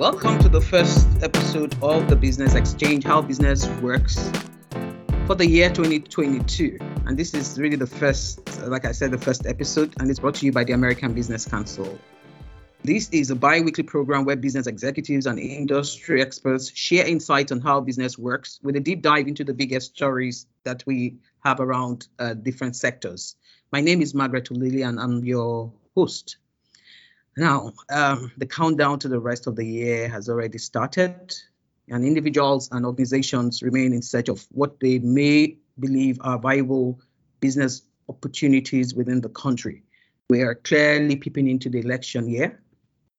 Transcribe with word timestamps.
Welcome 0.00 0.38
to 0.38 0.48
the 0.48 0.62
first 0.62 1.06
episode 1.22 1.76
of 1.82 2.08
the 2.08 2.16
Business 2.16 2.54
Exchange 2.54 3.04
How 3.04 3.20
Business 3.20 3.68
Works 3.82 4.32
for 5.26 5.34
the 5.34 5.46
year 5.46 5.68
2022. 5.68 6.78
And 7.04 7.18
this 7.18 7.34
is 7.34 7.58
really 7.58 7.76
the 7.76 7.86
first, 7.86 8.62
like 8.62 8.86
I 8.86 8.92
said, 8.92 9.10
the 9.10 9.18
first 9.18 9.44
episode, 9.44 9.92
and 10.00 10.08
it's 10.08 10.18
brought 10.18 10.36
to 10.36 10.46
you 10.46 10.52
by 10.52 10.64
the 10.64 10.72
American 10.72 11.12
Business 11.12 11.44
Council. 11.44 11.98
This 12.82 13.10
is 13.10 13.30
a 13.30 13.36
bi 13.36 13.60
weekly 13.60 13.84
program 13.84 14.24
where 14.24 14.36
business 14.36 14.66
executives 14.66 15.26
and 15.26 15.38
industry 15.38 16.22
experts 16.22 16.74
share 16.74 17.06
insights 17.06 17.52
on 17.52 17.60
how 17.60 17.82
business 17.82 18.16
works 18.16 18.58
with 18.62 18.76
a 18.76 18.80
deep 18.80 19.02
dive 19.02 19.28
into 19.28 19.44
the 19.44 19.52
biggest 19.52 19.94
stories 19.96 20.46
that 20.64 20.82
we 20.86 21.18
have 21.44 21.60
around 21.60 22.08
uh, 22.18 22.32
different 22.32 22.74
sectors. 22.74 23.36
My 23.70 23.82
name 23.82 24.00
is 24.00 24.14
Margaret 24.14 24.50
Lilly, 24.50 24.80
and 24.80 24.98
I'm 24.98 25.22
your 25.26 25.74
host. 25.94 26.38
Now, 27.40 27.72
um, 27.90 28.30
the 28.36 28.44
countdown 28.44 28.98
to 28.98 29.08
the 29.08 29.18
rest 29.18 29.46
of 29.46 29.56
the 29.56 29.64
year 29.64 30.10
has 30.10 30.28
already 30.28 30.58
started, 30.58 31.34
and 31.88 32.04
individuals 32.04 32.68
and 32.70 32.84
organizations 32.84 33.62
remain 33.62 33.94
in 33.94 34.02
search 34.02 34.28
of 34.28 34.46
what 34.50 34.78
they 34.78 34.98
may 34.98 35.56
believe 35.78 36.18
are 36.20 36.38
viable 36.38 37.00
business 37.40 37.80
opportunities 38.10 38.94
within 38.94 39.22
the 39.22 39.30
country. 39.30 39.84
We 40.28 40.42
are 40.42 40.54
clearly 40.54 41.16
peeping 41.16 41.48
into 41.48 41.70
the 41.70 41.80
election 41.80 42.28
year, 42.28 42.60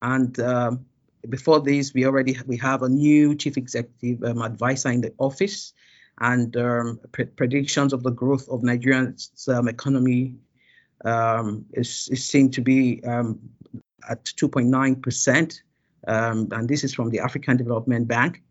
and 0.04 0.40
um, 0.40 0.86
before 1.28 1.60
this, 1.60 1.92
we 1.96 2.06
already 2.06 2.38
we 2.46 2.58
have 2.58 2.84
a 2.84 2.90
new 2.90 3.34
chief 3.34 3.58
executive 3.58 4.24
um, 4.24 4.44
advisor 4.44 4.92
in 4.92 5.02
the 5.02 5.16
office, 5.18 5.74
and 6.20 6.56
um, 6.58 7.00
pre- 7.12 7.26
predictions 7.26 7.92
of 7.92 8.04
the 8.04 8.12
growth 8.12 8.48
of 8.50 8.62
Nigeria's 8.62 9.32
um, 9.48 9.68
economy 9.68 10.36
um, 11.06 11.66
is, 11.74 12.08
is 12.12 12.24
seen 12.24 12.52
to 12.52 12.62
be 12.62 13.02
at 14.10 14.26
2.9%, 14.26 15.62
um, 16.08 16.48
and 16.52 16.68
this 16.68 16.84
is 16.84 16.94
from 16.94 17.10
the 17.10 17.20
African 17.20 17.58
Development 17.58 18.08
Bank. 18.08 18.42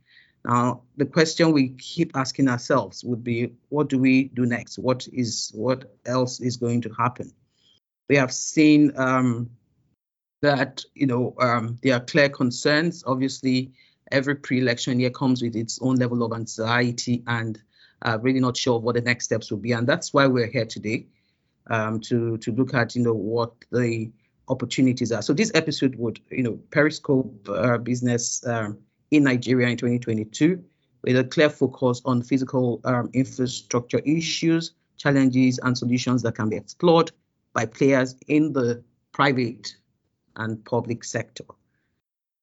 Now, 0.44 0.82
the 0.96 1.04
question 1.04 1.52
we 1.52 1.70
keep 1.70 2.16
asking 2.16 2.48
ourselves 2.48 3.04
would 3.04 3.22
be, 3.22 3.52
what 3.68 3.88
do 3.88 3.98
we 3.98 4.24
do 4.24 4.46
next? 4.46 4.78
What 4.78 5.06
is 5.12 5.50
what 5.54 5.92
else 6.06 6.40
is 6.40 6.56
going 6.56 6.80
to 6.82 6.90
happen? 6.90 7.32
We 8.08 8.16
have 8.16 8.32
seen 8.32 8.92
um, 8.96 9.50
that 10.40 10.82
you 10.94 11.06
know 11.06 11.34
um, 11.38 11.78
there 11.82 11.94
are 11.96 12.00
clear 12.00 12.30
concerns. 12.30 13.04
Obviously, 13.06 13.72
every 14.10 14.34
pre-election 14.34 14.98
year 14.98 15.10
comes 15.10 15.42
with 15.42 15.56
its 15.56 15.78
own 15.82 15.96
level 15.96 16.22
of 16.22 16.32
anxiety 16.32 17.22
and 17.26 17.60
uh, 18.02 18.18
really 18.22 18.40
not 18.40 18.56
sure 18.56 18.78
what 18.78 18.94
the 18.94 19.02
next 19.02 19.26
steps 19.26 19.50
will 19.50 19.58
be, 19.58 19.72
and 19.72 19.86
that's 19.86 20.14
why 20.14 20.26
we're 20.26 20.50
here 20.50 20.64
today 20.64 21.06
um, 21.68 22.00
to 22.00 22.38
to 22.38 22.52
look 22.52 22.72
at 22.72 22.96
you 22.96 23.02
know 23.02 23.14
what 23.14 23.52
the 23.70 24.10
opportunities 24.50 25.12
are. 25.12 25.22
So 25.22 25.32
this 25.32 25.50
episode 25.54 25.94
would, 25.96 26.20
you 26.30 26.42
know, 26.42 26.58
periscope 26.70 27.48
uh, 27.48 27.78
business 27.78 28.46
um, 28.46 28.78
in 29.10 29.24
Nigeria 29.24 29.68
in 29.68 29.76
2022 29.76 30.62
with 31.02 31.16
a 31.16 31.24
clear 31.24 31.48
focus 31.48 32.02
on 32.04 32.22
physical 32.22 32.80
um, 32.84 33.08
infrastructure 33.14 34.00
issues, 34.00 34.72
challenges, 34.98 35.58
and 35.62 35.78
solutions 35.78 36.22
that 36.22 36.34
can 36.34 36.50
be 36.50 36.56
explored 36.56 37.10
by 37.54 37.64
players 37.64 38.16
in 38.28 38.52
the 38.52 38.82
private 39.12 39.74
and 40.36 40.62
public 40.64 41.04
sector. 41.04 41.44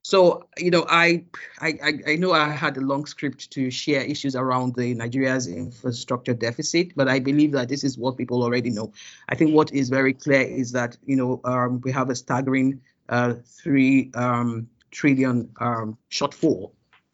So, 0.07 0.47
you 0.57 0.71
know, 0.71 0.85
I, 0.87 1.25
I 1.59 1.99
I 2.07 2.15
know 2.15 2.31
I 2.31 2.47
had 2.47 2.77
a 2.77 2.79
long 2.79 3.05
script 3.05 3.51
to 3.51 3.69
share 3.69 3.99
issues 3.99 4.37
around 4.37 4.73
the 4.75 4.93
Nigeria's 4.93 5.47
infrastructure 5.47 6.33
deficit, 6.33 6.95
but 6.95 7.09
I 7.09 7.19
believe 7.19 7.51
that 7.51 7.67
this 7.67 7.83
is 7.83 7.97
what 7.97 8.15
people 8.15 8.41
already 8.41 8.69
know. 8.69 8.93
I 9.27 9.35
think 9.35 9.53
what 9.53 9.73
is 9.73 9.89
very 9.89 10.13
clear 10.13 10.43
is 10.43 10.71
that 10.71 10.95
you 11.05 11.17
know 11.17 11.41
um, 11.43 11.81
we 11.81 11.91
have 11.91 12.09
a 12.09 12.15
staggering 12.15 12.79
uh, 13.09 13.33
three 13.43 14.09
um, 14.13 14.69
trillion 14.91 15.49
um, 15.59 15.97
shortfall 16.09 16.71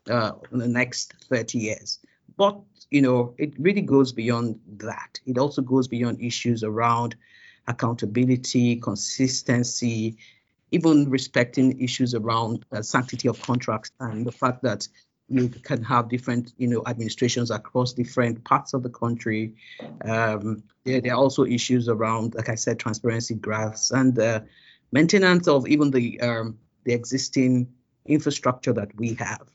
uh, 0.08 0.34
in 0.52 0.60
the 0.60 0.68
next 0.68 1.16
30 1.30 1.58
years. 1.58 1.98
But 2.38 2.60
you 2.92 3.02
know, 3.02 3.34
it 3.40 3.56
really 3.58 3.82
goes 3.82 4.12
beyond 4.14 4.60
that. 4.78 5.20
It 5.26 5.40
also 5.40 5.64
goes 5.64 5.88
beyond 5.88 6.22
issues 6.22 6.64
around 6.64 7.16
accountability, 7.68 8.76
consistency, 8.76 10.18
even 10.74 11.08
respecting 11.10 11.80
issues 11.80 12.16
around 12.16 12.66
uh, 12.72 12.82
sanctity 12.82 13.28
of 13.28 13.40
contracts 13.42 13.92
and 14.00 14.26
the 14.26 14.32
fact 14.32 14.64
that 14.64 14.88
you 15.30 15.48
can 15.48 15.84
have 15.84 16.10
different, 16.10 16.52
you 16.58 16.68
know, 16.68 16.82
administrations 16.88 17.52
across 17.52 17.94
different 17.94 18.44
parts 18.44 18.74
of 18.74 18.82
the 18.82 18.90
country. 18.90 19.54
Um, 20.04 20.64
there, 20.84 21.00
there, 21.00 21.14
are 21.14 21.18
also 21.18 21.46
issues 21.46 21.88
around, 21.88 22.34
like 22.34 22.50
I 22.50 22.56
said, 22.56 22.80
transparency 22.80 23.36
graphs 23.36 23.92
and 23.92 24.18
uh, 24.18 24.42
maintenance 24.92 25.48
of 25.48 25.68
even 25.68 25.92
the 25.92 26.20
um, 26.22 26.58
the 26.86 26.94
existing 26.94 27.72
infrastructure 28.06 28.74
that 28.74 28.96
we 28.98 29.14
have. 29.14 29.48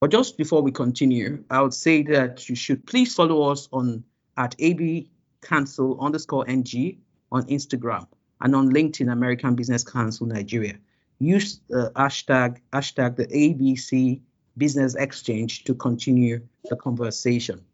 But 0.00 0.10
just 0.10 0.36
before 0.36 0.62
we 0.62 0.72
continue, 0.72 1.44
I 1.50 1.62
would 1.62 1.74
say 1.74 2.02
that 2.02 2.48
you 2.48 2.56
should 2.56 2.84
please 2.84 3.14
follow 3.14 3.50
us 3.50 3.68
on 3.72 4.04
at 4.36 4.56
AB 4.58 5.08
Council 5.40 5.98
underscore 6.00 6.44
NG 6.48 6.98
on 7.30 7.44
Instagram 7.44 8.08
and 8.40 8.54
on 8.54 8.70
LinkedIn, 8.70 9.10
American 9.10 9.54
Business 9.54 9.84
Council 9.84 10.26
Nigeria. 10.26 10.78
Use 11.18 11.60
the 11.68 11.90
hashtag 11.96 12.58
hashtag 12.72 13.16
the 13.16 13.26
ABC 13.26 14.20
Business 14.56 14.94
Exchange 14.94 15.64
to 15.64 15.74
continue 15.74 16.40
the 16.68 16.76
conversation. 16.76 17.64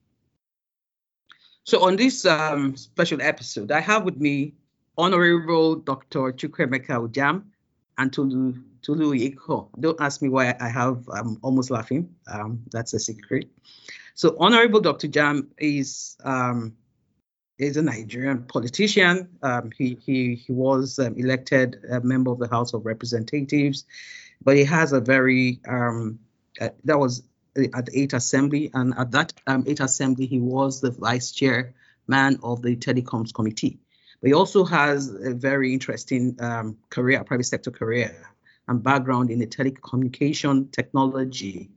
So 1.65 1.83
on 1.85 1.97
this 1.97 2.25
um, 2.27 2.77
special 2.77 3.21
episode, 3.23 3.73
I 3.73 3.81
have 3.81 4.05
with 4.05 4.17
me 4.19 4.55
Honorable 4.97 5.77
Dr. 5.77 6.33
Chukwuemeka 6.33 7.09
Ujam 7.09 7.45
and 7.99 8.13
Tolu 8.13 8.55
Tolu 8.83 9.15
Iko. 9.15 9.69
Don't 9.81 10.01
ask 10.01 10.21
me 10.23 10.29
why 10.29 10.55
I 10.61 10.69
have 10.69 11.09
I'm 11.09 11.39
almost 11.43 11.71
laughing. 11.71 12.15
Um, 12.31 12.63
that's 12.71 12.93
a 12.95 12.99
secret. 13.01 13.49
So 14.15 14.37
Honorable 14.39 14.81
Dr. 14.81 15.09
Ujam 15.09 15.47
is 15.59 16.17
um, 16.23 16.77
is 17.59 17.77
a 17.77 17.83
Nigerian 17.83 18.45
politician. 18.45 19.29
Um, 19.43 19.71
he, 19.77 19.99
he, 20.05 20.35
he 20.35 20.53
was 20.53 20.99
um, 20.99 21.15
elected 21.17 21.79
a 21.89 22.01
member 22.01 22.31
of 22.33 22.39
the 22.39 22.49
House 22.49 22.75
of 22.75 22.85
Representatives, 22.85 23.85
but 24.43 24.57
he 24.57 24.65
has 24.65 24.93
a 24.93 25.01
very, 25.01 25.61
um, 25.69 26.19
uh, 26.61 26.71
that 26.85 26.99
was 26.99 27.23
at 27.57 27.87
the 27.87 28.07
8th 28.07 28.15
Assembly, 28.15 28.71
and 28.75 28.95
at 28.99 29.13
that 29.13 29.33
um, 29.47 29.65
8th 29.65 29.85
Assembly, 29.85 30.27
he 30.27 30.41
was 30.41 30.81
the 30.81 30.91
vice 30.91 31.31
chairman 31.31 32.39
of 32.43 32.63
the 32.63 32.77
Telecoms 32.77 33.33
Committee. 33.33 33.79
But 34.21 34.29
he 34.29 34.35
also 34.35 34.65
has 34.65 35.09
a 35.11 35.35
very 35.35 35.73
interesting 35.73 36.37
um, 36.41 36.79
career, 36.91 37.23
private 37.25 37.45
sector 37.45 37.71
career, 37.71 38.35
and 38.67 38.83
background 38.83 39.31
in 39.31 39.39
the 39.39 39.47
telecommunication 39.47 40.73
technology. 40.73 41.71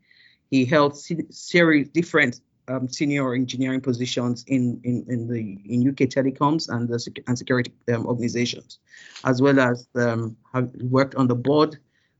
He 0.50 0.66
held 0.66 0.98
series 0.98 1.90
different 1.90 2.40
um, 2.68 2.88
senior 2.88 3.34
engineering 3.34 3.82
positions 3.82 4.44
in, 4.48 4.80
in, 4.84 5.06
in 5.08 5.28
the 5.28 5.58
in 5.66 5.88
UK 5.88 6.10
telecoms 6.10 6.70
and 6.70 6.88
the 6.88 7.24
and 7.28 7.38
security 7.38 7.72
um, 7.94 8.06
organizations, 8.06 8.80
as 9.24 9.42
well 9.42 9.60
as 9.60 9.88
um, 9.96 10.36
have 10.54 10.70
worked 10.82 11.16
on 11.16 11.28
the 11.28 11.36
board 11.36 11.78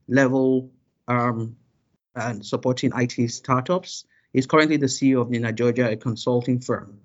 level 0.08 0.70
um, 1.06 1.56
and 2.14 2.44
supporting 2.44 2.92
IT 2.96 3.30
startups. 3.30 4.04
He's 4.32 4.46
currently 4.46 4.76
the 4.76 4.86
CEO 4.86 5.20
of 5.20 5.30
Nina 5.30 5.52
Jojer, 5.52 5.92
a 5.92 5.96
consulting 5.96 6.60
firm. 6.60 7.00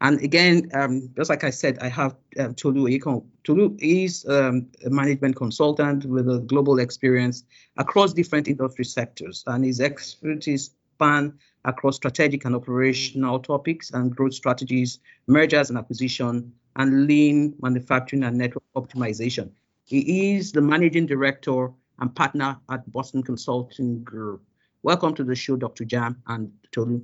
And 0.00 0.20
again, 0.20 0.70
um, 0.74 1.10
just 1.16 1.30
like 1.30 1.44
I 1.44 1.50
said, 1.50 1.78
I 1.80 1.88
have 1.88 2.16
um, 2.38 2.54
Tolu 2.54 2.88
Oyekan. 2.88 3.24
Tolu 3.44 3.76
is 3.78 4.24
a 4.24 4.52
management 4.84 5.36
consultant 5.36 6.04
with 6.04 6.28
a 6.28 6.40
global 6.40 6.78
experience 6.78 7.44
across 7.76 8.12
different 8.12 8.48
industry 8.48 8.84
sectors, 8.84 9.44
and 9.46 9.64
his 9.64 9.80
expertise 9.80 10.72
span 10.94 11.38
across 11.64 11.96
strategic 11.96 12.44
and 12.44 12.54
operational 12.54 13.38
topics 13.38 13.90
and 13.90 14.14
growth 14.14 14.34
strategies, 14.34 14.98
mergers 15.26 15.70
and 15.70 15.78
acquisition, 15.78 16.52
and 16.76 17.06
lean 17.06 17.54
manufacturing 17.60 18.24
and 18.24 18.36
network 18.36 18.64
optimization. 18.76 19.50
He 19.84 20.34
is 20.34 20.52
the 20.52 20.60
managing 20.60 21.06
director 21.06 21.70
and 22.00 22.14
partner 22.14 22.58
at 22.70 22.90
Boston 22.90 23.22
Consulting 23.22 24.02
Group. 24.02 24.42
Welcome 24.82 25.14
to 25.14 25.24
the 25.24 25.34
show, 25.34 25.56
Dr. 25.56 25.84
Ujam 25.84 26.16
and 26.26 26.50
Tolu. 26.72 27.02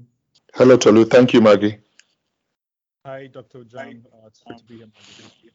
Hello, 0.54 0.76
Tolu. 0.76 1.04
Thank 1.04 1.32
you, 1.32 1.40
Maggie. 1.40 1.78
Hi, 3.06 3.28
Dr. 3.28 3.60
Ujam. 3.60 4.04
Uh, 4.06 4.26
it's 4.26 4.42
good 4.46 4.58
to 4.58 4.64
be 4.64 4.76
here, 4.78 4.86
Maggie. 4.86 5.50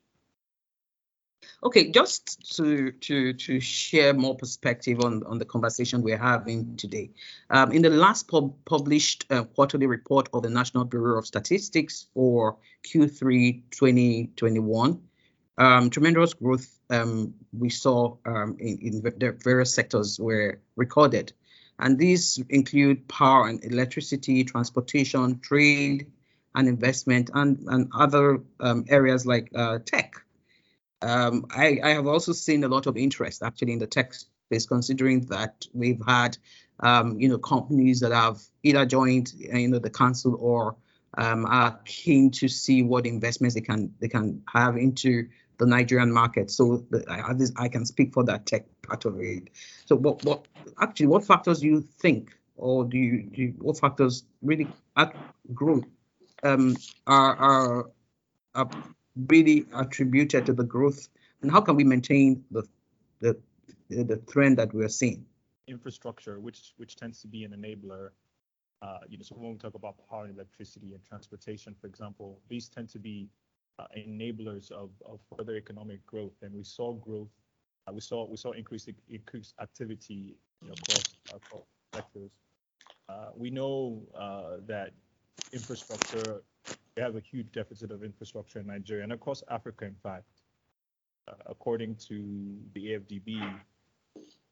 Okay, 1.65 1.89
just 1.89 2.55
to 2.57 2.91
to 2.91 3.33
to 3.33 3.59
share 3.59 4.13
more 4.13 4.35
perspective 4.35 4.99
on 5.03 5.23
on 5.23 5.39
the 5.39 5.45
conversation 5.45 6.03
we're 6.03 6.15
having 6.15 6.77
today. 6.77 7.09
Um, 7.49 7.71
in 7.71 7.81
the 7.81 7.89
last 7.89 8.27
pub- 8.27 8.53
published 8.65 9.25
uh, 9.31 9.45
quarterly 9.45 9.87
report 9.87 10.29
of 10.31 10.43
the 10.43 10.51
National 10.51 10.85
Bureau 10.85 11.17
of 11.17 11.25
Statistics 11.25 12.05
for 12.13 12.57
Q3 12.83 13.63
2021, 13.71 15.01
um, 15.57 15.89
tremendous 15.89 16.35
growth 16.35 16.69
um, 16.91 17.33
we 17.51 17.71
saw 17.71 18.17
um, 18.27 18.57
in, 18.59 18.77
in 18.83 19.01
the 19.01 19.35
various 19.43 19.73
sectors 19.73 20.19
were 20.19 20.59
recorded, 20.75 21.33
and 21.79 21.97
these 21.97 22.37
include 22.47 23.07
power 23.07 23.47
and 23.47 23.63
electricity, 23.65 24.43
transportation, 24.43 25.39
trade, 25.39 26.11
and 26.53 26.67
investment, 26.67 27.31
and 27.33 27.57
and 27.65 27.89
other 27.91 28.41
um, 28.59 28.85
areas 28.87 29.25
like 29.25 29.49
uh, 29.55 29.79
tech. 29.83 30.24
Um, 31.05 31.45
I, 31.51 31.79
I, 31.83 31.89
have 31.91 32.07
also 32.07 32.31
seen 32.31 32.63
a 32.63 32.67
lot 32.67 32.87
of 32.87 32.97
interest 32.97 33.43
actually 33.43 33.73
in 33.73 33.79
the 33.79 33.85
tech 33.85 34.15
space 34.15 34.65
considering 34.65 35.21
that 35.27 35.67
we've 35.71 36.01
had, 36.05 36.35
um, 36.79 37.19
you 37.19 37.29
know, 37.29 37.37
companies 37.37 37.99
that 37.99 38.11
have 38.11 38.41
either 38.63 38.87
joined, 38.87 39.31
uh, 39.53 39.57
you 39.57 39.67
know, 39.67 39.77
the 39.77 39.91
council 39.91 40.35
or 40.39 40.75
um, 41.15 41.45
are 41.45 41.79
keen 41.85 42.31
to 42.31 42.47
see 42.47 42.81
what 42.81 43.05
investments 43.05 43.53
they 43.53 43.61
can 43.61 43.93
they 43.99 44.07
can 44.07 44.41
have 44.51 44.77
into 44.77 45.29
the 45.59 45.67
Nigerian 45.67 46.11
market. 46.11 46.49
So 46.49 46.83
I, 47.07 47.33
I 47.55 47.67
can 47.69 47.85
speak 47.85 48.11
for 48.11 48.23
that 48.23 48.47
tech 48.47 48.65
part 48.81 49.05
of 49.05 49.19
it. 49.19 49.49
So 49.85 49.95
what 49.95 50.25
what 50.25 50.47
actually 50.81 51.07
what 51.07 51.23
factors 51.23 51.59
do 51.59 51.67
you 51.67 51.81
think, 51.81 52.35
or 52.57 52.83
do 52.83 52.97
you, 52.97 53.23
do 53.23 53.41
you 53.43 53.53
what 53.59 53.77
factors 53.77 54.23
really 54.41 54.67
at 54.97 55.15
growth 55.53 55.85
um, 56.41 56.75
are 57.05 57.35
are 57.35 57.85
are 58.55 58.69
really 59.15 59.65
attributed 59.73 60.45
to 60.45 60.53
the 60.53 60.63
growth, 60.63 61.07
and 61.41 61.51
how 61.51 61.61
can 61.61 61.75
we 61.75 61.83
maintain 61.83 62.43
the 62.51 62.63
the 63.19 63.37
the 63.89 64.17
trend 64.27 64.57
that 64.57 64.73
we're 64.73 64.89
seeing? 64.89 65.25
Infrastructure, 65.67 66.39
which 66.39 66.73
which 66.77 66.95
tends 66.95 67.21
to 67.21 67.27
be 67.27 67.43
an 67.43 67.51
enabler. 67.51 68.09
Uh, 68.81 68.99
you 69.07 69.17
know, 69.17 69.23
so 69.23 69.35
when 69.35 69.51
we 69.51 69.57
talk 69.57 69.73
about 69.73 69.95
power 70.09 70.25
and 70.25 70.35
electricity 70.35 70.93
and 70.93 71.03
transportation, 71.03 71.73
for 71.79 71.87
example, 71.87 72.39
these 72.49 72.67
tend 72.67 72.89
to 72.89 72.99
be 72.99 73.29
uh, 73.79 73.85
enablers 73.97 74.71
of, 74.71 74.89
of 75.05 75.19
further 75.35 75.55
economic 75.55 76.05
growth. 76.05 76.33
And 76.41 76.53
we 76.53 76.63
saw 76.63 76.93
growth, 76.93 77.29
uh, 77.87 77.93
we 77.93 78.01
saw 78.01 78.27
we 78.29 78.37
saw 78.37 78.51
increased 78.51 78.89
increased 79.09 79.55
activity 79.61 80.35
you 80.61 80.67
know, 80.67 80.73
across 80.73 81.03
across 81.33 81.63
sectors. 81.93 82.31
Uh, 83.07 83.29
we 83.35 83.49
know 83.49 84.01
uh, 84.17 84.57
that 84.67 84.91
infrastructure, 85.53 86.41
we 86.95 87.01
have 87.01 87.15
a 87.15 87.19
huge 87.19 87.51
deficit 87.51 87.91
of 87.91 88.03
infrastructure 88.03 88.59
in 88.59 88.67
Nigeria 88.67 89.03
and 89.03 89.13
across 89.13 89.43
Africa, 89.49 89.85
in 89.85 89.95
fact. 89.95 90.41
Uh, 91.27 91.33
according 91.47 91.95
to 91.95 92.55
the 92.73 92.85
AFDB, 92.91 93.59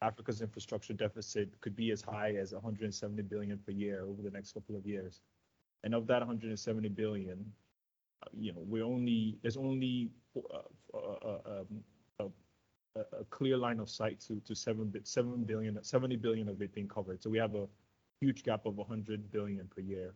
Africa's 0.02 0.42
infrastructure 0.42 0.94
deficit 0.94 1.50
could 1.62 1.76
be 1.76 1.92
as 1.92 2.02
high 2.02 2.34
as 2.36 2.54
170 2.54 3.22
billion 3.24 3.58
per 3.60 3.72
year 3.72 4.04
over 4.04 4.22
the 4.22 4.32
next 4.32 4.54
couple 4.54 4.76
of 4.76 4.86
years. 4.86 5.22
And 5.84 5.94
of 5.94 6.08
that 6.08 6.20
170 6.20 6.90
billion, 6.90 7.46
uh, 8.24 8.30
you 8.38 8.54
know, 8.54 8.64
we 8.68 8.82
only 8.82 9.38
there's 9.42 9.58
only 9.58 10.10
uh, 10.36 10.98
uh, 10.98 11.38
um, 11.46 12.34
a, 12.96 13.00
a, 13.20 13.24
clear 13.30 13.58
line 13.58 13.80
of 13.80 13.90
sight 13.90 14.20
to 14.22 14.40
to 14.42 14.56
seven 14.56 14.94
seven 15.04 15.44
billion 15.44 15.82
70 15.84 16.16
billion 16.18 16.50
of 16.50 16.62
it 16.62 16.74
being 16.74 16.88
covered. 16.88 17.22
So 17.22 17.30
we 17.30 17.38
have 17.38 17.56
a 17.56 17.68
huge 18.20 18.44
gap 18.44 18.66
of 18.66 18.78
100 18.78 19.32
billion 19.32 19.68
per 19.68 19.82
year. 19.82 20.14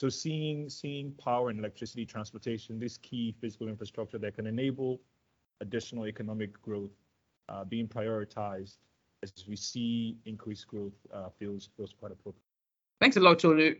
So 0.00 0.08
seeing 0.08 0.70
seeing 0.70 1.12
power 1.12 1.50
and 1.50 1.58
electricity 1.58 2.06
transportation, 2.06 2.78
this 2.78 2.96
key 2.96 3.34
physical 3.38 3.68
infrastructure 3.68 4.16
that 4.16 4.34
can 4.34 4.46
enable 4.46 4.98
additional 5.60 6.06
economic 6.06 6.60
growth 6.62 6.96
uh, 7.50 7.64
being 7.64 7.86
prioritized 7.86 8.78
as 9.22 9.30
we 9.46 9.56
see 9.56 10.16
increased 10.24 10.66
growth 10.68 10.94
uh, 11.12 11.28
feels 11.38 11.68
feels 11.76 11.92
quite 11.92 12.12
appropriate. 12.12 12.42
Thanks 12.98 13.18
a 13.18 13.20
lot, 13.20 13.40
Tolu. 13.40 13.76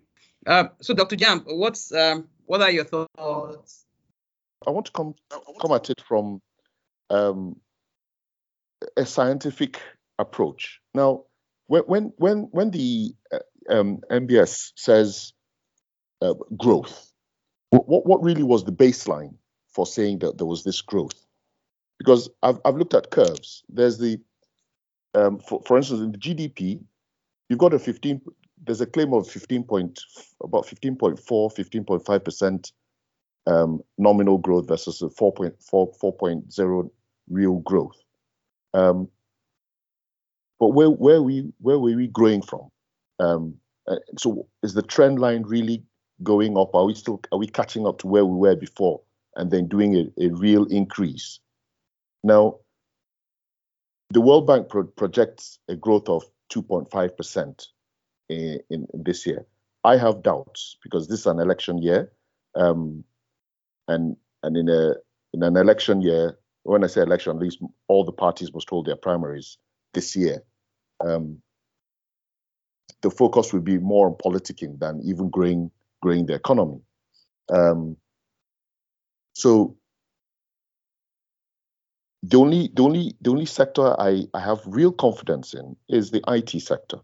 Uh, 0.46 0.64
so, 0.82 0.93
Dr. 0.93 1.17
Ujam, 1.17 1.43
what's 1.46 1.90
um, 1.90 2.28
what 2.44 2.61
are 2.61 2.70
your 2.70 2.84
thoughts? 2.84 3.87
I 4.67 4.70
want 4.70 4.84
to 4.87 4.93
come 4.93 5.14
come 5.58 5.72
at 5.72 5.88
it 5.88 6.02
from 6.06 6.43
um, 7.08 7.56
a 8.94 9.06
scientific 9.06 9.81
approach. 10.19 10.81
Now, 10.93 11.25
when 11.67 12.12
when 12.19 12.49
when 12.50 12.70
the 12.72 13.14
uh, 13.32 13.38
um, 13.70 14.00
NBS 14.11 14.72
says 14.76 15.32
uh, 16.22 16.34
growth. 16.56 17.12
What, 17.70 18.06
what 18.06 18.22
really 18.22 18.43
was 18.43 18.64
the 18.64 18.72
baseline 18.72 19.34
for 19.69 19.87
saying 19.87 20.20
that 20.20 20.38
there 20.38 20.46
was 20.46 20.64
this 20.64 20.81
growth? 20.81 21.26
Because 21.99 22.28
I've, 22.43 22.58
I've 22.64 22.76
looked 22.76 22.94
at 22.94 23.11
curves. 23.11 23.62
There's 23.69 23.99
the, 23.99 24.20
um, 25.14 25.38
for, 25.38 25.62
for 25.67 25.76
instance, 25.76 26.00
in 26.00 26.12
the 26.12 26.19
GDP, 26.19 26.82
you've 27.49 27.58
got 27.58 27.75
a 27.75 27.78
15, 27.78 28.20
there's 28.64 28.81
a 28.81 28.87
claim 28.87 29.12
of 29.12 29.28
15 29.28 29.64
point, 29.64 30.00
about 30.43 30.67
15.4, 30.67 31.20
15.5% 31.20 32.72
um, 33.46 33.81
nominal 33.99 34.38
growth 34.38 34.69
versus 34.69 35.02
a 35.02 35.06
4.4, 35.06 35.99
4.0 35.99 36.90
real 37.28 37.56
growth. 37.61 37.96
Um, 38.75 39.08
but 40.58 40.69
where 40.69 40.90
where 40.90 41.22
we 41.22 41.50
where 41.58 41.78
were 41.78 41.96
we 41.96 42.06
growing 42.06 42.43
from? 42.43 42.69
Um, 43.19 43.55
uh, 43.88 43.96
so 44.19 44.46
is 44.62 44.75
the 44.75 44.82
trend 44.82 45.19
line 45.19 45.43
really 45.43 45.82
going 46.22 46.56
up? 46.56 46.75
Are 46.75 46.84
we 46.84 46.94
still 46.94 47.20
are 47.32 47.38
we 47.38 47.46
catching 47.46 47.87
up 47.87 47.99
to 47.99 48.06
where 48.06 48.25
we 48.25 48.37
were 48.37 48.56
before 48.56 49.00
and 49.37 49.50
then 49.50 49.69
doing 49.69 49.96
a, 49.96 50.25
a 50.25 50.28
real 50.31 50.64
increase? 50.67 51.40
Now, 52.22 52.56
the 54.11 54.20
World 54.20 54.46
Bank 54.46 54.69
pro- 54.69 54.84
projects 54.84 55.58
a 55.69 55.76
growth 55.76 56.08
of 56.08 56.25
2.5% 56.52 57.67
in, 58.28 58.61
in, 58.69 58.87
this 58.93 59.26
year. 59.26 59.46
I 59.84 59.96
have 59.96 60.22
doubts 60.22 60.76
because 60.82 61.08
this 61.08 61.20
is 61.20 61.26
an 61.26 61.38
election 61.38 61.78
year, 61.78 62.12
um, 62.55 63.05
and 63.88 64.17
and 64.43 64.56
in 64.56 64.69
a 64.69 64.94
in 65.32 65.43
an 65.43 65.56
election 65.56 66.02
year, 66.02 66.38
when 66.64 66.84
I 66.84 66.88
say 66.88 67.00
election, 67.00 67.37
at 67.37 67.43
least 67.43 67.61
all 67.88 68.05
the 68.05 68.12
parties 68.12 68.52
must 68.52 68.69
hold 68.69 68.87
their 68.87 68.96
primaries 68.96 69.56
this 69.94 70.14
year. 70.14 70.43
Um, 71.00 71.40
the 73.00 73.11
focus 73.11 73.52
will 73.52 73.61
be 73.61 73.78
more 73.78 74.08
on 74.08 74.14
politicking 74.14 74.78
than 74.78 75.00
even 75.02 75.31
growing 75.31 75.70
growing 76.00 76.26
the 76.26 76.35
economy. 76.35 76.81
Um, 77.52 77.97
so 79.35 79.76
the 82.23 82.38
only 82.38 82.70
the 82.75 82.82
only 82.82 83.17
the 83.20 83.31
only 83.31 83.47
sector 83.47 83.99
I, 83.99 84.26
I 84.35 84.41
have 84.41 84.61
real 84.67 84.93
confidence 84.93 85.55
in 85.55 85.76
is 85.88 86.11
the 86.11 86.23
IT 86.29 86.61
sector, 86.61 86.99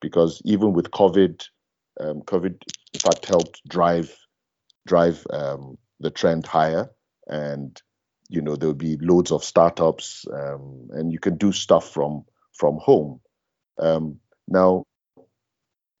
because 0.00 0.42
even 0.44 0.72
with 0.72 0.90
COVID, 0.90 1.44
um, 2.00 2.22
COVID 2.22 2.60
in 2.92 3.00
fact 3.00 3.26
helped 3.26 3.60
drive 3.68 4.16
drive 4.86 5.24
um, 5.30 5.78
the 6.00 6.10
trend 6.10 6.46
higher, 6.46 6.90
and 7.28 7.80
you 8.28 8.40
know 8.40 8.56
there'll 8.56 8.74
be 8.74 8.96
loads 9.00 9.30
of 9.30 9.44
startups, 9.44 10.26
um, 10.32 10.88
and 10.90 11.12
you 11.12 11.20
can 11.20 11.36
do 11.36 11.52
stuff 11.52 11.88
from 11.88 12.24
from 12.52 12.78
home. 12.78 13.20
Um, 13.78 14.18
now, 14.48 14.84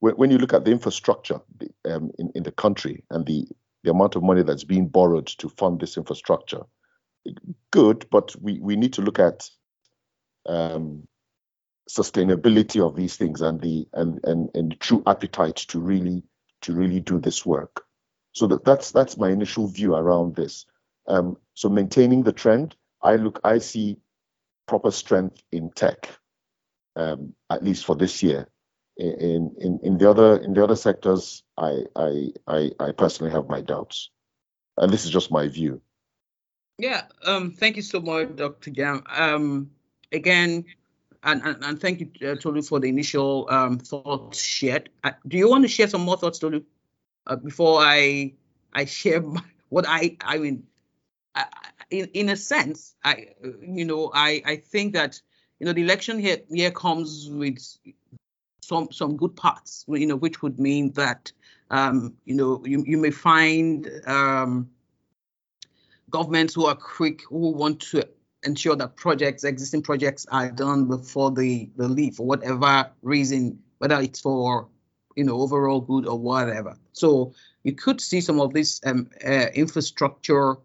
when, 0.00 0.30
you 0.30 0.38
look 0.38 0.54
at 0.54 0.64
the 0.64 0.70
infrastructure 0.70 1.40
um, 1.84 2.10
in, 2.18 2.32
in 2.34 2.42
the 2.42 2.52
country 2.52 3.04
and 3.10 3.26
the, 3.26 3.46
the 3.84 3.90
amount 3.90 4.16
of 4.16 4.22
money 4.22 4.42
that's 4.42 4.64
being 4.64 4.88
borrowed 4.88 5.26
to 5.26 5.48
fund 5.50 5.80
this 5.80 5.96
infrastructure, 5.96 6.62
good, 7.70 8.06
but 8.10 8.34
we, 8.40 8.58
we 8.60 8.76
need 8.76 8.94
to 8.94 9.02
look 9.02 9.18
at 9.18 9.48
um, 10.46 11.06
sustainability 11.88 12.84
of 12.84 12.96
these 12.96 13.16
things 13.16 13.40
and 13.40 13.60
the 13.60 13.86
and, 13.92 14.20
and 14.24 14.48
and 14.54 14.80
true 14.80 15.02
appetite 15.06 15.56
to 15.56 15.80
really 15.80 16.22
to 16.62 16.72
really 16.72 17.00
do 17.00 17.18
this 17.18 17.44
work. 17.44 17.84
So 18.32 18.46
that, 18.46 18.64
that's 18.64 18.92
that's 18.92 19.18
my 19.18 19.28
initial 19.30 19.66
view 19.66 19.94
around 19.94 20.34
this. 20.34 20.66
Um, 21.08 21.36
so 21.54 21.68
maintaining 21.68 22.22
the 22.22 22.32
trend, 22.32 22.74
I 23.02 23.16
look 23.16 23.40
I 23.44 23.58
see 23.58 23.98
proper 24.66 24.90
strength 24.90 25.42
in 25.52 25.70
tech, 25.72 26.08
um, 26.96 27.34
at 27.50 27.62
least 27.62 27.84
for 27.84 27.96
this 27.96 28.22
year 28.22 28.48
in 29.00 29.54
in 29.58 29.80
in 29.82 29.98
the 29.98 30.10
other 30.10 30.36
in 30.36 30.54
the 30.54 30.62
other 30.62 30.76
sectors, 30.76 31.42
I 31.56 31.84
I 31.96 32.32
I, 32.46 32.70
I 32.78 32.92
personally 32.92 33.32
have 33.32 33.48
my 33.48 33.60
doubts, 33.60 34.10
and 34.76 34.92
this 34.92 35.04
is 35.04 35.10
just 35.10 35.30
my 35.30 35.48
view. 35.48 35.80
Yeah. 36.78 37.02
Um. 37.24 37.52
Thank 37.52 37.76
you 37.76 37.82
so 37.82 38.00
much, 38.00 38.36
Dr. 38.36 38.70
Ujam. 38.70 39.02
Um. 39.08 39.70
Again, 40.12 40.64
and, 41.22 41.42
and, 41.44 41.64
and 41.64 41.80
thank 41.80 42.00
you, 42.00 42.28
uh, 42.28 42.34
Tolu, 42.34 42.62
for 42.62 42.80
the 42.80 42.88
initial 42.88 43.46
um, 43.50 43.78
thoughts 43.78 44.40
shared. 44.40 44.90
Uh, 45.04 45.12
do 45.28 45.36
you 45.36 45.48
want 45.48 45.64
to 45.64 45.68
share 45.68 45.88
some 45.88 46.00
more 46.00 46.16
thoughts, 46.16 46.38
Tolu, 46.38 46.64
uh, 47.26 47.36
before 47.36 47.80
I 47.80 48.34
I 48.72 48.84
share 48.86 49.20
my, 49.20 49.42
what 49.68 49.84
I 49.86 50.16
I 50.20 50.38
mean? 50.38 50.64
I, 51.34 51.46
in 51.90 52.06
in 52.14 52.28
a 52.28 52.36
sense, 52.36 52.94
I 53.04 53.28
you 53.62 53.84
know 53.84 54.10
I 54.14 54.42
I 54.44 54.56
think 54.56 54.94
that 54.94 55.20
you 55.58 55.66
know 55.66 55.72
the 55.72 55.82
election 55.82 56.18
here 56.18 56.38
here 56.50 56.70
comes 56.70 57.28
with 57.30 57.58
some 58.70 58.92
some 58.92 59.16
good 59.16 59.34
parts, 59.34 59.84
you 59.88 60.06
know, 60.06 60.16
which 60.16 60.42
would 60.42 60.58
mean 60.58 60.92
that 60.92 61.32
um, 61.70 62.14
you 62.24 62.34
know 62.34 62.62
you, 62.64 62.84
you 62.86 62.98
may 62.98 63.10
find 63.10 63.90
um, 64.06 64.70
governments 66.08 66.54
who 66.54 66.66
are 66.66 66.76
quick 66.76 67.22
who 67.28 67.50
want 67.50 67.80
to 67.90 68.08
ensure 68.44 68.76
that 68.76 68.96
projects, 68.96 69.44
existing 69.44 69.82
projects, 69.82 70.24
are 70.30 70.50
done 70.50 70.86
before 70.86 71.30
they, 71.30 71.68
they 71.76 71.84
leave 71.84 72.14
for 72.14 72.26
whatever 72.26 72.90
reason, 73.02 73.58
whether 73.78 74.00
it's 74.00 74.20
for 74.20 74.68
you 75.16 75.24
know 75.24 75.40
overall 75.40 75.80
good 75.80 76.06
or 76.06 76.18
whatever. 76.18 76.76
So 76.92 77.34
you 77.64 77.72
could 77.72 78.00
see 78.00 78.20
some 78.20 78.40
of 78.40 78.54
these 78.54 78.80
um, 78.86 79.10
uh, 79.26 79.48
infrastructure 79.64 80.56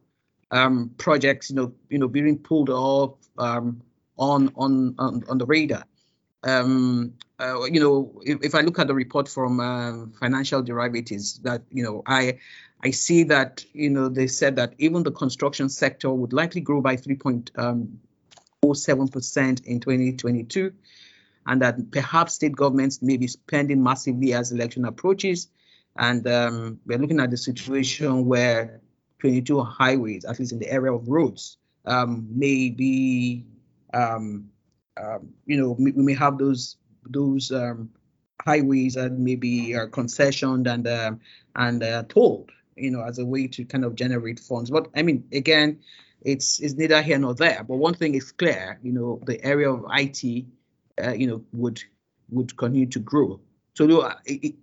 um, 0.52 0.92
projects, 0.98 1.50
you 1.50 1.56
know, 1.56 1.74
you 1.90 1.98
know, 1.98 2.08
being 2.08 2.38
pulled 2.38 2.70
off 2.70 3.16
um, 3.40 3.82
on 4.18 4.52
on 4.56 4.94
on 5.00 5.24
on 5.28 5.38
the 5.40 5.46
radar 5.48 5.86
um, 6.46 7.14
uh, 7.40 7.64
you 7.66 7.80
know, 7.80 8.22
if, 8.24 8.44
if, 8.44 8.56
I 8.56 8.62
look 8.62 8.80
at 8.80 8.88
the 8.88 8.94
report 8.94 9.28
from 9.28 9.60
uh, 9.60 10.06
financial 10.20 10.62
derivatives, 10.62 11.40
that 11.40 11.64
you 11.70 11.84
know, 11.84 12.02
I 12.06 12.40
I 12.84 12.92
see 12.92 13.24
that 13.24 13.66
you 13.74 13.90
know 13.90 14.10
they 14.10 14.28
said 14.28 14.56
that 14.58 14.74
even 14.78 15.04
the 15.04 15.12
construction 15.12 15.70
sector 15.70 16.12
would 16.12 16.34
likely 16.34 16.62
grow 16.62 16.82
by 16.82 16.96
3.07 16.96 17.50
um, 17.58 19.08
percent 19.10 19.62
in 19.66 19.80
2022. 19.80 20.74
and 21.48 21.62
that 21.62 21.92
perhaps 21.92 22.34
state 22.34 22.56
governments 22.56 23.02
may 23.02 23.18
be 23.18 23.28
spending 23.28 23.84
massively 23.84 24.34
as 24.34 24.52
election 24.52 24.86
approaches. 24.86 25.48
And 25.98 26.28
um, 26.28 26.80
we're 26.86 26.98
looking 26.98 27.20
at 27.20 27.32
the 27.32 27.38
situation 27.38 28.26
where 28.26 28.82
22 29.20 29.62
highways, 29.62 30.26
at 30.26 30.40
least 30.40 30.52
in 30.52 30.60
the 30.60 30.70
area 30.70 30.92
of 30.92 31.08
roads, 31.08 31.58
um, 31.86 32.28
may 32.32 32.70
be, 32.70 33.46
um, 33.94 34.50
um 34.98 35.30
you 35.46 35.58
know, 35.58 35.76
we 35.78 35.92
may 35.92 36.16
have 36.16 36.38
those 36.38 36.78
those 37.06 37.52
um, 37.52 37.90
highways 38.44 38.96
that 38.96 39.12
maybe 39.14 39.76
are 39.76 39.90
concessioned 39.90 40.72
and 40.72 40.88
uh, 40.88 41.14
and 41.56 41.84
uh, 41.84 42.04
tolled, 42.10 42.52
you 42.76 42.92
know, 42.92 43.04
as 43.04 43.20
a 43.20 43.26
way 43.26 43.48
to 43.48 43.66
kind 43.66 43.86
of 43.86 43.96
generate 43.96 44.40
funds. 44.40 44.70
But 44.70 44.90
I 44.96 45.02
mean, 45.02 45.28
again, 45.32 45.80
it's 46.22 46.60
it's 46.60 46.74
neither 46.74 47.02
here 47.02 47.18
nor 47.18 47.34
there. 47.34 47.64
But 47.64 47.78
one 47.78 47.94
thing 47.94 48.16
is 48.16 48.32
clear, 48.32 48.80
you 48.84 48.92
know, 48.92 49.22
the 49.26 49.44
area 49.44 49.72
of 49.72 49.86
IT, 49.92 50.46
uh, 51.04 51.14
you 51.14 51.28
know, 51.28 51.44
would 51.54 51.82
would 52.30 52.56
continue 52.58 52.88
to 52.88 53.00
grow. 53.00 53.40
So, 53.76 54.02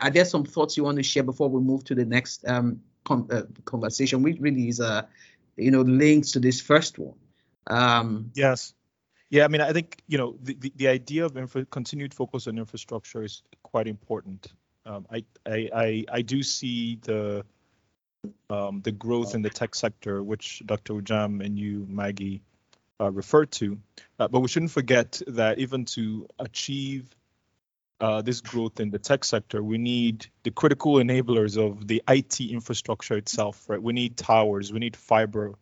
are 0.00 0.10
there 0.10 0.24
some 0.24 0.44
thoughts 0.44 0.76
you 0.76 0.84
want 0.84 0.96
to 0.96 1.02
share 1.02 1.22
before 1.22 1.50
we 1.50 1.60
move 1.60 1.84
to 1.84 1.94
the 1.94 2.04
next 2.04 2.48
um, 2.48 2.80
com- 3.04 3.28
uh, 3.30 3.42
conversation, 3.66 4.22
which 4.22 4.38
really 4.40 4.68
is, 4.68 4.80
uh, 4.80 5.02
you 5.56 5.70
know, 5.70 5.82
links 5.82 6.32
to 6.32 6.40
this 6.40 6.62
first 6.62 6.98
one? 6.98 7.14
Um, 7.66 8.30
yes. 8.34 8.72
Yeah, 9.32 9.46
I 9.46 9.48
mean, 9.48 9.62
I 9.62 9.72
think 9.72 10.02
you 10.08 10.18
know 10.18 10.36
the, 10.42 10.54
the, 10.60 10.72
the 10.76 10.88
idea 10.88 11.24
of 11.24 11.38
infra- 11.38 11.64
continued 11.64 12.12
focus 12.12 12.46
on 12.48 12.58
infrastructure 12.58 13.24
is 13.24 13.42
quite 13.62 13.88
important. 13.88 14.52
Um, 14.84 15.06
I, 15.10 15.24
I 15.46 15.70
I 15.74 16.04
I 16.12 16.22
do 16.22 16.42
see 16.42 16.98
the 17.00 17.42
um, 18.50 18.82
the 18.82 18.92
growth 18.92 19.34
in 19.34 19.40
the 19.40 19.48
tech 19.48 19.74
sector, 19.74 20.22
which 20.22 20.62
Dr. 20.66 20.92
Ujam 20.92 21.42
and 21.42 21.58
you, 21.58 21.86
Maggie, 21.88 22.42
uh, 23.00 23.10
referred 23.10 23.50
to. 23.52 23.78
Uh, 24.18 24.28
but 24.28 24.40
we 24.40 24.48
shouldn't 24.48 24.70
forget 24.70 25.22
that 25.28 25.58
even 25.58 25.86
to 25.86 26.28
achieve 26.38 27.08
uh, 28.02 28.20
this 28.20 28.42
growth 28.42 28.80
in 28.80 28.90
the 28.90 28.98
tech 28.98 29.24
sector, 29.24 29.62
we 29.62 29.78
need 29.78 30.26
the 30.42 30.50
critical 30.50 30.96
enablers 30.96 31.56
of 31.56 31.88
the 31.88 32.02
IT 32.06 32.38
infrastructure 32.40 33.16
itself, 33.16 33.64
right? 33.66 33.82
We 33.82 33.94
need 33.94 34.18
towers, 34.18 34.74
we 34.74 34.78
need 34.78 34.94
fiber, 34.94 35.54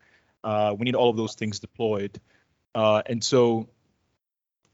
uh, 0.43 0.75
we 0.77 0.87
need 0.87 0.97
all 0.97 1.11
of 1.11 1.17
those 1.17 1.37
things 1.37 1.61
deployed. 1.61 2.21
Uh, 2.75 3.03
and 3.07 3.23
so, 3.23 3.69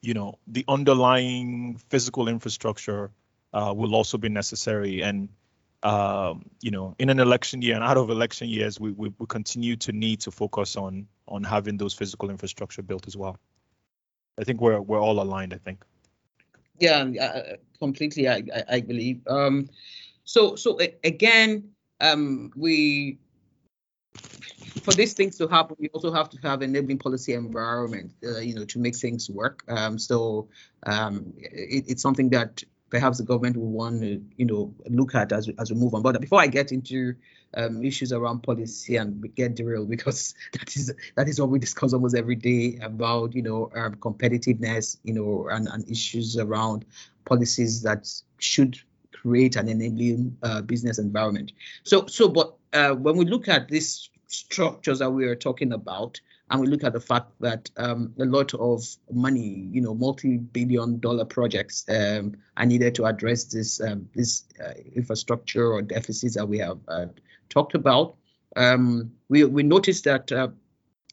you 0.02 0.14
know, 0.14 0.38
the 0.46 0.64
underlying 0.68 1.80
physical 1.88 2.28
infrastructure 2.28 3.10
uh, 3.52 3.72
will 3.74 3.94
also 3.94 4.18
be 4.18 4.28
necessary. 4.28 5.02
And 5.02 5.28
um, 5.82 6.50
you 6.60 6.70
know, 6.70 6.94
in 6.98 7.10
an 7.10 7.20
election 7.20 7.62
year 7.62 7.74
and 7.74 7.84
out 7.84 7.96
of 7.96 8.10
election 8.10 8.48
years, 8.48 8.80
we, 8.80 8.92
we, 8.92 9.12
we 9.18 9.26
continue 9.26 9.76
to 9.76 9.92
need 9.92 10.20
to 10.20 10.30
focus 10.30 10.76
on 10.76 11.06
on 11.28 11.44
having 11.44 11.76
those 11.76 11.94
physical 11.94 12.30
infrastructure 12.30 12.82
built 12.82 13.06
as 13.06 13.16
well. 13.16 13.38
I 14.38 14.44
think 14.44 14.60
we're 14.60 14.80
we're 14.80 15.00
all 15.00 15.20
aligned. 15.20 15.54
I 15.54 15.58
think. 15.58 15.84
Yeah, 16.78 17.04
uh, 17.20 17.56
completely. 17.78 18.28
I, 18.28 18.42
I, 18.54 18.64
I 18.68 18.80
believe. 18.80 19.20
Um, 19.28 19.68
so 20.24 20.56
so 20.56 20.78
again, 21.04 21.70
um, 22.00 22.50
we 22.56 23.18
for 24.82 24.92
these 24.92 25.14
things 25.14 25.36
to 25.38 25.48
happen, 25.48 25.76
we 25.78 25.88
also 25.88 26.12
have 26.12 26.30
to 26.30 26.38
have 26.42 26.62
enabling 26.62 26.98
policy 26.98 27.34
environment, 27.34 28.12
uh, 28.24 28.38
you 28.38 28.54
know, 28.54 28.64
to 28.66 28.78
make 28.78 28.94
things 28.94 29.28
work. 29.28 29.64
Um, 29.68 29.98
so 29.98 30.48
um, 30.84 31.32
it, 31.36 31.84
it's 31.88 32.02
something 32.02 32.30
that 32.30 32.62
perhaps 32.90 33.18
the 33.18 33.24
government 33.24 33.56
will 33.56 33.70
want 33.70 34.00
to, 34.02 34.22
you 34.36 34.44
know, 34.44 34.74
look 34.88 35.14
at 35.14 35.32
as, 35.32 35.50
as 35.58 35.72
we 35.72 35.76
move 35.76 35.94
on. 35.94 36.02
But 36.02 36.20
before 36.20 36.40
I 36.40 36.46
get 36.46 36.72
into 36.72 37.14
um, 37.54 37.82
issues 37.82 38.12
around 38.12 38.42
policy 38.42 38.96
and 38.96 39.34
get 39.34 39.54
derailed, 39.54 39.90
because 39.96 40.34
that 40.52 40.76
is 40.76 40.92
that 41.16 41.28
is 41.28 41.40
what 41.40 41.50
we 41.50 41.58
discuss 41.58 41.92
almost 41.92 42.14
every 42.14 42.36
day 42.36 42.78
about, 42.82 43.34
you 43.34 43.42
know, 43.42 43.70
um, 43.74 43.96
competitiveness, 43.96 44.98
you 45.02 45.14
know, 45.14 45.48
and, 45.50 45.68
and 45.68 45.88
issues 45.90 46.36
around 46.36 46.84
policies 47.24 47.82
that 47.82 48.08
should 48.38 48.78
create 49.12 49.56
an 49.56 49.68
enabling 49.68 50.36
uh, 50.42 50.62
business 50.62 50.98
environment. 50.98 51.52
So, 51.82 52.06
so, 52.06 52.28
but 52.28 52.55
uh, 52.72 52.94
when 52.94 53.16
we 53.16 53.24
look 53.24 53.48
at 53.48 53.68
these 53.68 54.08
structures 54.28 54.98
that 54.98 55.10
we 55.10 55.24
are 55.26 55.36
talking 55.36 55.72
about, 55.72 56.20
and 56.50 56.60
we 56.60 56.68
look 56.68 56.84
at 56.84 56.92
the 56.92 57.00
fact 57.00 57.32
that 57.40 57.70
um, 57.76 58.14
a 58.20 58.24
lot 58.24 58.54
of 58.54 58.84
money, 59.10 59.68
you 59.72 59.80
know, 59.80 59.94
multi-billion 59.94 61.00
dollar 61.00 61.24
projects 61.24 61.84
um, 61.88 62.36
are 62.56 62.66
needed 62.66 62.94
to 62.96 63.04
address 63.04 63.44
this 63.44 63.80
um, 63.80 64.08
this 64.14 64.44
uh, 64.64 64.72
infrastructure 64.94 65.72
or 65.72 65.82
deficits 65.82 66.36
that 66.36 66.46
we 66.46 66.58
have 66.58 66.78
uh, 66.86 67.06
talked 67.48 67.74
about. 67.74 68.16
Um, 68.54 69.12
we 69.28 69.44
we 69.44 69.64
noticed 69.64 70.04
that 70.04 70.30
uh, 70.30 70.48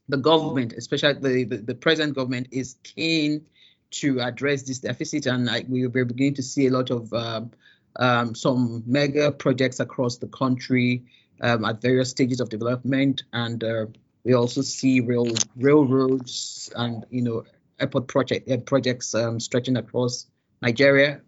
the 0.07 0.17
government, 0.17 0.73
especially 0.73 1.13
the, 1.13 1.43
the, 1.45 1.57
the 1.57 1.75
present 1.75 2.15
government, 2.15 2.49
is 2.51 2.75
keen 2.83 3.45
to 3.91 4.21
address 4.21 4.63
this 4.63 4.79
deficit, 4.79 5.25
and 5.25 5.45
like, 5.45 5.65
we 5.67 5.87
we're 5.87 6.05
beginning 6.05 6.35
to 6.35 6.43
see 6.43 6.67
a 6.67 6.71
lot 6.71 6.91
of 6.91 7.11
um, 7.13 7.51
um, 7.95 8.35
some 8.35 8.83
mega 8.85 9.31
projects 9.31 9.79
across 9.79 10.17
the 10.17 10.27
country 10.27 11.05
at 11.41 11.81
various 11.81 12.09
stages 12.09 12.39
of 12.39 12.49
development 12.49 13.23
and 13.33 13.63
uh, 13.63 13.85
we 14.23 14.33
also 14.33 14.61
see 14.61 15.01
rail 15.01 15.27
railroads 15.55 16.71
and 16.75 17.05
you 17.09 17.21
know 17.21 17.43
airport 17.79 18.07
project 18.07 18.49
uh, 18.49 18.57
projects 18.57 19.13
um, 19.13 19.39
stretching 19.39 19.77
across 19.77 20.27
Nigeria, 20.61 21.21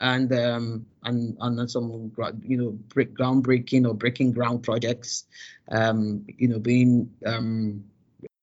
and 0.00 0.32
um, 0.32 0.86
and 1.02 1.36
and 1.40 1.70
some 1.70 2.12
you 2.42 2.56
know 2.56 2.70
break, 2.94 3.14
groundbreaking 3.14 3.86
or 3.86 3.94
breaking 3.94 4.32
ground 4.32 4.62
projects, 4.62 5.24
um, 5.70 6.24
you 6.38 6.48
know 6.48 6.58
being 6.58 7.10
um, 7.24 7.84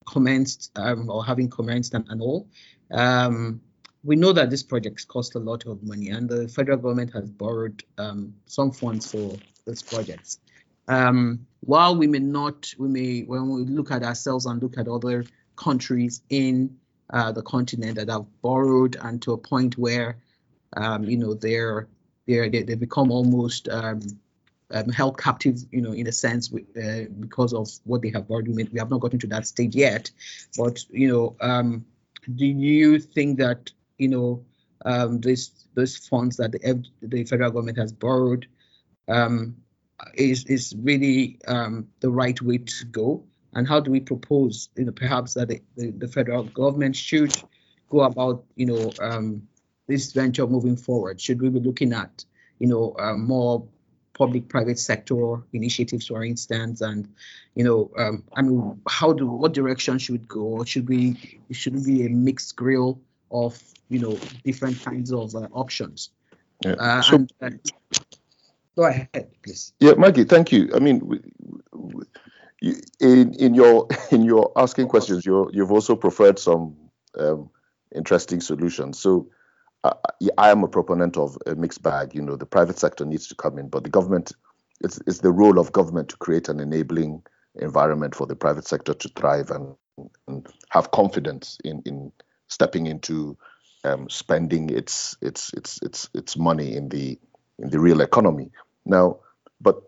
commenced 0.06 0.72
um, 0.76 1.10
or 1.10 1.26
having 1.26 1.50
commenced 1.50 1.94
and, 1.94 2.08
and 2.10 2.22
all. 2.22 2.48
Um, 2.92 3.62
we 4.04 4.18
know 4.18 4.34
that 4.34 4.50
these 4.50 4.64
projects 4.64 5.06
cost 5.06 5.36
a 5.36 5.40
lot 5.40 5.66
of 5.66 5.82
money, 5.82 6.10
and 6.10 6.28
the 6.28 6.50
federal 6.50 6.78
government 6.78 7.14
has 7.14 7.30
borrowed 7.30 7.84
um, 7.98 8.34
some 8.46 8.72
funds 8.72 9.10
for 9.10 9.38
these 9.66 9.82
projects. 9.82 10.40
Um, 10.88 11.46
while 11.62 11.96
we 11.96 12.08
may 12.08 12.20
not, 12.20 12.74
we 12.78 12.88
may, 12.90 13.22
when 13.22 13.50
we 13.50 13.64
look 13.64 13.92
at 13.92 14.04
ourselves 14.04 14.46
and 14.46 14.62
look 14.62 14.78
at 14.78 14.88
other 14.88 15.26
countries 15.56 16.22
in 16.30 16.78
uh, 17.12 17.32
the 17.32 17.42
continent 17.44 17.96
that 17.96 18.10
have 18.10 18.26
borrowed 18.42 18.98
and 19.02 19.22
to 19.22 19.34
a 19.34 19.38
point 19.38 19.78
where, 19.78 20.18
um, 20.76 21.04
you 21.04 21.18
know, 21.18 21.34
they're, 21.34 21.88
they're, 22.28 22.50
they, 22.50 22.64
they 22.64 22.76
become 22.76 23.12
almost 23.12 23.70
um, 23.70 24.02
um, 24.72 24.90
held 24.90 25.18
captive, 25.18 25.60
you 25.72 25.82
know, 25.82 25.92
in 25.92 26.08
a 26.08 26.12
sense, 26.12 26.52
uh, 26.54 27.06
because 27.20 27.54
of 27.54 27.70
what 27.86 28.02
they 28.02 28.10
have 28.10 28.28
borrowed. 28.28 28.48
We, 28.48 28.64
have 28.78 28.90
not 28.90 29.02
gotten 29.02 29.20
to 29.20 29.28
that 29.28 29.48
stage 29.48 29.76
yet, 29.76 30.10
but 30.58 30.84
you 30.90 31.08
know, 31.08 31.36
um, 31.42 31.86
do 32.36 32.46
you 32.46 33.00
think 33.00 33.38
that 33.40 33.72
you 33.98 34.08
know 34.08 34.44
um, 34.86 35.20
this 35.20 35.52
those 35.76 35.98
funds 35.98 36.38
that 36.38 36.54
the, 36.54 36.84
the 37.02 37.24
federal 37.26 37.52
government 37.52 37.78
has 37.78 37.92
borrowed 37.92 38.48
um, 39.08 39.56
is 40.14 40.46
is 40.46 40.76
really 40.78 41.40
um, 41.48 41.88
the 42.00 42.10
right 42.10 42.40
way 42.42 42.58
to 42.60 42.86
go? 42.86 43.24
And 43.54 43.68
how 43.68 43.80
do 43.80 43.92
we 43.92 44.00
propose, 44.00 44.70
you 44.76 44.86
know, 44.86 44.92
perhaps 44.92 45.36
that 45.36 45.48
the, 45.48 45.62
the, 45.78 45.92
the 45.92 46.08
federal 46.08 46.44
government 46.44 46.96
should 46.96 47.36
go 47.90 48.02
about, 48.02 48.46
you 48.56 48.66
know, 48.66 48.92
um, 49.00 49.48
this 49.88 50.12
venture 50.12 50.48
moving 50.48 50.76
forward? 50.76 51.22
Should 51.22 51.40
we 51.40 51.50
be 51.50 51.60
looking 51.60 51.94
at, 51.94 52.26
you 52.58 52.68
know, 52.68 52.96
uh, 52.98 53.14
more 53.14 53.68
public-private 54.14 54.80
sector 54.80 55.42
initiatives, 55.54 56.08
for 56.08 56.24
instance, 56.24 56.82
and 56.82 57.10
you 57.56 57.64
know, 57.64 57.92
um, 57.98 58.24
I 58.34 58.42
mean, 58.42 58.82
how 58.88 59.14
do 59.14 59.28
what 59.28 59.54
direction 59.54 60.00
should 60.00 60.14
we 60.14 60.26
go? 60.28 60.64
Should 60.64 60.88
we 60.88 61.40
should 61.52 61.76
it 61.76 61.86
be 61.86 62.06
a 62.06 62.10
mixed 62.10 62.56
grill 62.56 63.02
of 63.32 63.62
you 63.90 64.00
know 64.00 64.20
different 64.44 64.84
kinds 64.84 65.12
of 65.12 65.36
uh, 65.36 65.48
options? 65.52 66.10
Yeah. 66.64 66.74
Uh, 66.74 67.02
so, 67.02 67.16
and, 67.16 67.32
uh, 67.42 68.00
Go 68.76 68.86
ahead, 68.86 69.10
please. 69.44 69.74
Yeah, 69.80 69.94
Maggie, 69.94 70.24
thank 70.24 70.52
you. 70.52 70.70
I 70.76 70.80
mean, 70.80 71.22
in 73.00 73.34
in 73.34 73.54
your 73.54 73.88
in 74.12 74.24
your 74.24 74.52
asking 74.56 74.88
questions, 74.88 75.26
you 75.26 75.50
you've 75.54 75.72
also 75.72 75.96
preferred 75.96 76.40
some 76.40 76.76
um, 77.18 77.50
interesting 77.96 78.42
solutions. 78.42 79.00
So. 79.00 79.30
I, 79.86 79.92
I 80.38 80.50
am 80.50 80.64
a 80.64 80.70
proponent 80.70 81.18
of 81.18 81.38
a 81.46 81.56
mixed 81.56 81.84
bag. 81.84 82.16
You 82.16 82.22
know, 82.22 82.38
the 82.38 82.46
private 82.46 82.80
sector 82.80 83.04
needs 83.04 83.28
to 83.28 83.36
come 83.36 83.60
in, 83.60 83.68
but 83.68 83.84
the 83.84 83.90
government, 83.90 84.32
it's, 84.80 84.98
it's 85.06 85.20
the 85.20 85.32
role 85.34 85.60
of 85.60 85.74
government 85.74 86.08
to 86.08 86.16
create 86.16 86.48
an 86.48 86.62
enabling 86.62 87.22
environment 87.56 88.16
for 88.16 88.26
the 88.26 88.36
private 88.36 88.66
sector 88.66 88.94
to 88.94 89.10
thrive 89.10 89.52
and, 89.52 89.76
and 90.28 90.48
have 90.70 90.92
confidence 90.92 91.58
in, 91.66 91.82
in 91.86 92.12
stepping 92.48 92.88
into 92.88 93.38
um, 93.84 94.10
spending 94.10 94.70
its 94.70 95.18
its 95.22 95.52
its 95.54 95.80
its 95.82 96.10
its 96.14 96.38
money 96.38 96.76
in 96.76 96.90
the 96.90 97.20
in 97.60 97.70
the 97.70 97.80
real 97.80 98.02
economy. 98.02 98.52
Now, 98.86 99.20
but 99.62 99.82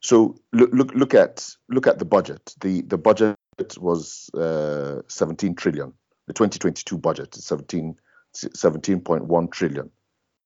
so 0.00 0.36
look 0.52 0.70
look 0.72 0.92
look 0.94 1.14
at 1.14 1.48
look 1.68 1.86
at 1.86 1.98
the 1.98 2.04
budget. 2.04 2.54
The 2.60 2.82
the 2.82 2.98
budget 2.98 3.36
was 3.78 4.30
uh, 4.34 5.02
17 5.08 5.54
trillion. 5.54 5.92
The 6.26 6.32
2022 6.32 6.98
budget 6.98 7.36
is 7.36 7.44
17 7.44 7.96
17.1 8.34 9.52
trillion. 9.52 9.90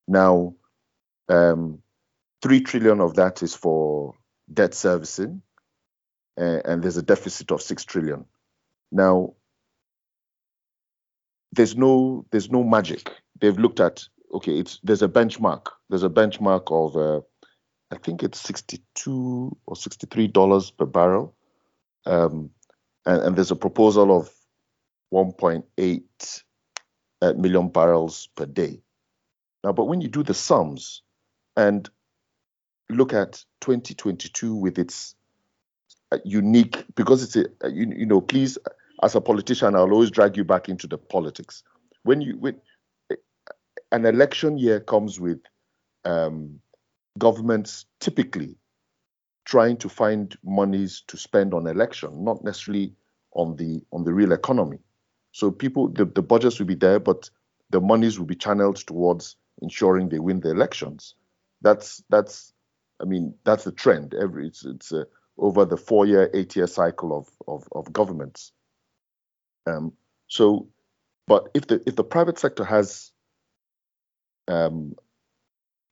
Now, 0.07 0.55
um, 1.29 1.81
three 2.41 2.61
trillion 2.61 2.99
of 3.01 3.15
that 3.15 3.41
is 3.41 3.55
for 3.55 4.13
debt 4.53 4.73
servicing, 4.73 5.41
and 6.35 6.83
there's 6.83 6.97
a 6.97 7.01
deficit 7.01 7.51
of 7.51 7.61
six 7.61 7.83
trillion. 7.85 8.25
Now, 8.91 9.33
there's 11.51 11.75
no 11.75 12.25
there's 12.31 12.51
no 12.51 12.63
magic 12.63 13.11
they've 13.39 13.57
looked 13.57 13.79
at 13.79 14.03
okay, 14.33 14.59
it's 14.59 14.79
there's 14.83 15.01
a 15.01 15.07
benchmark. 15.07 15.67
There's 15.89 16.03
a 16.03 16.09
benchmark 16.09 16.71
of 16.71 16.95
uh, 16.95 17.21
I 17.91 17.97
think 17.97 18.23
it's 18.23 18.39
62 18.41 19.55
or 19.65 19.75
63 19.75 20.27
dollars 20.27 20.71
per 20.71 20.85
barrel, 20.85 21.35
um, 22.05 22.49
and, 23.05 23.21
and, 23.21 23.35
there's 23.35 23.51
a 23.51 23.55
proposal 23.55 24.15
of 24.15 24.29
1.8 25.13 26.41
uh, 27.21 27.61
barrels 27.69 28.29
per 28.35 28.45
day. 28.45 28.81
Now, 29.63 29.71
but 29.71 29.85
when 29.85 30.01
you 30.01 30.07
do 30.07 30.23
the 30.23 30.33
sums 30.33 31.01
and 31.55 31.89
look 32.89 33.13
at 33.13 33.43
2022 33.61 34.55
with 34.55 34.77
its 34.77 35.15
uh, 36.11 36.17
unique, 36.23 36.85
because 36.95 37.23
it's 37.23 37.35
a 37.35 37.69
you, 37.69 37.91
you 37.95 38.05
know, 38.05 38.21
please, 38.21 38.57
as 39.03 39.15
a 39.15 39.21
politician, 39.21 39.75
I'll 39.75 39.91
always 39.91 40.11
drag 40.11 40.37
you 40.37 40.43
back 40.43 40.69
into 40.69 40.87
the 40.87 40.97
politics. 40.97 41.63
When 42.03 42.21
you 42.21 42.37
when 42.37 42.59
an 43.91 44.05
election 44.05 44.57
year 44.57 44.79
comes 44.79 45.19
with 45.19 45.39
um, 46.05 46.59
governments 47.17 47.85
typically 47.99 48.55
trying 49.45 49.77
to 49.77 49.89
find 49.89 50.35
monies 50.43 51.03
to 51.07 51.17
spend 51.17 51.53
on 51.53 51.67
election, 51.67 52.23
not 52.23 52.43
necessarily 52.43 52.93
on 53.31 53.55
the 53.55 53.81
on 53.91 54.03
the 54.03 54.13
real 54.13 54.33
economy. 54.33 54.79
So 55.31 55.51
people, 55.51 55.89
the, 55.89 56.05
the 56.05 56.21
budgets 56.21 56.59
will 56.59 56.65
be 56.65 56.75
there, 56.75 56.99
but 56.99 57.29
the 57.69 57.79
monies 57.79 58.17
will 58.17 58.25
be 58.25 58.35
channeled 58.35 58.77
towards 58.77 59.35
ensuring 59.61 60.09
they 60.09 60.19
win 60.19 60.39
the 60.39 60.51
elections. 60.51 61.15
That's 61.61 62.03
that's, 62.09 62.53
I 63.01 63.05
mean, 63.05 63.33
that's 63.43 63.63
the 63.63 63.71
trend. 63.71 64.13
Every 64.13 64.47
it's 64.47 64.65
it's 64.65 64.91
uh, 64.91 65.05
over 65.37 65.65
the 65.65 65.77
four-year, 65.77 66.29
eight-year 66.33 66.67
cycle 66.67 67.17
of 67.17 67.29
of, 67.47 67.67
of 67.71 67.93
governments. 67.93 68.51
Um, 69.65 69.93
so, 70.27 70.67
but 71.27 71.49
if 71.53 71.67
the 71.67 71.81
if 71.85 71.95
the 71.95 72.03
private 72.03 72.39
sector 72.39 72.63
has 72.65 73.11
um, 74.47 74.95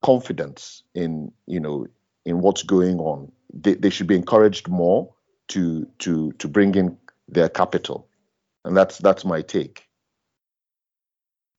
confidence 0.02 0.82
in 0.94 1.32
you 1.46 1.60
know 1.60 1.86
in 2.24 2.40
what's 2.40 2.62
going 2.62 2.98
on. 2.98 3.30
They, 3.52 3.74
they 3.74 3.90
should 3.90 4.06
be 4.06 4.16
encouraged 4.16 4.68
more 4.68 5.12
to 5.48 5.86
to 6.00 6.32
to 6.32 6.48
bring 6.48 6.74
in 6.74 6.96
their 7.28 7.48
capital, 7.48 8.08
and 8.64 8.76
that's 8.76 8.98
that's 8.98 9.24
my 9.24 9.42
take. 9.42 9.88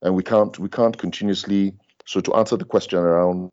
And 0.02 0.16
we 0.16 0.24
can't 0.24 0.58
we 0.60 0.70
can't 0.70 0.98
continuously. 0.98 1.74
So 2.06 2.22
to 2.22 2.36
answer 2.36 2.56
the 2.56 2.66
question 2.66 3.00
around 3.00 3.52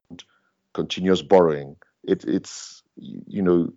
continuous 0.75 1.23
borrowing, 1.23 1.77
it, 2.05 2.25
it's 2.25 2.83
you 2.97 3.43
know 3.43 3.73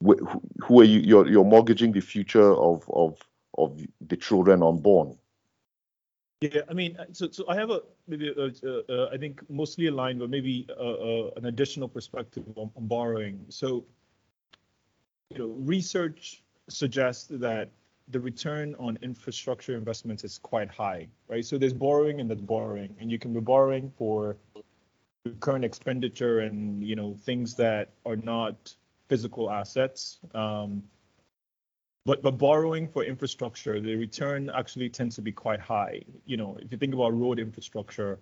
who, 0.00 0.42
who 0.62 0.80
are 0.80 0.84
you? 0.84 1.00
You're 1.00 1.28
you're 1.28 1.44
mortgaging 1.44 1.92
the 1.92 2.00
future 2.00 2.52
of 2.54 2.84
of 2.92 3.18
of 3.58 3.80
the 4.00 4.16
children 4.16 4.62
unborn. 4.62 5.16
Yeah, 6.44 6.60
I 6.68 6.74
mean, 6.74 6.98
uh, 6.98 7.06
so 7.12 7.30
so 7.30 7.48
I 7.48 7.54
have 7.54 7.70
a 7.70 7.80
maybe 8.06 8.28
a, 8.28 8.44
uh, 8.44 8.82
uh, 8.92 9.08
I 9.10 9.16
think 9.16 9.40
mostly 9.48 9.86
aligned, 9.86 10.18
but 10.18 10.28
maybe 10.28 10.66
uh, 10.68 10.82
uh, 10.82 11.30
an 11.36 11.46
additional 11.46 11.88
perspective 11.88 12.44
on, 12.54 12.70
on, 12.76 12.86
borrowing. 12.86 13.46
So, 13.48 13.86
you 15.30 15.38
know, 15.38 15.46
research 15.74 16.42
suggests 16.68 17.28
that 17.30 17.70
the 18.08 18.20
return 18.20 18.74
on 18.78 18.98
infrastructure 19.00 19.74
investments 19.74 20.22
is 20.22 20.36
quite 20.36 20.70
high, 20.70 21.08
right? 21.28 21.46
So 21.46 21.56
there's 21.56 21.72
borrowing 21.72 22.20
and 22.20 22.28
there's 22.28 22.42
borrowing, 22.42 22.94
and 23.00 23.10
you 23.10 23.18
can 23.18 23.32
be 23.32 23.40
borrowing 23.40 23.90
for 23.96 24.36
current 25.40 25.64
expenditure 25.64 26.40
and 26.40 26.84
you 26.84 26.94
know 26.94 27.16
things 27.24 27.54
that 27.54 27.88
are 28.04 28.16
not 28.16 28.74
physical 29.08 29.50
assets. 29.50 30.18
Um, 30.34 30.82
but 32.04 32.22
but 32.22 32.32
borrowing 32.32 32.88
for 32.88 33.04
infrastructure, 33.04 33.80
the 33.80 33.96
return 33.96 34.50
actually 34.54 34.88
tends 34.88 35.16
to 35.16 35.22
be 35.22 35.32
quite 35.32 35.60
high. 35.60 36.02
You 36.26 36.36
know, 36.36 36.56
if 36.60 36.70
you 36.70 36.78
think 36.78 36.94
about 36.94 37.18
road 37.18 37.38
infrastructure, 37.38 38.18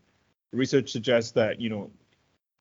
research 0.52 0.90
suggests 0.90 1.32
that 1.32 1.60
you 1.60 1.68
know 1.68 1.90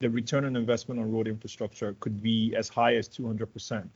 the 0.02 0.10
return 0.10 0.46
on 0.46 0.56
investment 0.56 1.00
on 1.00 1.12
road 1.12 1.28
infrastructure 1.28 1.96
could 2.00 2.22
be 2.22 2.56
as 2.56 2.68
high 2.68 2.96
as 2.96 3.08
200%. 3.08 3.88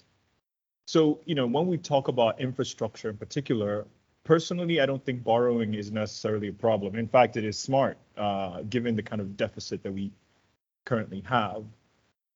So, 0.86 1.20
you 1.26 1.34
know, 1.34 1.48
when 1.48 1.66
we 1.66 1.80
talk 1.80 2.08
about 2.08 2.40
infrastructure 2.40 3.10
in 3.10 3.18
particular, 3.18 3.88
personally, 4.24 4.80
I 4.80 4.86
don't 4.86 5.04
think 5.04 5.24
borrowing 5.24 5.74
is 5.74 5.92
necessarily 5.92 6.50
a 6.50 6.54
problem. 6.54 6.96
In 6.96 7.08
fact, 7.08 7.38
it 7.38 7.44
is 7.44 7.58
smart, 7.58 7.98
uh, 8.18 8.62
given 8.70 8.96
the 8.96 9.02
kind 9.02 9.20
of 9.20 9.36
deficit 9.36 9.82
that 9.82 9.92
we 9.92 10.12
currently 10.86 11.24
have. 11.26 11.64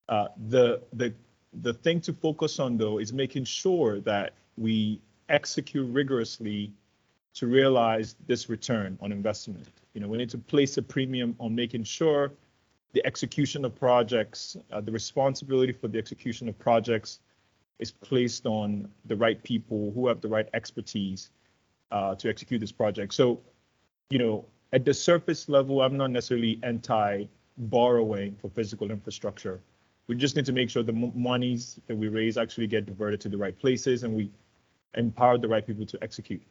Uh, 0.10 0.30
the 0.48 0.82
the 0.94 1.14
the 1.62 1.74
thing 1.74 2.02
to 2.02 2.14
focus 2.14 2.60
on 2.60 2.78
though 2.78 2.98
is 2.98 3.14
making 3.14 3.44
sure 3.44 4.00
that 4.00 4.34
we 4.60 5.02
execute 5.30 5.90
rigorously 5.94 6.74
to 7.36 7.48
realize 7.48 8.16
this 8.28 8.50
return 8.50 8.98
on 9.02 9.12
investment. 9.12 9.66
You 9.94 10.02
know, 10.02 10.08
we 10.08 10.18
need 10.18 10.30
to 10.32 10.38
place 10.38 10.78
a 10.78 10.82
premium 10.82 11.36
on 11.40 11.56
making 11.56 11.86
sure 11.86 12.34
the 12.94 13.06
execution 13.06 13.64
of 13.66 13.76
projects, 13.76 14.58
uh, 14.72 14.82
the 14.82 14.92
responsibility 14.92 15.72
for 15.72 15.88
the 15.88 15.98
execution 15.98 16.50
of 16.50 16.58
projects 16.58 17.20
is 17.78 17.92
placed 17.92 18.46
on 18.46 18.90
the 19.06 19.16
right 19.16 19.42
people 19.44 19.92
who 19.96 20.08
have 20.08 20.22
the 20.22 20.28
right 20.28 20.50
expertise 20.54 21.30
uh, 21.92 22.16
to 22.16 22.30
execute 22.30 22.60
this 22.60 22.72
project. 22.72 23.14
So, 23.14 23.40
you 24.10 24.20
know, 24.20 24.46
at 24.74 24.86
the 24.86 24.94
surface 24.94 25.48
level, 25.48 25.82
I'm 25.82 25.96
not 25.98 26.12
necessarily 26.12 26.60
anti 26.64 27.26
borrowing 27.58 28.36
for 28.42 28.50
physical 28.50 28.92
infrastructure. 28.92 29.62
We 30.08 30.16
just 30.16 30.36
need 30.36 30.46
to 30.46 30.54
make 30.54 30.70
sure 30.70 30.82
the 30.82 30.94
monies 30.94 31.80
that 31.88 31.96
we 31.96 32.08
raise 32.08 32.38
actually 32.38 32.68
get 32.68 32.86
diverted 32.86 33.22
to 33.22 33.30
the 33.30 33.38
right 33.38 33.58
places 33.58 34.04
and 34.04 34.14
we 34.14 34.32
empower 34.96 35.38
the 35.38 35.48
right 35.48 35.66
people 35.66 35.86
to 35.86 35.98
execute. 36.04 36.42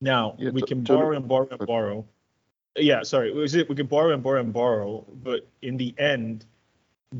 Now 0.00 0.34
yeah, 0.38 0.50
we 0.50 0.62
can 0.62 0.82
borrow 0.82 1.16
and 1.16 1.28
borrow 1.28 1.48
and 1.50 1.66
borrow. 1.66 2.04
Yeah, 2.76 3.02
sorry, 3.02 3.32
we 3.32 3.74
can 3.74 3.86
borrow 3.86 4.12
and 4.12 4.22
borrow 4.22 4.40
and 4.40 4.52
borrow, 4.52 5.04
but 5.22 5.46
in 5.60 5.76
the 5.76 5.94
end, 5.98 6.46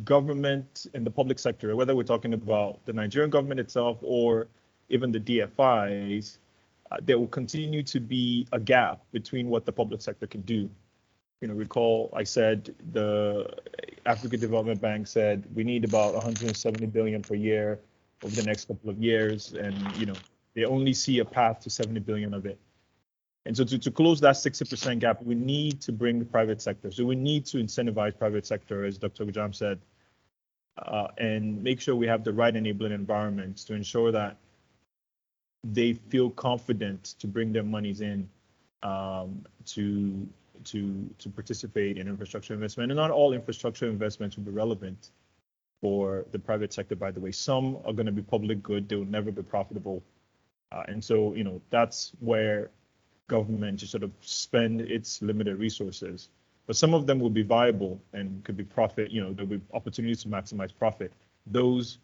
government 0.05 0.87
and 0.95 1.07
the 1.07 1.11
public 1.11 1.39
sector, 1.39 1.77
whether 1.77 1.95
we're 1.95 2.03
talking 2.03 2.35
about 2.35 2.85
the 2.87 2.93
Nigerian 2.93 3.31
government 3.31 3.61
itself 3.61 3.99
or 4.01 4.49
even 4.89 5.13
the 5.13 5.21
DFIs, 5.21 6.39
uh, 6.91 6.97
there 7.03 7.19
will 7.19 7.29
continue 7.29 7.83
to 7.83 8.01
be 8.01 8.47
a 8.53 8.61
gap 8.61 9.03
between 9.13 9.49
what 9.49 9.65
the 9.65 9.73
public 9.73 10.01
sector 10.03 10.27
can 10.27 10.43
do. 10.43 10.69
You 11.41 11.49
know, 11.49 11.55
recall 11.55 12.11
I 12.15 12.25
said 12.25 12.75
the 12.93 13.49
African 14.07 14.41
Development 14.41 14.81
Bank 14.81 15.07
said 15.07 15.45
we 15.55 15.65
need 15.65 15.85
about 15.85 16.15
170 16.15 16.87
billion 16.87 17.23
per 17.23 17.35
year 17.35 17.81
over 18.23 18.35
the 18.35 18.45
next 18.45 18.67
couple 18.67 18.91
of 18.91 18.99
years, 19.03 19.55
and 19.55 19.75
you 19.97 20.07
know, 20.07 20.15
they 20.55 20.65
only 20.65 20.93
see 20.93 21.19
a 21.21 21.25
path 21.25 21.61
to 21.61 21.71
70 21.71 22.01
billion 22.01 22.35
of 22.35 22.47
it. 22.47 22.59
And 23.45 23.57
so 23.57 23.65
to, 23.65 23.79
to 23.79 23.91
close 23.91 24.21
that 24.21 24.37
60% 24.37 25.01
gap, 25.01 25.23
we 25.23 25.35
need 25.35 25.81
to 25.83 25.93
bring 25.93 26.19
the 26.19 26.25
private 26.25 26.63
sector. 26.63 26.91
So 26.91 27.05
we 27.05 27.17
need 27.17 27.45
to 27.47 27.57
incentivize 27.57 28.17
private 28.17 28.47
sector, 28.47 28.85
as 28.85 28.99
Dr. 28.99 29.25
Ujam 29.27 29.55
said, 29.55 29.81
uh, 30.79 31.09
and 31.19 31.63
make 31.63 31.81
sure 31.81 31.97
we 31.97 32.07
have 32.07 32.25
the 32.25 32.33
right 32.33 32.55
enabling 32.55 32.93
environments 32.93 33.65
to 33.65 33.75
ensure 33.75 34.13
that 34.13 34.37
they 35.65 35.93
feel 35.93 36.31
confident 36.31 37.15
to 37.19 37.27
bring 37.27 37.53
their 37.53 37.63
monies 37.63 38.01
in 38.01 38.29
um, 38.83 39.45
to 39.67 40.27
to 40.65 41.09
to 41.19 41.29
participate 41.29 41.99
in 41.99 42.09
infrastructure 42.09 42.55
investment. 42.55 42.91
And 42.91 42.97
not 42.97 43.11
all 43.11 43.33
infrastructure 43.33 43.87
investments 43.87 44.37
will 44.37 44.45
be 44.45 44.51
relevant 44.51 45.11
for 45.81 46.25
the 46.31 46.39
private 46.39 46.73
sector, 46.73 46.97
by 46.97 47.11
the 47.11 47.21
way. 47.21 47.33
Some 47.33 47.77
are 47.85 47.93
going 47.93 48.07
to 48.07 48.13
be 48.13 48.23
public 48.23 48.63
good; 48.63 48.89
they 48.89 48.97
will 48.97 49.05
never 49.05 49.31
be 49.31 49.43
profitable 49.43 50.03
uh, 50.73 50.83
and 50.89 51.03
so, 51.03 51.35
you 51.35 51.45
know, 51.45 51.61
that's 51.71 52.13
where 52.21 52.71
government 53.29 53.81
to 53.81 53.87
sort 53.87 54.03
of 54.03 54.11
spend 54.21 54.81
its 54.81 55.23
limited 55.23 55.59
resources. 55.59 56.29
But 56.67 56.77
some 56.77 56.95
of 56.95 57.07
them 57.07 57.19
will 57.19 57.31
be 57.31 57.43
viable 57.43 58.01
and 58.13 58.43
could 58.45 58.57
be 58.57 58.65
profit, 58.65 59.11
you 59.11 59.23
know, 59.23 59.33
there'll 59.33 59.51
be 59.51 59.61
opportunities 59.73 60.23
to 60.23 60.29
maximize 60.29 60.71
profit. 60.77 61.13
Those 61.47 61.99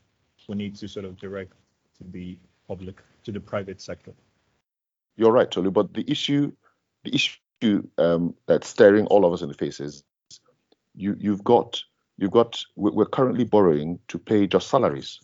we 0.48 0.56
need 0.56 0.74
to 0.76 0.88
sort 0.88 1.04
of 1.04 1.16
direct 1.18 1.52
to 1.98 2.04
the 2.10 2.38
public, 2.66 3.02
to 3.24 3.32
the 3.32 3.40
private 3.40 3.80
sector. 3.80 4.12
You're 5.16 5.32
right, 5.32 5.50
Tolu, 5.50 5.70
but 5.70 5.92
the 5.92 6.10
issue, 6.10 6.52
the 7.04 7.14
issue 7.14 7.82
um, 7.98 8.34
that's 8.46 8.68
staring 8.68 9.06
all 9.06 9.24
of 9.24 9.32
us 9.32 9.42
in 9.42 9.48
the 9.48 9.54
face 9.54 9.80
is 9.80 10.02
you, 10.94 11.16
you've 11.18 11.44
got, 11.44 11.80
you've 12.16 12.30
got, 12.30 12.58
we're 12.76 13.04
currently 13.04 13.44
borrowing 13.44 13.98
to 14.08 14.18
pay 14.18 14.46
just 14.46 14.68
salaries. 14.68 15.20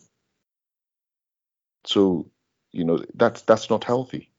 So 1.85 2.29
you 2.75 2.83
know 2.83 2.99
that's 3.15 3.41
that's 3.43 3.69
not 3.69 3.83
healthy. 3.83 4.29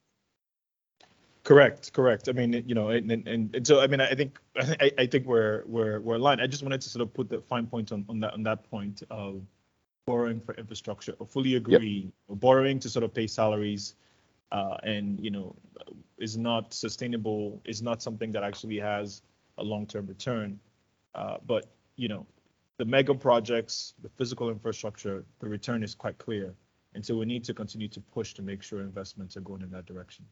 Correct 1.42 1.92
correct. 1.92 2.29
I 2.29 2.33
mean 2.33 2.64
you 2.66 2.75
know 2.75 2.90
and, 2.90 3.11
and, 3.11 3.55
and 3.55 3.66
so 3.66 3.81
i 3.81 3.87
mean 3.87 4.01
i 4.01 4.14
think 4.14 4.38
I, 4.59 4.90
I 4.99 5.07
think 5.07 5.27
we're 5.27 5.62
we're 5.66 6.01
we're 6.01 6.16
aligned. 6.16 6.40
I 6.42 6.46
just 6.46 6.62
wanted 6.62 6.81
to 6.83 6.88
sort 6.88 7.03
of 7.03 7.14
put 7.14 7.29
the 7.29 7.40
fine 7.40 7.66
point 7.66 7.92
on, 7.92 8.05
on 8.09 8.20
that 8.20 8.35
on 8.35 8.42
that 8.42 8.68
point 8.70 9.03
of 9.11 9.42
borrowing 10.07 10.40
for 10.40 10.55
infrastructure. 10.55 11.14
I 11.20 11.25
fully 11.25 11.57
agree. 11.57 12.12
Yep. 12.29 12.40
borrowing 12.40 12.79
to 12.81 12.88
sort 12.88 13.05
of 13.05 13.14
pay 13.14 13.27
salaries 13.27 13.94
uh, 14.53 14.77
and 14.83 15.18
you 15.20 15.31
know 15.31 15.57
is 16.18 16.37
not 16.37 16.75
sustainable 16.75 17.61
is 17.64 17.81
not 17.83 18.03
something 18.03 18.33
that 18.33 18.42
actually 18.42 18.79
has 18.79 19.22
a 19.59 19.62
long-term 19.62 20.07
return. 20.07 20.59
Uh, 21.14 21.38
but 21.46 21.66
you 21.96 22.09
know 22.09 22.27
the 22.79 22.85
mega 22.85 23.14
projects 23.14 23.94
the 24.03 24.09
physical 24.11 24.51
infrastructure 24.51 25.25
the 25.38 25.49
return 25.49 25.83
is 25.83 25.94
quite 25.94 26.18
clear 26.18 26.55
and 26.96 27.04
so 27.04 27.14
we 27.14 27.26
need 27.26 27.44
to 27.44 27.52
continue 27.52 27.88
to 27.88 28.00
push 28.00 28.32
to 28.32 28.42
make 28.42 28.62
sure 28.62 28.80
investments 28.80 29.37
are 29.37 29.42
going 29.42 29.61
in 29.61 29.70
that 29.70 29.85
direction. 29.85 30.24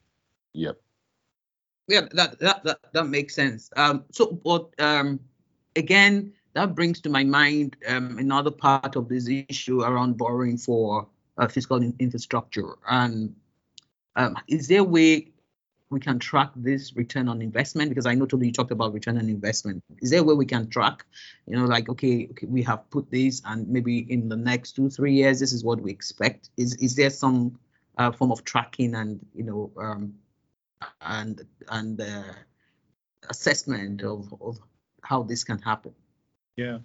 Yep. 0.53 0.81
Yeah, 1.87 2.01
that 2.13 2.39
that 2.39 2.63
that, 2.63 2.79
that 2.91 3.07
makes 3.07 3.35
sense. 3.35 3.69
Um, 3.77 4.03
so, 4.11 4.31
but 4.43 4.73
um, 4.79 5.19
again, 5.75 6.33
that 6.53 6.73
brings 6.73 6.99
to 7.01 7.09
my 7.09 7.23
mind 7.23 7.77
um, 7.87 8.17
another 8.17 8.49
part 8.49 8.95
of 8.95 9.07
this 9.07 9.29
issue 9.29 9.83
around 9.83 10.17
borrowing 10.17 10.57
for 10.57 11.07
uh, 11.37 11.47
fiscal 11.47 11.77
in- 11.77 11.95
infrastructure. 11.99 12.73
And 12.89 13.35
um, 14.15 14.35
is 14.47 14.67
there 14.67 14.79
a 14.79 14.83
way 14.83 15.27
we 15.95 16.01
can 16.01 16.19
track 16.19 16.51
this 16.57 16.93
return 16.93 17.29
on 17.29 17.41
investment? 17.41 17.87
Because 17.87 18.05
I 18.05 18.15
know 18.15 18.25
today 18.25 18.47
you 18.47 18.51
talked 18.51 18.71
about 18.71 18.93
return 18.93 19.17
on 19.17 19.29
investment. 19.29 19.81
Is 20.01 20.09
there 20.09 20.19
a 20.19 20.23
way 20.23 20.33
we 20.35 20.45
can 20.45 20.69
track? 20.69 21.05
You 21.47 21.55
know, 21.55 21.63
like 21.63 21.87
okay, 21.87 22.27
okay, 22.31 22.47
we 22.47 22.61
have 22.63 22.89
put 22.89 23.09
this, 23.09 23.41
and 23.45 23.65
maybe 23.69 23.99
in 23.99 24.27
the 24.27 24.35
next 24.35 24.73
two 24.73 24.89
three 24.89 25.13
years, 25.13 25.39
this 25.39 25.53
is 25.53 25.63
what 25.63 25.79
we 25.79 25.91
expect. 25.91 26.49
Is 26.57 26.75
is 26.75 26.95
there 26.95 27.09
some 27.09 27.57
uh, 27.97 28.11
form 28.11 28.33
of 28.33 28.43
tracking 28.43 28.93
and 28.93 29.25
you 29.33 29.45
know 29.45 29.71
um, 29.77 30.13
and 30.99 31.41
and 31.69 32.01
uh, 32.01 32.33
assessment 33.29 34.03
of, 34.03 34.33
of 34.41 34.59
how 35.01 35.23
this 35.23 35.45
can 35.45 35.59
happen? 35.59 35.93
Yeah, 36.57 36.79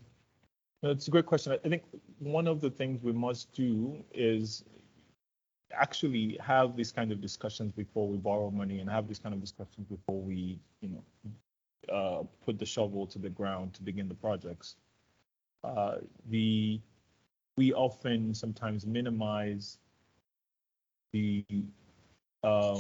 that's 0.83 1.09
a 1.09 1.11
great 1.11 1.27
question. 1.27 1.59
I 1.65 1.69
think 1.69 1.83
one 2.21 2.47
of 2.47 2.61
the 2.61 2.71
things 2.71 3.03
we 3.03 3.13
must 3.13 3.53
do 3.53 4.05
is 4.15 4.63
actually 5.73 6.39
have 6.41 6.77
these 6.77 6.93
kind 6.93 7.13
of 7.13 7.21
discussions 7.21 7.73
before 7.73 8.09
we 8.09 8.17
borrow 8.17 8.51
money 8.51 8.81
and 8.81 8.91
have 8.91 9.09
these 9.09 9.19
kind 9.19 9.35
of 9.35 9.41
discussions 9.41 9.87
before 9.89 10.21
we, 10.21 10.59
you 10.81 10.89
know, 10.89 11.05
uh, 11.93 12.23
put 12.45 12.59
the 12.59 12.67
shovel 12.67 13.07
to 13.07 13.19
the 13.19 13.31
ground 13.31 13.75
to 13.75 13.83
begin 13.83 14.09
the 14.09 14.15
projects. 14.15 14.77
Uh, 15.65 15.97
the 16.29 16.81
we 17.57 17.73
often 17.75 18.33
sometimes 18.35 18.87
minimize 18.87 19.79
the 21.13 21.45
um, 22.43 22.79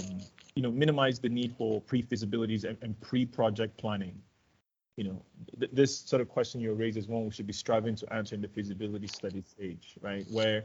you 0.54 0.62
know 0.62 0.70
minimize 0.70 1.18
the 1.18 1.28
need 1.28 1.54
for 1.56 1.80
pre-feasibilities 1.82 2.64
and, 2.64 2.78
and 2.82 2.98
pre-project 3.00 3.76
planning 3.76 4.20
you 4.96 5.04
know 5.04 5.22
th- 5.58 5.70
this 5.72 5.98
sort 5.98 6.22
of 6.22 6.28
question 6.28 6.60
you 6.60 6.72
raise 6.72 6.96
is 6.96 7.08
one 7.08 7.24
we 7.24 7.30
should 7.30 7.46
be 7.46 7.52
striving 7.52 7.94
to 7.94 8.10
answer 8.12 8.34
in 8.34 8.40
the 8.40 8.48
feasibility 8.48 9.06
study 9.06 9.42
stage 9.42 9.94
right 10.00 10.24
where 10.30 10.64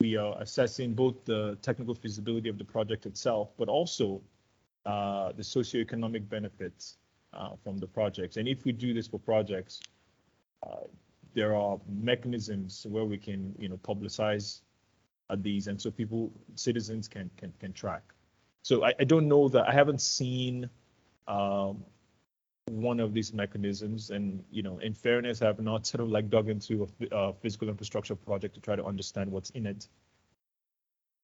we 0.00 0.16
are 0.16 0.36
assessing 0.40 0.94
both 0.94 1.24
the 1.24 1.56
technical 1.62 1.94
feasibility 1.94 2.48
of 2.48 2.58
the 2.58 2.64
project 2.64 3.06
itself 3.06 3.50
but 3.56 3.68
also 3.68 4.20
uh, 4.86 5.32
the 5.32 5.42
socioeconomic 5.42 6.28
benefits 6.28 6.98
uh, 7.32 7.50
from 7.62 7.78
the 7.78 7.86
projects. 7.86 8.36
And 8.36 8.46
if 8.46 8.64
we 8.64 8.72
do 8.72 8.92
this 8.92 9.06
for 9.06 9.18
projects 9.18 9.80
uh, 10.66 10.86
there 11.34 11.54
are 11.54 11.78
mechanisms 11.88 12.86
where 12.88 13.04
we 13.04 13.18
can 13.18 13.54
you 13.58 13.68
know 13.68 13.78
publicize 13.78 14.60
uh, 15.30 15.36
these 15.40 15.68
and 15.68 15.80
so 15.80 15.90
people 15.90 16.32
citizens 16.54 17.08
can 17.08 17.30
can 17.36 17.52
can 17.58 17.72
track. 17.72 18.02
So 18.62 18.84
I, 18.84 18.94
I 19.00 19.04
don't 19.04 19.28
know 19.28 19.48
that 19.48 19.68
I 19.68 19.72
haven't 19.72 20.00
seen 20.00 20.70
um, 21.28 21.84
one 22.70 23.00
of 23.00 23.12
these 23.12 23.32
mechanisms. 23.32 24.10
And 24.10 24.42
you 24.50 24.62
know 24.62 24.78
in 24.78 24.94
fairness 24.94 25.42
I 25.42 25.46
have 25.46 25.60
not 25.60 25.86
sort 25.86 26.02
of 26.02 26.08
like 26.08 26.30
dug 26.30 26.48
into 26.48 26.88
a, 27.10 27.16
a 27.16 27.32
physical 27.34 27.68
infrastructure 27.68 28.16
project 28.16 28.54
to 28.54 28.60
try 28.60 28.76
to 28.76 28.84
understand 28.84 29.30
what's 29.30 29.50
in 29.50 29.66
it. 29.66 29.88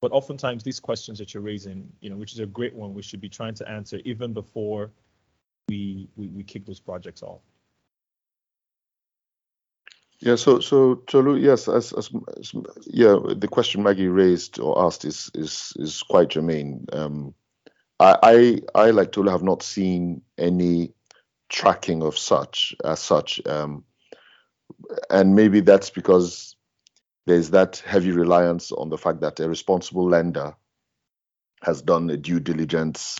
But 0.01 0.11
oftentimes 0.11 0.63
these 0.63 0.79
questions 0.79 1.19
that 1.19 1.33
you're 1.33 1.43
raising 1.43 1.91
you 2.01 2.09
know 2.09 2.15
which 2.15 2.33
is 2.33 2.39
a 2.39 2.45
great 2.45 2.73
one 2.73 2.93
we 2.93 3.01
should 3.01 3.21
be 3.21 3.29
trying 3.29 3.55
to 3.55 3.69
answer 3.69 3.99
even 4.05 4.33
before 4.33 4.91
we 5.67 6.07
we, 6.15 6.27
we 6.27 6.43
kick 6.43 6.65
those 6.65 6.79
projects 6.79 7.23
off. 7.23 7.41
Yeah, 10.19 10.35
so 10.35 10.59
so 10.59 10.95
Tolu, 11.07 11.37
yes, 11.37 11.67
as, 11.67 11.93
as, 11.93 12.11
as 12.39 12.53
yeah, 12.85 13.17
the 13.35 13.47
question 13.47 13.81
Maggie 13.81 14.07
raised 14.07 14.59
or 14.59 14.85
asked 14.85 15.03
is 15.03 15.31
is 15.33 15.73
is 15.77 16.03
quite 16.03 16.29
germane. 16.29 16.85
Um, 16.93 17.33
I, 17.99 18.17
I 18.21 18.61
I 18.75 18.91
like 18.91 19.11
Tolu 19.11 19.31
have 19.31 19.41
not 19.41 19.63
seen 19.63 20.21
any 20.37 20.93
tracking 21.51 22.03
of 22.03 22.17
such 22.17 22.75
as 22.85 22.99
such, 23.01 23.45
um, 23.47 23.85
and 25.09 25.35
maybe 25.35 25.61
that's 25.61 25.91
because 25.91 26.55
there's 27.27 27.51
that 27.51 27.83
heavy 27.85 28.11
reliance 28.11 28.71
on 28.71 28.89
the 28.89 28.97
fact 28.97 29.21
that 29.21 29.39
a 29.39 29.49
responsible 29.49 30.09
lender 30.09 30.55
has 31.63 31.81
done 31.81 32.09
a 32.09 32.17
due 32.17 32.39
diligence 32.39 33.17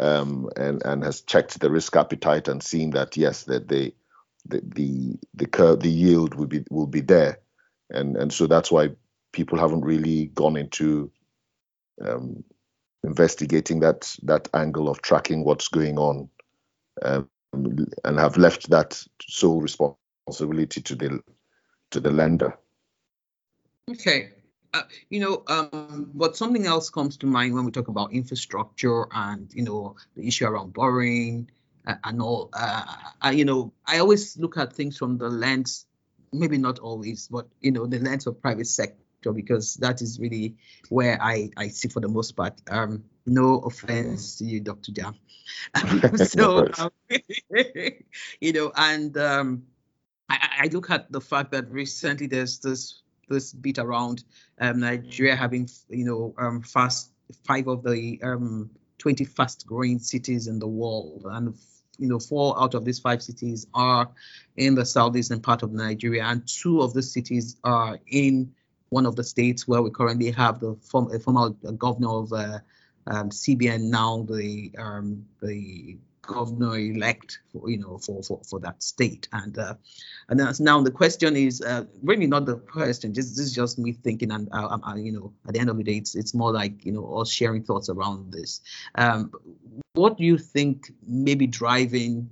um, 0.00 0.48
and 0.56 0.82
and 0.84 1.04
has 1.04 1.22
checked 1.22 1.60
the 1.60 1.70
risk 1.70 1.96
appetite 1.96 2.48
and 2.48 2.62
seen 2.62 2.90
that 2.90 3.16
yes 3.16 3.44
that 3.44 3.68
they 3.68 3.94
the 4.46 4.62
the 4.74 5.18
the 5.34 5.46
curve 5.46 5.80
the 5.80 5.90
yield 5.90 6.34
will 6.34 6.46
be 6.46 6.64
will 6.70 6.86
be 6.88 7.00
there. 7.02 7.38
And 7.90 8.16
and 8.16 8.32
so 8.32 8.46
that's 8.46 8.72
why 8.72 8.90
people 9.32 9.58
haven't 9.58 9.82
really 9.84 10.26
gone 10.26 10.56
into 10.56 11.12
um, 12.02 12.44
investigating 13.04 13.80
that 13.80 14.16
that 14.24 14.48
angle 14.54 14.88
of 14.88 15.02
tracking 15.02 15.44
what's 15.44 15.68
going 15.68 15.98
on 15.98 16.28
um, 17.02 17.28
and 18.04 18.18
have 18.18 18.36
left 18.36 18.70
that 18.70 19.02
sole 19.20 19.60
responsibility 19.60 20.80
to 20.80 20.94
the 20.94 21.20
to 21.90 22.00
the 22.00 22.10
lender 22.10 22.58
Okay. 23.88 24.30
Uh, 24.72 24.82
you 25.08 25.20
know, 25.20 25.44
um, 25.46 26.10
but 26.14 26.36
something 26.36 26.66
else 26.66 26.90
comes 26.90 27.16
to 27.18 27.26
mind 27.26 27.54
when 27.54 27.64
we 27.64 27.70
talk 27.70 27.88
about 27.88 28.12
infrastructure 28.12 29.06
and 29.12 29.52
you 29.54 29.62
know 29.62 29.94
the 30.16 30.26
issue 30.26 30.46
around 30.46 30.72
borrowing 30.72 31.48
uh, 31.86 31.94
and 32.02 32.20
all. 32.20 32.50
Uh, 32.52 32.82
I, 33.20 33.30
you 33.32 33.44
know, 33.44 33.72
I 33.86 33.98
always 33.98 34.36
look 34.36 34.56
at 34.56 34.72
things 34.72 34.98
from 34.98 35.18
the 35.18 35.28
lens, 35.28 35.86
maybe 36.32 36.58
not 36.58 36.80
always, 36.80 37.28
but 37.28 37.46
you 37.60 37.70
know, 37.70 37.86
the 37.86 38.00
lens 38.00 38.26
of 38.26 38.40
private 38.40 38.66
sector 38.66 39.03
because 39.32 39.74
that 39.76 40.02
is 40.02 40.18
really 40.18 40.56
where 40.88 41.20
I 41.20 41.50
I 41.56 41.68
see 41.68 41.88
for 41.88 42.00
the 42.00 42.08
most 42.08 42.32
part. 42.32 42.60
Um, 42.68 43.04
no 43.26 43.58
offense 43.60 44.38
to 44.38 44.44
you, 44.44 44.60
Dr. 44.60 44.92
Ujam. 44.92 45.14
so, 46.28 46.68
um, 46.78 46.90
you 48.40 48.52
know, 48.52 48.72
and 48.76 49.16
um, 49.16 49.64
I, 50.28 50.48
I 50.62 50.68
look 50.68 50.90
at 50.90 51.10
the 51.10 51.20
fact 51.20 51.52
that 51.52 51.70
recently 51.70 52.26
there's 52.26 52.58
this 52.58 53.02
this 53.28 53.52
bit 53.52 53.78
around 53.78 54.24
um, 54.60 54.80
Nigeria 54.80 55.36
having, 55.36 55.68
you 55.88 56.04
know, 56.04 56.34
um, 56.38 56.62
fast 56.62 57.10
five 57.44 57.68
of 57.68 57.82
the 57.82 58.20
um, 58.22 58.70
20 58.98 59.24
fast 59.24 59.66
growing 59.66 59.98
cities 59.98 60.46
in 60.46 60.58
the 60.58 60.66
world. 60.66 61.26
And, 61.28 61.54
you 61.98 62.08
know, 62.08 62.18
four 62.18 62.60
out 62.60 62.74
of 62.74 62.84
these 62.84 62.98
five 62.98 63.22
cities 63.22 63.66
are 63.74 64.10
in 64.56 64.74
the 64.74 64.84
southeastern 64.84 65.40
part 65.40 65.62
of 65.62 65.72
Nigeria, 65.72 66.24
and 66.24 66.46
two 66.46 66.82
of 66.82 66.92
the 66.92 67.02
cities 67.02 67.56
are 67.64 67.98
in 68.06 68.54
one 68.94 69.06
of 69.06 69.16
the 69.16 69.24
states 69.24 69.66
where 69.66 69.82
we 69.82 69.90
currently 69.90 70.30
have 70.30 70.60
the 70.60 70.76
form, 70.80 71.06
former 71.18 71.50
governor 71.84 72.12
of 72.22 72.32
uh, 72.32 72.58
um, 73.08 73.28
CBN, 73.30 73.90
now 73.90 74.24
the 74.30 74.70
um, 74.78 75.26
the 75.42 75.98
governor 76.22 76.78
elect 76.78 77.40
for 77.52 77.68
you 77.68 77.78
know 77.78 77.98
for 77.98 78.22
for, 78.22 78.40
for 78.48 78.60
that 78.60 78.82
state. 78.82 79.28
And 79.32 79.58
uh, 79.58 79.74
and 80.28 80.38
that's 80.38 80.60
now 80.60 80.80
the 80.80 80.92
question 80.92 81.36
is 81.36 81.60
uh, 81.60 81.84
really 82.02 82.28
not 82.28 82.46
the 82.46 82.56
question. 82.56 83.12
Just 83.12 83.36
this 83.36 83.46
is 83.46 83.54
just 83.54 83.78
me 83.78 83.92
thinking 83.92 84.30
and 84.30 84.48
uh, 84.52 84.78
uh, 84.86 84.94
you 84.94 85.12
know 85.12 85.32
at 85.46 85.54
the 85.54 85.60
end 85.60 85.70
of 85.70 85.76
the 85.76 85.84
day 85.84 85.96
it's 85.96 86.14
it's 86.14 86.32
more 86.32 86.52
like 86.52 86.86
you 86.86 86.92
know 86.92 87.16
us 87.20 87.30
sharing 87.30 87.64
thoughts 87.64 87.88
around 87.88 88.32
this. 88.32 88.60
Um, 88.94 89.32
what 89.94 90.16
do 90.18 90.24
you 90.24 90.38
think 90.38 90.92
maybe 91.06 91.46
driving 91.48 92.30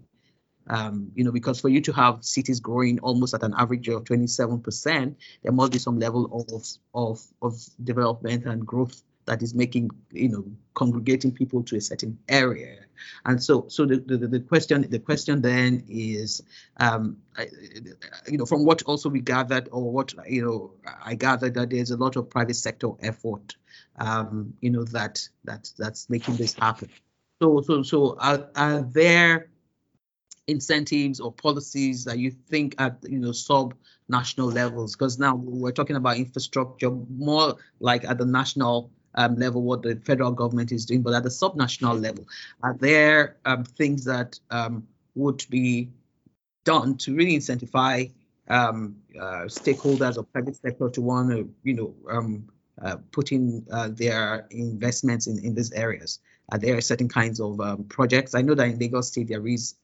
um, 0.73 1.13
you 1.15 1.23
know, 1.23 1.33
because 1.33 1.61
for 1.61 1.69
you 1.69 1.83
to 1.83 1.93
have 1.93 2.25
cities 2.25 2.61
growing 2.61 2.99
almost 3.01 3.35
at 3.35 3.43
an 3.43 3.55
average 3.59 3.89
of 3.89 4.05
27%, 4.05 5.15
there 5.43 5.53
must 5.53 5.73
be 5.73 5.79
some 5.79 5.99
level 5.99 6.47
of 6.51 6.67
of 6.95 7.23
of 7.43 7.63
development 7.85 8.47
and 8.47 8.67
growth 8.67 9.03
that 9.27 9.43
is 9.43 9.55
making 9.55 9.91
you 10.11 10.31
know 10.31 10.45
congregating 10.73 11.31
people 11.31 11.63
to 11.65 11.77
a 11.77 11.81
certain 11.81 12.19
area. 12.27 12.79
And 13.27 13.43
so 13.43 13.67
so 13.69 13.85
the 13.85 13.97
the, 13.99 14.17
the 14.17 14.41
question 14.41 14.89
the 14.89 14.99
question 14.99 15.43
then 15.43 15.85
is 15.89 16.43
um 16.79 17.19
you 18.27 18.39
know 18.39 18.47
from 18.47 18.65
what 18.65 18.83
also 18.85 19.11
we 19.11 19.21
gathered 19.21 19.69
or 19.73 19.93
what 19.93 20.15
you 20.27 20.43
know 20.43 20.73
i 21.05 21.15
gathered 21.15 21.55
that 21.55 21.69
there's 21.71 21.91
a 21.91 21.97
lot 21.97 22.17
of 22.17 22.31
private 22.31 22.57
sector 22.57 22.91
effort 23.01 23.57
um 23.99 24.55
you 24.61 24.71
know 24.71 24.85
that 24.85 25.29
that 25.45 25.71
that's 25.77 26.09
making 26.09 26.37
this 26.37 26.55
happen. 26.55 26.89
So 27.43 27.61
so 27.61 27.83
so 27.83 28.17
are, 28.19 28.49
are 28.57 28.81
there 28.81 29.52
incentives 30.47 31.21
or 31.21 31.33
policies 31.33 32.05
that 32.05 32.19
you 32.19 32.31
think 32.31 32.75
at 32.79 32.97
you 33.03 33.19
know 33.19 33.33
sub 33.33 33.75
national 34.09 34.49
levels 34.49 34.95
because 34.97 35.19
now 35.19 35.37
we're 35.37 35.73
talking 35.73 35.97
about 35.97 36.17
infrastructure 36.17 36.91
more 36.91 37.55
like 37.81 38.05
at 38.05 38.19
the 38.19 38.27
national 38.27 38.91
um, 39.15 39.37
level 39.37 39.63
what 39.63 39.83
the 39.83 39.97
federal 39.97 40.33
government 40.33 40.73
is 40.73 40.87
doing, 40.87 41.03
but 41.03 41.15
at 41.15 41.23
the 41.23 41.29
subnational 41.29 42.01
level, 42.01 42.27
are 42.63 42.77
there 42.79 43.37
um, 43.45 43.65
things 43.65 44.05
that 44.05 44.39
um, 44.51 44.87
would 45.15 45.45
be 45.51 45.91
done 46.65 46.97
to 46.97 47.15
really 47.15 47.37
incentivize 47.37 48.13
um, 48.49 48.97
uh, 49.19 49.45
stakeholders 49.47 50.17
or 50.17 50.25
private 50.25 50.57
sector 50.57 50.89
to 50.91 51.01
want 51.01 51.31
to, 51.31 51.53
you 51.63 51.75
know, 51.75 51.95
um, 52.11 52.49
uh, 52.81 52.97
put 53.13 53.33
in 53.33 53.67
uh, 53.71 53.89
their 53.89 54.47
investments 54.51 55.27
in, 55.27 55.39
in 55.45 55.55
these 55.55 55.73
areas? 55.73 56.21
Are 56.51 56.59
there 56.59 56.81
certain 56.81 57.09
kinds 57.09 57.41
of 57.41 57.61
um, 57.61 57.85
projects? 57.85 58.35
I 58.35 58.43
know 58.43 58.55
that 58.55 58.69
in 58.69 58.79
Lagos 58.79 59.09
State 59.09 59.29
there 59.29 59.47
is 59.47 59.75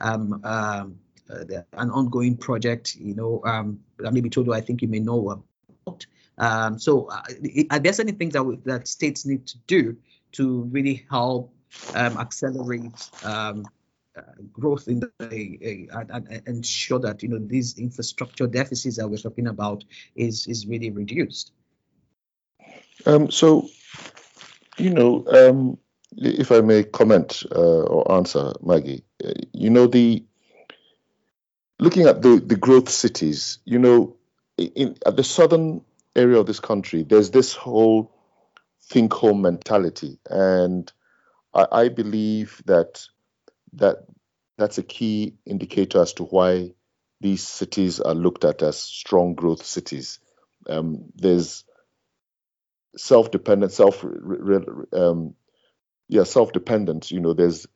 um, 0.00 0.40
um, 0.44 0.98
uh, 1.30 1.62
an 1.72 1.90
ongoing 1.90 2.36
project, 2.36 2.96
you 2.96 3.14
know, 3.14 3.42
um, 3.44 3.80
maybe 3.98 4.30
told 4.30 4.46
you 4.46 4.54
I 4.54 4.60
think 4.60 4.82
you 4.82 4.88
may 4.88 5.00
know 5.00 5.42
about, 5.86 6.06
um, 6.38 6.78
so 6.78 7.06
uh, 7.06 7.22
are 7.70 7.78
there 7.78 7.92
certain 7.92 8.16
things 8.16 8.34
that, 8.34 8.44
we, 8.44 8.56
that 8.64 8.86
states 8.86 9.26
need 9.26 9.46
to 9.48 9.58
do 9.66 9.96
to 10.32 10.62
really 10.64 11.06
help 11.10 11.52
um, 11.94 12.16
accelerate 12.18 13.10
um, 13.24 13.66
uh, 14.16 14.22
growth 14.52 14.88
in 14.88 15.00
the 15.00 15.88
uh, 15.92 16.04
and, 16.10 16.42
ensure 16.46 16.98
that 16.98 17.22
you 17.22 17.28
know 17.28 17.38
these 17.38 17.78
infrastructure 17.78 18.46
deficits 18.46 18.96
that 18.96 19.08
we're 19.08 19.18
talking 19.18 19.46
about 19.46 19.84
is 20.14 20.46
is 20.46 20.66
really 20.66 20.90
reduced. 20.90 21.52
Um, 23.04 23.30
so, 23.30 23.68
you 24.78 24.90
know, 24.90 25.24
um, 25.28 25.78
if 26.16 26.50
I 26.50 26.60
may 26.60 26.82
comment 26.84 27.42
uh, 27.54 27.82
or 27.82 28.10
answer, 28.10 28.52
Maggie, 28.62 29.04
uh, 29.04 29.05
you 29.52 29.70
know 29.70 29.86
the 29.86 30.24
looking 31.78 32.06
at 32.06 32.22
the 32.22 32.40
the 32.44 32.56
growth 32.56 32.88
cities, 32.88 33.58
you 33.64 33.78
know, 33.78 34.16
in 34.56 34.96
at 35.06 35.16
the 35.16 35.24
southern 35.24 35.82
area 36.14 36.38
of 36.38 36.46
this 36.46 36.60
country, 36.60 37.02
there's 37.02 37.30
this 37.30 37.54
whole 37.54 38.12
think 38.82 39.12
home 39.12 39.42
mentality, 39.42 40.18
and 40.28 40.90
I, 41.54 41.66
I 41.72 41.88
believe 41.88 42.62
that 42.66 43.06
that 43.74 44.06
that's 44.58 44.78
a 44.78 44.82
key 44.82 45.34
indicator 45.44 46.00
as 46.00 46.14
to 46.14 46.24
why 46.24 46.72
these 47.20 47.46
cities 47.46 48.00
are 48.00 48.14
looked 48.14 48.44
at 48.44 48.62
as 48.62 48.78
strong 48.78 49.34
growth 49.34 49.64
cities. 49.64 50.18
Um, 50.68 51.12
there's 51.14 51.64
self-dependent, 52.96 53.72
self, 53.72 54.04
um, 54.92 55.34
yeah, 56.08 56.24
self-dependent. 56.24 57.10
You 57.10 57.20
know, 57.20 57.32
there's 57.34 57.66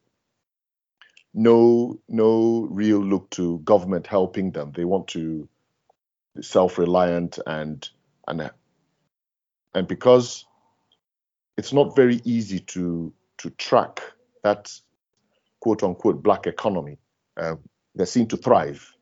no 1.34 1.98
no 2.08 2.66
real 2.70 2.98
look 2.98 3.30
to 3.30 3.58
government 3.60 4.06
helping 4.06 4.50
them. 4.52 4.72
They 4.74 4.84
want 4.84 5.08
to 5.08 5.48
be 6.34 6.42
self-reliant 6.42 7.38
and 7.46 7.88
and 8.26 8.50
and 9.74 9.88
because 9.88 10.46
it's 11.56 11.72
not 11.72 11.96
very 11.96 12.20
easy 12.24 12.60
to 12.60 13.12
to 13.38 13.50
track 13.50 14.00
that 14.42 14.72
quote 15.60 15.82
unquote 15.82 16.22
black 16.22 16.46
economy. 16.46 16.98
Uh, 17.36 17.56
they 17.94 18.04
seem 18.04 18.26
to 18.28 18.36
thrive 18.36 18.92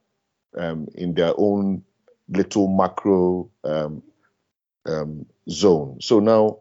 um, 0.56 0.88
in 0.94 1.14
their 1.14 1.32
own 1.36 1.82
little 2.28 2.68
macro 2.68 3.50
um, 3.64 4.02
um, 4.86 5.26
zone. 5.48 5.98
So 6.00 6.20
now, 6.20 6.58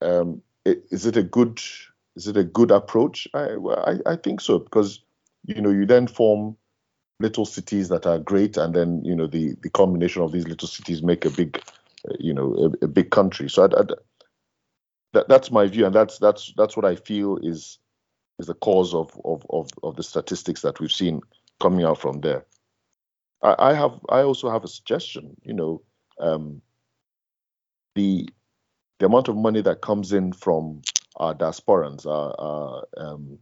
um, 0.00 0.42
is 0.64 1.06
it 1.06 1.16
a 1.16 1.22
good 1.22 1.60
is 2.16 2.26
it 2.26 2.36
a 2.36 2.44
good 2.44 2.70
approach? 2.70 3.26
I, 3.34 3.56
I, 3.86 3.94
I 4.06 4.16
think 4.16 4.40
so 4.40 4.58
because 4.58 5.00
you 5.44 5.60
know 5.60 5.70
you 5.70 5.86
then 5.86 6.06
form 6.06 6.56
little 7.20 7.46
cities 7.46 7.88
that 7.88 8.06
are 8.06 8.18
great, 8.18 8.56
and 8.56 8.74
then 8.74 9.02
you 9.04 9.14
know 9.14 9.26
the 9.26 9.54
the 9.62 9.70
combination 9.70 10.22
of 10.22 10.32
these 10.32 10.48
little 10.48 10.68
cities 10.68 11.02
make 11.02 11.24
a 11.24 11.30
big 11.30 11.62
uh, 12.08 12.14
you 12.18 12.34
know 12.34 12.54
a, 12.82 12.84
a, 12.84 12.88
big 12.88 13.10
country. 13.10 13.48
So 13.48 13.62
I, 13.62 13.80
I, 13.80 13.84
that, 15.12 15.28
that's 15.28 15.50
my 15.50 15.66
view, 15.66 15.86
and 15.86 15.94
that's 15.94 16.18
that's 16.18 16.52
that's 16.56 16.76
what 16.76 16.84
I 16.84 16.96
feel 16.96 17.38
is 17.38 17.78
is 18.38 18.46
the 18.46 18.54
cause 18.54 18.94
of, 18.94 19.10
of, 19.24 19.44
of, 19.50 19.68
of 19.82 19.96
the 19.96 20.02
statistics 20.02 20.62
that 20.62 20.80
we've 20.80 20.90
seen 20.90 21.20
coming 21.60 21.84
out 21.84 22.00
from 22.00 22.20
there. 22.20 22.44
I, 23.42 23.54
I 23.58 23.74
have 23.74 24.00
I 24.08 24.22
also 24.22 24.50
have 24.50 24.64
a 24.64 24.68
suggestion. 24.68 25.36
You 25.42 25.54
know, 25.54 25.82
um, 26.18 26.62
the 27.94 28.28
the 28.98 29.06
amount 29.06 29.28
of 29.28 29.36
money 29.36 29.62
that 29.62 29.80
comes 29.80 30.12
in 30.12 30.32
from 30.32 30.82
our 31.16 31.34
diasporans, 31.34 32.06
our, 32.06 32.34
our, 32.38 32.84
um, 32.96 33.38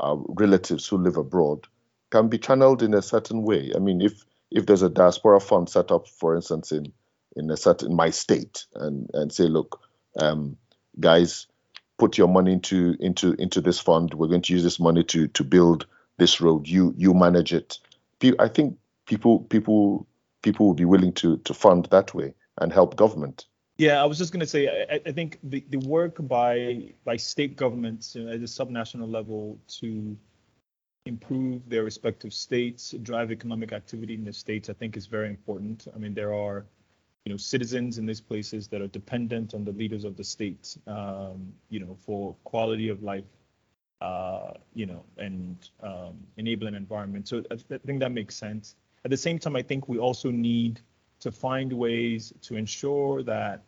our 0.00 0.22
relatives 0.28 0.86
who 0.86 0.98
live 0.98 1.16
abroad, 1.16 1.66
can 2.10 2.28
be 2.28 2.38
channeled 2.38 2.82
in 2.82 2.94
a 2.94 3.02
certain 3.02 3.42
way. 3.42 3.72
I 3.74 3.78
mean, 3.78 4.00
if 4.00 4.24
if 4.50 4.64
there's 4.66 4.82
a 4.82 4.88
diaspora 4.88 5.40
fund 5.40 5.68
set 5.68 5.90
up, 5.90 6.08
for 6.08 6.34
instance, 6.34 6.72
in 6.72 6.92
in 7.36 7.50
a 7.50 7.56
certain 7.56 7.94
my 7.94 8.10
state, 8.10 8.66
and 8.74 9.10
and 9.12 9.32
say, 9.32 9.44
look, 9.44 9.80
um, 10.18 10.56
guys, 10.98 11.46
put 11.98 12.16
your 12.16 12.28
money 12.28 12.52
into 12.52 12.96
into 13.00 13.34
into 13.34 13.60
this 13.60 13.78
fund. 13.78 14.14
We're 14.14 14.28
going 14.28 14.42
to 14.42 14.52
use 14.52 14.62
this 14.62 14.80
money 14.80 15.04
to 15.04 15.28
to 15.28 15.44
build 15.44 15.86
this 16.18 16.40
road. 16.40 16.66
You 16.66 16.94
you 16.96 17.14
manage 17.14 17.52
it. 17.52 17.78
I 18.38 18.48
think 18.48 18.78
people 19.06 19.40
people 19.40 20.06
people 20.42 20.66
will 20.66 20.74
be 20.74 20.84
willing 20.84 21.12
to 21.14 21.36
to 21.38 21.54
fund 21.54 21.88
that 21.90 22.14
way 22.14 22.34
and 22.60 22.72
help 22.72 22.96
government. 22.96 23.46
Yeah, 23.78 24.02
I 24.02 24.06
was 24.06 24.18
just 24.18 24.32
going 24.32 24.40
to 24.40 24.46
say, 24.46 24.86
I, 24.90 25.00
I, 25.06 25.12
think 25.12 25.38
the, 25.44 25.64
the 25.70 25.78
work 25.86 26.16
by 26.18 26.92
by 27.04 27.16
state 27.16 27.56
governments 27.56 28.16
at 28.16 28.40
the 28.40 28.46
subnational 28.46 29.08
level 29.08 29.56
to 29.78 30.16
improve 31.06 31.62
their 31.68 31.84
respective 31.84 32.34
states, 32.34 32.92
drive 33.02 33.30
economic 33.30 33.72
activity 33.72 34.14
in 34.14 34.24
the 34.24 34.32
states, 34.32 34.68
I 34.68 34.72
think 34.72 34.96
is 34.96 35.06
very 35.06 35.28
important. 35.28 35.86
I 35.94 35.98
mean, 35.98 36.12
there 36.12 36.34
are 36.34 36.66
you 37.24 37.32
know 37.32 37.36
citizens 37.36 37.98
in 37.98 38.06
these 38.06 38.20
places 38.20 38.66
that 38.68 38.82
are 38.82 38.88
dependent 38.88 39.54
on 39.54 39.64
the 39.64 39.72
leaders 39.72 40.04
of 40.04 40.16
the 40.16 40.24
state, 40.24 40.76
um, 40.88 41.52
you 41.70 41.78
know, 41.78 41.96
for 42.04 42.34
quality 42.42 42.88
of 42.88 43.04
life, 43.04 43.30
uh, 44.00 44.54
you 44.74 44.86
know, 44.86 45.04
and 45.18 45.70
um, 45.84 46.18
enabling 46.36 46.74
environment. 46.74 47.28
So 47.28 47.44
I, 47.52 47.54
th- 47.54 47.80
I 47.80 47.86
think 47.86 48.00
that 48.00 48.10
makes 48.10 48.34
sense. 48.34 48.74
At 49.04 49.12
the 49.12 49.16
same 49.16 49.38
time, 49.38 49.54
I 49.54 49.62
think 49.62 49.88
we 49.88 49.98
also 49.98 50.32
need 50.32 50.80
to 51.20 51.30
find 51.30 51.72
ways 51.72 52.32
to 52.42 52.56
ensure 52.56 53.22
that 53.22 53.62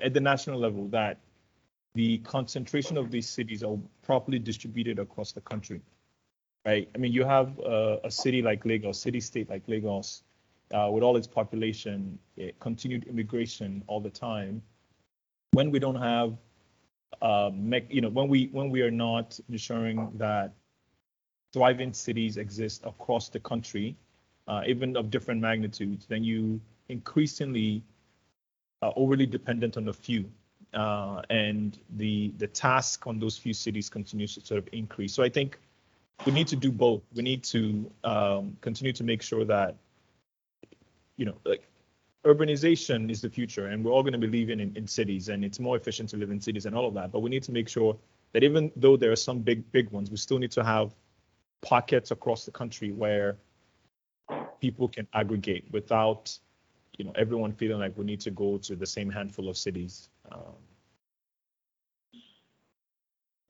at 0.00 0.14
the 0.14 0.20
national 0.20 0.58
level 0.58 0.88
that 0.88 1.18
the 1.94 2.18
concentration 2.18 2.96
of 2.96 3.10
these 3.10 3.28
cities 3.28 3.62
are 3.62 3.78
properly 4.02 4.38
distributed 4.38 4.98
across 4.98 5.32
the 5.32 5.40
country 5.40 5.80
right? 6.66 6.88
I 6.94 6.98
mean 6.98 7.12
you 7.12 7.24
have 7.24 7.58
uh, 7.60 7.98
a 8.04 8.10
city 8.10 8.42
like 8.42 8.64
lagos 8.64 9.00
city 9.00 9.20
state 9.20 9.48
like 9.50 9.62
lagos 9.68 10.22
uh, 10.72 10.90
with 10.90 11.02
all 11.02 11.16
its 11.16 11.26
population, 11.26 12.18
it, 12.36 12.42
eh, 12.42 12.52
continued 12.60 13.04
immigration 13.04 13.82
all 13.86 14.00
the 14.00 14.10
time, 14.10 14.62
when 15.52 15.70
we 15.70 15.78
don't 15.78 16.00
have, 16.00 16.36
uh, 17.22 17.50
you 17.88 18.00
know, 18.00 18.08
when 18.08 18.28
we 18.28 18.48
when 18.52 18.70
we 18.70 18.82
are 18.82 18.90
not 18.90 19.38
ensuring 19.48 20.10
that 20.16 20.52
thriving 21.52 21.92
cities 21.92 22.36
exist 22.36 22.82
across 22.84 23.28
the 23.28 23.38
country, 23.40 23.96
uh, 24.48 24.62
even 24.66 24.96
of 24.96 25.10
different 25.10 25.40
magnitudes, 25.40 26.06
then 26.06 26.24
you 26.24 26.60
increasingly 26.88 27.82
overly 28.96 29.26
dependent 29.26 29.76
on 29.76 29.88
a 29.88 29.92
few, 29.92 30.24
uh, 30.72 31.22
and 31.30 31.78
the 31.96 32.32
the 32.38 32.46
task 32.46 33.06
on 33.06 33.18
those 33.18 33.36
few 33.36 33.54
cities 33.54 33.88
continues 33.88 34.34
to 34.34 34.40
sort 34.44 34.58
of 34.58 34.68
increase. 34.72 35.12
So 35.14 35.22
I 35.22 35.28
think 35.28 35.58
we 36.26 36.32
need 36.32 36.48
to 36.48 36.56
do 36.56 36.70
both. 36.70 37.02
We 37.14 37.22
need 37.22 37.44
to 37.44 37.90
um, 38.04 38.56
continue 38.60 38.92
to 38.92 39.04
make 39.04 39.22
sure 39.22 39.44
that 39.44 39.76
you 41.16 41.26
know, 41.26 41.36
like 41.44 41.68
urbanization 42.24 43.10
is 43.10 43.20
the 43.20 43.28
future 43.28 43.66
and 43.66 43.84
we're 43.84 43.92
all 43.92 44.02
going 44.02 44.18
to 44.18 44.18
be 44.18 44.26
living 44.26 44.60
in, 44.60 44.74
in 44.76 44.86
cities 44.86 45.28
and 45.28 45.44
it's 45.44 45.60
more 45.60 45.76
efficient 45.76 46.08
to 46.08 46.16
live 46.16 46.30
in 46.30 46.40
cities 46.40 46.66
and 46.66 46.74
all 46.74 46.86
of 46.86 46.94
that. 46.94 47.12
But 47.12 47.20
we 47.20 47.30
need 47.30 47.42
to 47.44 47.52
make 47.52 47.68
sure 47.68 47.96
that 48.32 48.42
even 48.42 48.72
though 48.76 48.96
there 48.96 49.12
are 49.12 49.16
some 49.16 49.40
big, 49.40 49.70
big 49.72 49.90
ones, 49.90 50.10
we 50.10 50.16
still 50.16 50.38
need 50.38 50.50
to 50.52 50.64
have 50.64 50.94
pockets 51.62 52.10
across 52.10 52.44
the 52.44 52.50
country 52.50 52.92
where 52.92 53.36
people 54.60 54.88
can 54.88 55.06
aggregate 55.12 55.66
without, 55.70 56.36
you 56.98 57.04
know, 57.04 57.12
everyone 57.14 57.52
feeling 57.52 57.78
like 57.78 57.96
we 57.96 58.04
need 58.04 58.20
to 58.20 58.30
go 58.30 58.58
to 58.58 58.76
the 58.76 58.86
same 58.86 59.10
handful 59.10 59.48
of 59.48 59.56
cities. 59.56 60.08
Um, 60.30 60.54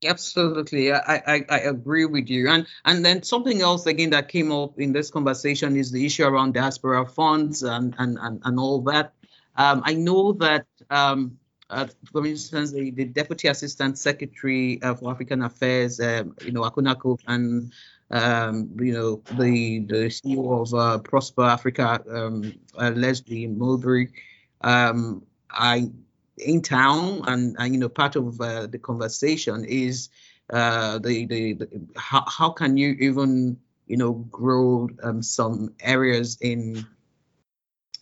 Absolutely, 0.04 0.92
I, 0.92 1.16
I, 1.26 1.44
I 1.48 1.59
agree 1.61 2.04
with 2.04 2.28
you. 2.28 2.50
And 2.50 2.66
and 2.85 3.04
then 3.04 3.22
something 3.22 3.62
else 3.62 3.87
again 3.87 4.11
that 4.11 4.28
came 4.28 4.52
up 4.52 4.78
in 4.78 4.92
this 4.92 5.11
conversation 5.11 5.76
is 5.76 5.90
the 5.90 6.04
issue 6.04 6.24
around 6.24 6.52
diaspora 6.52 7.07
funds 7.07 7.62
and 7.62 7.94
and 7.98 8.18
and, 8.20 8.42
and 8.44 8.59
all 8.59 8.83
that. 8.83 9.14
Um, 9.57 9.83
I 9.85 9.94
know 9.94 10.33
that 10.35 10.66
um, 10.90 11.38
uh, 11.70 11.87
for 12.12 12.27
instance, 12.27 12.72
the, 12.72 12.90
the 12.90 13.05
Deputy 13.05 13.48
Assistant 13.48 13.98
Secretary 13.98 14.83
uh, 14.83 14.94
for 14.94 15.11
African 15.11 15.42
Affairs, 15.42 16.00
um, 16.00 16.35
you 16.44 16.53
know, 16.53 16.62
Akunna 16.62 16.98
Cook, 16.98 17.20
and 17.27 17.72
um, 18.11 18.70
you 18.79 18.92
know, 18.92 19.22
the 19.38 19.81
the 19.81 20.07
CEO 20.07 20.62
of 20.62 20.74
uh, 20.74 20.98
Prosper 20.98 21.44
Africa, 21.44 22.03
um, 22.09 22.55
uh, 22.79 22.90
Leslie 22.90 23.46
Mulberry. 23.46 24.12
Um, 24.61 25.22
I 25.50 25.90
in 26.38 26.62
town 26.62 27.22
and, 27.27 27.57
and 27.59 27.74
you 27.74 27.81
know 27.81 27.88
part 27.88 28.16
of 28.16 28.40
uh, 28.40 28.66
the 28.66 28.79
conversation 28.79 29.64
is 29.64 30.09
uh, 30.50 30.98
the, 30.98 31.27
the, 31.27 31.53
the 31.55 31.68
how, 31.96 32.24
how 32.27 32.50
can 32.50 32.77
you 32.77 32.90
even 33.00 33.57
you 33.87 33.96
know 33.96 34.12
grow 34.12 34.88
um, 35.03 35.22
some 35.22 35.72
areas 35.81 36.38
in 36.40 36.87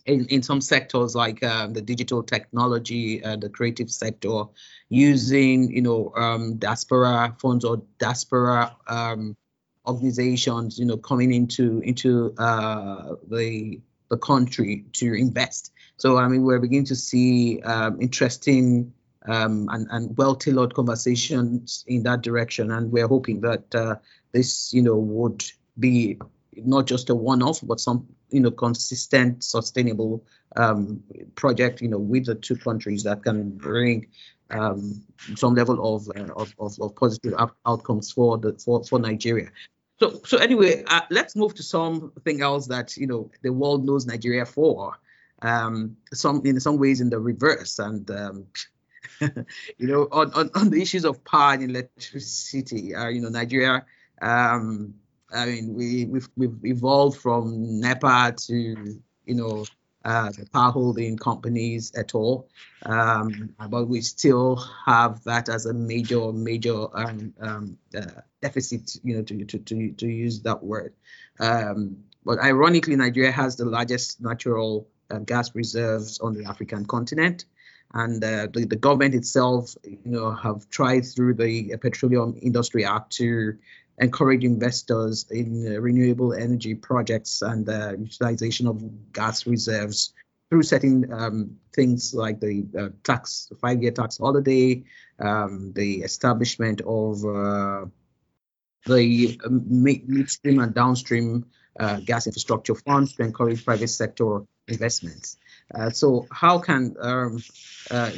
in, 0.05 0.25
in 0.25 0.43
some 0.43 0.61
sectors 0.61 1.15
like 1.15 1.41
uh, 1.43 1.67
the 1.67 1.81
digital 1.81 2.23
technology, 2.23 3.23
uh, 3.23 3.35
the 3.35 3.49
creative 3.49 3.89
sector, 3.89 4.43
using 4.89 5.71
you 5.71 5.81
know 5.81 6.11
um, 6.15 6.55
diaspora 6.57 7.35
funds 7.39 7.63
or 7.63 7.81
diaspora 7.99 8.75
um, 8.87 9.35
organizations, 9.85 10.77
you 10.77 10.85
know, 10.85 10.97
coming 10.97 11.33
into 11.33 11.79
into 11.79 12.33
uh, 12.37 13.15
the 13.29 13.79
the 14.09 14.17
country 14.17 14.85
to 14.93 15.13
invest. 15.13 15.71
So 15.97 16.17
I 16.17 16.27
mean, 16.27 16.43
we're 16.43 16.59
beginning 16.59 16.85
to 16.85 16.95
see 16.95 17.61
um, 17.61 18.01
interesting 18.01 18.93
um, 19.25 19.69
and, 19.71 19.87
and 19.89 20.17
well-tailored 20.17 20.73
conversations 20.73 21.85
in 21.87 22.03
that 22.03 22.21
direction, 22.21 22.71
and 22.71 22.91
we're 22.91 23.07
hoping 23.07 23.41
that 23.41 23.73
uh, 23.73 23.95
this, 24.33 24.73
you 24.73 24.81
know, 24.81 24.97
would 24.97 25.43
be 25.79 26.19
not 26.57 26.87
just 26.87 27.09
a 27.09 27.15
one-off, 27.15 27.59
but 27.63 27.79
some 27.79 28.07
you 28.29 28.39
know 28.39 28.51
consistent, 28.51 29.43
sustainable 29.43 30.25
um, 30.55 31.03
project 31.35 31.81
you 31.81 31.87
know 31.87 31.97
with 31.97 32.25
the 32.25 32.35
two 32.35 32.55
countries 32.55 33.03
that 33.03 33.23
can 33.23 33.51
bring 33.51 34.07
um, 34.49 35.03
some 35.35 35.55
level 35.55 35.95
of, 35.95 36.07
uh, 36.15 36.33
of, 36.33 36.53
of, 36.59 36.79
of 36.79 36.95
positive 36.95 37.33
out- 37.37 37.55
outcomes 37.65 38.11
for 38.11 38.37
the 38.37 38.53
for, 38.53 38.83
for 38.83 38.99
Nigeria. 38.99 39.49
So 39.99 40.21
so 40.25 40.37
anyway, 40.37 40.83
uh, 40.87 41.01
let's 41.09 41.35
move 41.35 41.53
to 41.55 41.63
something 41.63 42.41
else 42.41 42.67
that 42.67 42.97
you 42.97 43.07
know 43.07 43.31
the 43.41 43.51
world 43.53 43.85
knows 43.85 44.05
Nigeria 44.05 44.45
for. 44.45 44.97
Um, 45.41 45.97
some 46.13 46.41
in 46.45 46.59
some 46.59 46.77
ways 46.77 47.01
in 47.01 47.09
the 47.09 47.19
reverse, 47.19 47.79
and 47.79 48.09
um, 48.11 48.45
you 49.21 49.87
know 49.87 50.07
on, 50.11 50.31
on, 50.33 50.49
on 50.55 50.69
the 50.69 50.81
issues 50.81 51.05
of 51.05 51.23
power 51.23 51.53
and 51.53 51.63
electricity, 51.63 52.95
uh, 52.95 53.07
you 53.07 53.21
know 53.21 53.29
Nigeria. 53.29 53.85
Um, 54.21 54.95
I 55.33 55.45
mean, 55.45 55.73
we 55.73 56.05
we've, 56.05 56.29
we've 56.35 56.63
evolved 56.63 57.19
from 57.19 57.79
NEPA 57.79 58.35
to 58.47 58.55
you 59.25 59.35
know 59.35 59.65
uh, 60.05 60.31
power 60.51 60.71
holding 60.71 61.17
companies 61.17 61.93
at 61.95 62.15
all. 62.15 62.49
Um, 62.85 63.55
but 63.69 63.85
we 63.85 64.01
still 64.01 64.61
have 64.85 65.23
that 65.23 65.49
as 65.49 65.65
a 65.65 65.73
major, 65.73 66.31
major 66.33 66.87
um, 66.95 67.33
um, 67.39 67.77
uh, 67.95 68.21
deficit, 68.41 68.97
you 69.03 69.15
know, 69.15 69.23
to, 69.23 69.45
to, 69.45 69.57
to, 69.57 69.91
to 69.91 70.07
use 70.07 70.41
that 70.41 70.61
word. 70.63 70.93
Um, 71.39 71.97
but 72.25 72.39
ironically, 72.39 72.95
Nigeria 72.95 73.31
has 73.31 73.55
the 73.55 73.65
largest 73.65 74.21
natural 74.21 74.87
uh, 75.09 75.19
gas 75.19 75.55
reserves 75.55 76.19
on 76.19 76.33
the 76.33 76.45
African 76.45 76.85
continent. 76.85 77.45
And 77.93 78.23
uh, 78.23 78.47
the, 78.51 78.65
the 78.65 78.75
government 78.75 79.13
itself, 79.13 79.75
you 79.83 79.99
know, 80.05 80.31
have 80.31 80.67
tried 80.69 81.05
through 81.05 81.35
the 81.35 81.77
Petroleum 81.77 82.35
Industry 82.41 82.85
Act 82.85 83.11
to 83.17 83.55
encourage 83.99 84.43
investors 84.43 85.25
in 85.29 85.75
uh, 85.75 85.79
renewable 85.79 86.33
energy 86.33 86.75
projects 86.75 87.41
and 87.41 87.69
uh, 87.69 87.93
utilization 87.97 88.67
of 88.67 89.13
gas 89.13 89.45
reserves 89.45 90.13
through 90.49 90.63
setting 90.63 91.11
um, 91.11 91.57
things 91.73 92.13
like 92.13 92.39
the 92.39 92.65
uh, 92.77 92.89
tax, 93.03 93.51
five-year 93.61 93.91
tax 93.91 94.17
holiday, 94.17 94.83
um, 95.19 95.73
the 95.75 96.01
establishment 96.01 96.81
of 96.81 97.23
uh, 97.25 97.85
the 98.85 99.39
um, 99.45 99.63
midstream 99.67 100.59
and 100.59 100.73
downstream 100.73 101.45
uh, 101.79 101.99
gas 101.99 102.27
infrastructure 102.27 102.75
funds 102.75 103.13
to 103.13 103.23
encourage 103.23 103.63
private 103.65 103.87
sector 103.87 104.41
investments. 104.67 105.37
Uh, 105.73 105.89
so 105.89 106.27
how 106.31 106.59
can 106.59 106.95
um, 106.99 107.41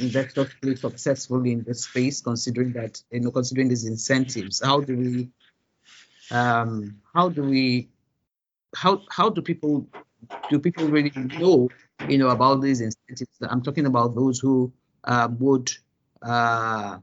investors 0.01 0.49
play 0.61 0.75
successfully 0.75 1.51
in 1.51 1.63
this 1.63 1.83
space, 1.83 2.21
considering 2.21 2.73
that, 2.73 3.01
you 3.11 3.21
know, 3.21 3.31
considering 3.31 3.69
these 3.69 3.85
incentives? 3.85 4.61
How 4.61 4.81
do 4.81 4.97
we 4.97 5.29
um, 6.31 6.97
how 7.13 7.29
do 7.29 7.43
we 7.43 7.89
how 8.75 9.01
how 9.09 9.29
do 9.29 9.41
people 9.41 9.87
do 10.49 10.59
people 10.59 10.87
really 10.87 11.11
know 11.15 11.69
you 12.07 12.17
know 12.17 12.29
about 12.29 12.61
these 12.61 12.81
incentives? 12.81 13.37
I'm 13.41 13.61
talking 13.61 13.85
about 13.85 14.15
those 14.15 14.39
who 14.39 14.73
uh, 15.03 15.29
would 15.39 15.71
uh, 16.21 16.99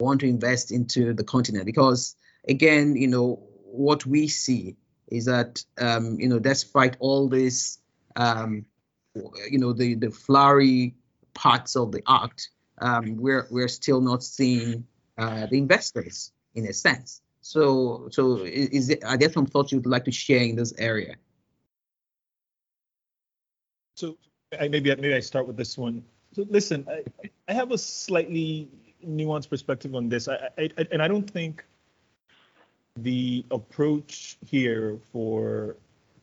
want 0.00 0.20
to 0.20 0.28
invest 0.28 0.72
into 0.72 1.12
the 1.12 1.24
continent 1.24 1.66
because 1.66 2.16
again 2.48 2.96
you 2.96 3.08
know 3.08 3.42
what 3.64 4.04
we 4.06 4.28
see 4.28 4.76
is 5.08 5.26
that 5.26 5.64
um, 5.78 6.18
you 6.18 6.28
know 6.28 6.38
despite 6.38 6.96
all 7.00 7.28
this 7.28 7.78
um, 8.16 8.64
you 9.50 9.58
know 9.58 9.72
the 9.72 9.94
the 9.94 10.10
flowery 10.10 10.94
parts 11.34 11.76
of 11.76 11.92
the 11.92 12.02
act 12.08 12.50
um, 12.78 13.16
we're 13.16 13.46
we're 13.50 13.68
still 13.68 14.00
not 14.00 14.22
seeing 14.22 14.86
uh, 15.18 15.46
the 15.46 15.58
investors 15.58 16.32
in 16.54 16.66
a 16.66 16.72
sense 16.72 17.20
so, 17.42 18.08
so 18.10 18.36
is 18.44 18.88
it, 18.88 19.04
are 19.04 19.18
there 19.18 19.30
some 19.30 19.46
thoughts 19.46 19.72
you'd 19.72 19.84
like 19.84 20.04
to 20.04 20.12
share 20.12 20.42
in 20.42 20.56
this 20.56 20.72
area? 20.78 21.16
So 23.96 24.16
I, 24.58 24.68
maybe 24.68 24.94
maybe 24.94 25.14
I 25.14 25.20
start 25.20 25.46
with 25.46 25.56
this 25.56 25.76
one. 25.76 26.04
So 26.32 26.46
listen, 26.48 26.86
I, 26.88 27.02
I 27.48 27.52
have 27.52 27.72
a 27.72 27.78
slightly 27.78 28.68
nuanced 29.04 29.50
perspective 29.50 29.94
on 29.94 30.08
this. 30.08 30.28
I, 30.28 30.48
I, 30.56 30.70
I, 30.78 30.86
and 30.92 31.02
I 31.02 31.08
don't 31.08 31.28
think 31.28 31.64
the 32.96 33.44
approach 33.50 34.38
here 34.46 34.98
for 35.12 35.76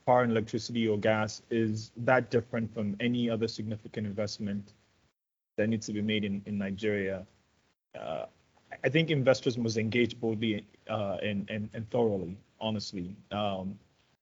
power 0.06 0.24
and 0.24 0.32
electricity 0.32 0.88
or 0.88 0.98
gas 0.98 1.42
is 1.50 1.92
that 1.98 2.32
different 2.32 2.74
from 2.74 2.96
any 3.00 3.30
other 3.30 3.48
significant 3.48 4.08
investment 4.08 4.74
that 5.58 5.68
needs 5.68 5.86
to 5.88 5.94
be 5.94 6.02
made 6.02 6.24
in, 6.24 6.42
in 6.46 6.58
Nigeria. 6.58 7.26
Uh, 8.00 8.26
I 8.84 8.90
think 8.90 9.10
investors 9.10 9.58
must 9.58 9.78
engage 9.78 10.20
boldly 10.20 10.66
uh, 10.90 11.18
and, 11.22 11.50
and, 11.50 11.70
and 11.74 11.90
thoroughly, 11.90 12.38
honestly. 12.60 13.16
Um, 13.32 13.78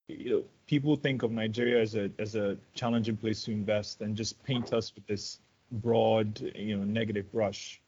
you 0.08 0.30
know, 0.30 0.44
people 0.68 0.96
think 0.96 1.24
of 1.24 1.32
Nigeria 1.32 1.82
as 1.82 1.96
a 1.96 2.10
as 2.18 2.36
a 2.36 2.58
challenging 2.74 3.18
place 3.18 3.44
to 3.44 3.52
invest 3.52 4.02
and 4.02 4.16
just 4.16 4.42
paint 4.44 4.72
us 4.72 4.94
with 4.96 5.06
this 5.06 5.40
broad, 5.72 6.40
you 6.56 6.78
know, 6.78 6.84
negative 6.84 7.32
brush. 7.32 7.82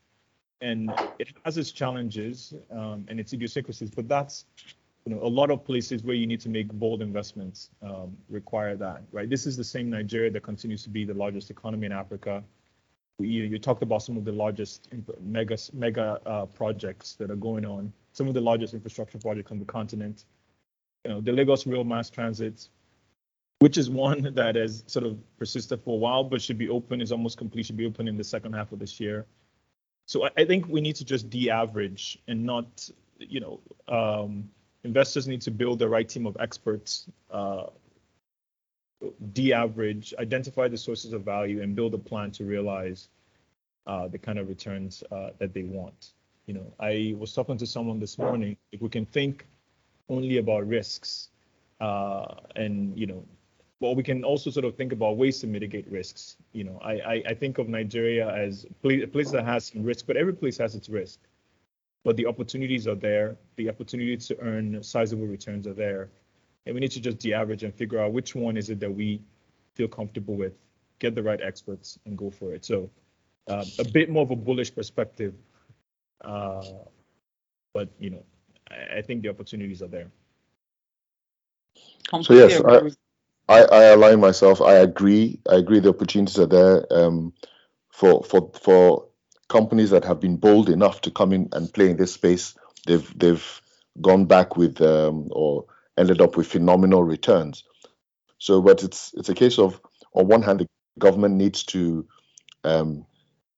And 0.62 1.00
it 1.18 1.30
has 1.46 1.58
its 1.58 1.72
challenges 1.72 2.54
um, 2.72 3.06
and 3.08 3.20
its 3.20 3.32
idiosyncrasies, 3.32 3.92
but 3.92 4.10
that's 4.10 4.46
you 5.06 5.16
know 5.16 5.24
a 5.24 5.28
lot 5.28 5.50
of 5.50 5.64
places 5.64 6.04
where 6.04 6.16
you 6.16 6.28
need 6.28 6.42
to 6.42 6.50
make 6.50 6.68
bold 6.74 7.02
investments 7.02 7.70
um, 7.82 8.18
require 8.30 8.76
that, 8.76 9.02
right? 9.14 9.30
This 9.30 9.48
is 9.48 9.56
the 9.56 9.64
same 9.64 9.90
Nigeria 9.90 10.30
that 10.32 10.44
continues 10.44 10.84
to 10.84 10.90
be 10.90 11.06
the 11.06 11.14
largest 11.14 11.50
economy 11.50 11.86
in 11.86 11.94
Africa 11.94 12.44
you, 13.20 13.44
you 13.44 13.60
talked 13.60 13.84
about 13.84 14.02
some 14.02 14.18
of 14.18 14.26
the 14.26 14.32
largest 14.32 14.90
mega 15.22 15.58
mega 15.74 16.20
uh, 16.26 16.46
projects 16.46 17.16
that 17.16 17.30
are 17.30 17.36
going 17.36 17.66
on, 17.66 17.92
some 18.14 18.28
of 18.28 18.34
the 18.34 18.42
largest 18.42 18.74
infrastructure 18.74 19.18
projects 19.18 19.52
on 19.52 19.60
the 19.60 19.66
continent. 19.66 20.26
You 21.06 21.12
know, 21.12 21.22
the 21.22 21.32
Lagos 21.32 21.66
Rail 21.66 21.84
Mass 21.84 22.10
Transit, 22.10 22.68
which 23.60 23.78
is 23.78 23.90
one 23.90 24.34
that 24.34 24.56
has 24.56 24.84
sort 24.88 25.06
of 25.06 25.18
persisted 25.38 25.82
for 25.84 25.96
a 25.96 25.98
while, 25.98 26.24
but 26.24 26.42
should 26.42 26.58
be 26.58 26.70
open, 26.70 27.02
is 27.02 27.12
almost 27.12 27.38
complete, 27.38 27.66
should 27.66 27.78
be 27.78 27.86
open 27.86 28.08
in 28.08 28.18
the 28.18 28.24
second 28.24 28.54
half 28.54 28.72
of 28.72 28.80
this 28.80 29.00
year. 29.00 29.26
So 30.06 30.26
I, 30.26 30.30
I 30.38 30.46
think 30.46 30.68
we 30.68 30.82
need 30.82 30.96
to 30.96 31.06
just 31.06 31.30
de-average 31.30 32.20
and 32.28 32.44
not, 32.44 32.90
you 33.18 33.40
know, 33.40 33.60
um, 33.88 34.50
investors 34.84 35.28
need 35.28 35.42
to 35.42 35.52
build 35.52 35.80
the 35.80 35.88
right 35.88 36.08
team 36.08 36.26
of 36.26 36.36
experts 36.40 37.10
uh, 37.32 37.68
de-average, 39.34 40.14
identify 40.20 40.68
the 40.68 40.78
sources 40.78 41.14
of 41.14 41.24
value, 41.24 41.62
and 41.62 41.76
build 41.76 41.94
a 41.94 41.98
plan 41.98 42.32
to 42.32 42.44
realize 42.44 43.10
uh, 43.88 44.08
the 44.08 44.18
kind 44.18 44.38
of 44.38 44.48
returns 44.50 45.04
uh, 45.12 45.30
that 45.40 45.54
they 45.54 45.64
want. 45.64 46.12
You 46.46 46.54
know, 46.56 46.74
I 46.80 47.16
was 47.18 47.34
talking 47.34 47.58
to 47.58 47.66
someone 47.66 48.00
this 48.00 48.18
morning. 48.18 48.58
If 48.72 48.82
we 48.82 48.90
can 48.90 49.06
think 49.06 49.46
only 50.10 50.38
about 50.38 50.68
risks, 50.68 51.30
uh, 51.80 52.36
and 52.56 52.98
you 52.98 53.06
know, 53.08 53.24
well, 53.80 53.96
we 53.96 54.04
can 54.04 54.24
also 54.24 54.50
sort 54.50 54.66
of 54.66 54.76
think 54.76 54.92
about 54.92 55.16
ways 55.18 55.40
to 55.42 55.48
mitigate 55.48 55.90
risks. 55.90 56.38
You 56.54 56.66
know, 56.66 56.80
I 56.84 56.94
I, 56.94 57.24
I 57.30 57.34
think 57.34 57.58
of 57.58 57.70
Nigeria 57.70 58.30
as 58.30 58.66
a 58.66 59.08
place 59.08 59.32
that 59.32 59.46
has 59.46 59.66
some 59.66 59.84
risk, 59.84 60.08
but 60.08 60.18
every 60.18 60.34
place 60.34 60.58
has 60.58 60.76
its 60.76 60.90
risk. 60.90 61.20
But 62.04 62.16
the 62.16 62.26
opportunities 62.26 62.88
are 62.88 62.96
there. 62.96 63.38
The 63.58 63.70
opportunity 63.70 64.18
to 64.18 64.40
earn 64.40 64.82
sizable 64.84 65.28
returns 65.28 65.68
are 65.68 65.74
there 65.74 66.10
and 66.70 66.76
we 66.76 66.82
need 66.82 66.92
to 66.92 67.02
just 67.02 67.18
de-average 67.18 67.64
and 67.64 67.74
figure 67.74 68.00
out 68.00 68.14
which 68.14 68.36
one 68.36 68.56
is 68.56 68.70
it 68.70 68.80
that 68.80 68.94
we 68.94 69.20
feel 69.74 69.88
comfortable 69.88 70.36
with, 70.36 70.54
get 71.00 71.16
the 71.16 71.24
right 71.24 71.42
experts, 71.42 71.98
and 72.06 72.16
go 72.16 72.30
for 72.30 72.54
it. 72.54 72.64
So 72.64 72.92
uh, 73.48 73.66
a 73.80 73.84
bit 73.86 74.12
more 74.12 74.22
of 74.22 74.30
a 74.30 74.36
bullish 74.36 74.76
perspective, 74.76 75.34
uh, 76.24 76.64
but 77.74 77.90
you 77.98 78.12
know, 78.12 78.24
I, 78.70 78.98
I, 78.98 79.02
think 79.02 79.24
the 79.24 79.30
opportunities 79.30 79.82
are 79.82 79.88
there. 79.88 80.12
So 82.22 82.36
yes, 82.36 82.62
I, 82.64 82.82
I, 83.52 83.64
I, 83.64 83.84
align 83.86 84.20
myself. 84.20 84.62
I 84.62 84.76
agree. 84.76 85.40
I 85.50 85.56
agree. 85.56 85.80
The 85.80 85.90
opportunities 85.90 86.38
are 86.38 86.46
there 86.46 86.86
um, 86.94 87.34
for 87.90 88.24
for 88.24 88.52
for 88.62 89.08
companies 89.48 89.90
that 89.90 90.06
have 90.06 90.20
been 90.20 90.38
bold 90.38 90.70
enough 90.70 91.02
to 91.02 91.10
come 91.10 91.34
in 91.34 91.50
and 91.54 91.74
play 91.74 91.90
in 91.90 91.98
this 91.98 92.14
space. 92.14 92.54
They've 92.86 93.18
they've 93.18 93.62
gone 94.00 94.26
back 94.26 94.56
with 94.56 94.80
um, 94.82 95.30
or 95.32 95.66
ended 96.00 96.22
up 96.22 96.38
with 96.38 96.48
phenomenal 96.48 97.04
returns. 97.04 97.64
So, 98.40 98.62
but 98.62 98.84
it's 98.84 99.14
it's 99.16 99.30
a 99.30 99.36
case 99.36 99.60
of 99.60 99.82
on 100.14 100.28
one 100.28 100.42
hand, 100.42 100.62
the 100.62 100.68
government 100.98 101.36
needs 101.36 101.64
to 101.66 102.08
um, 102.64 103.06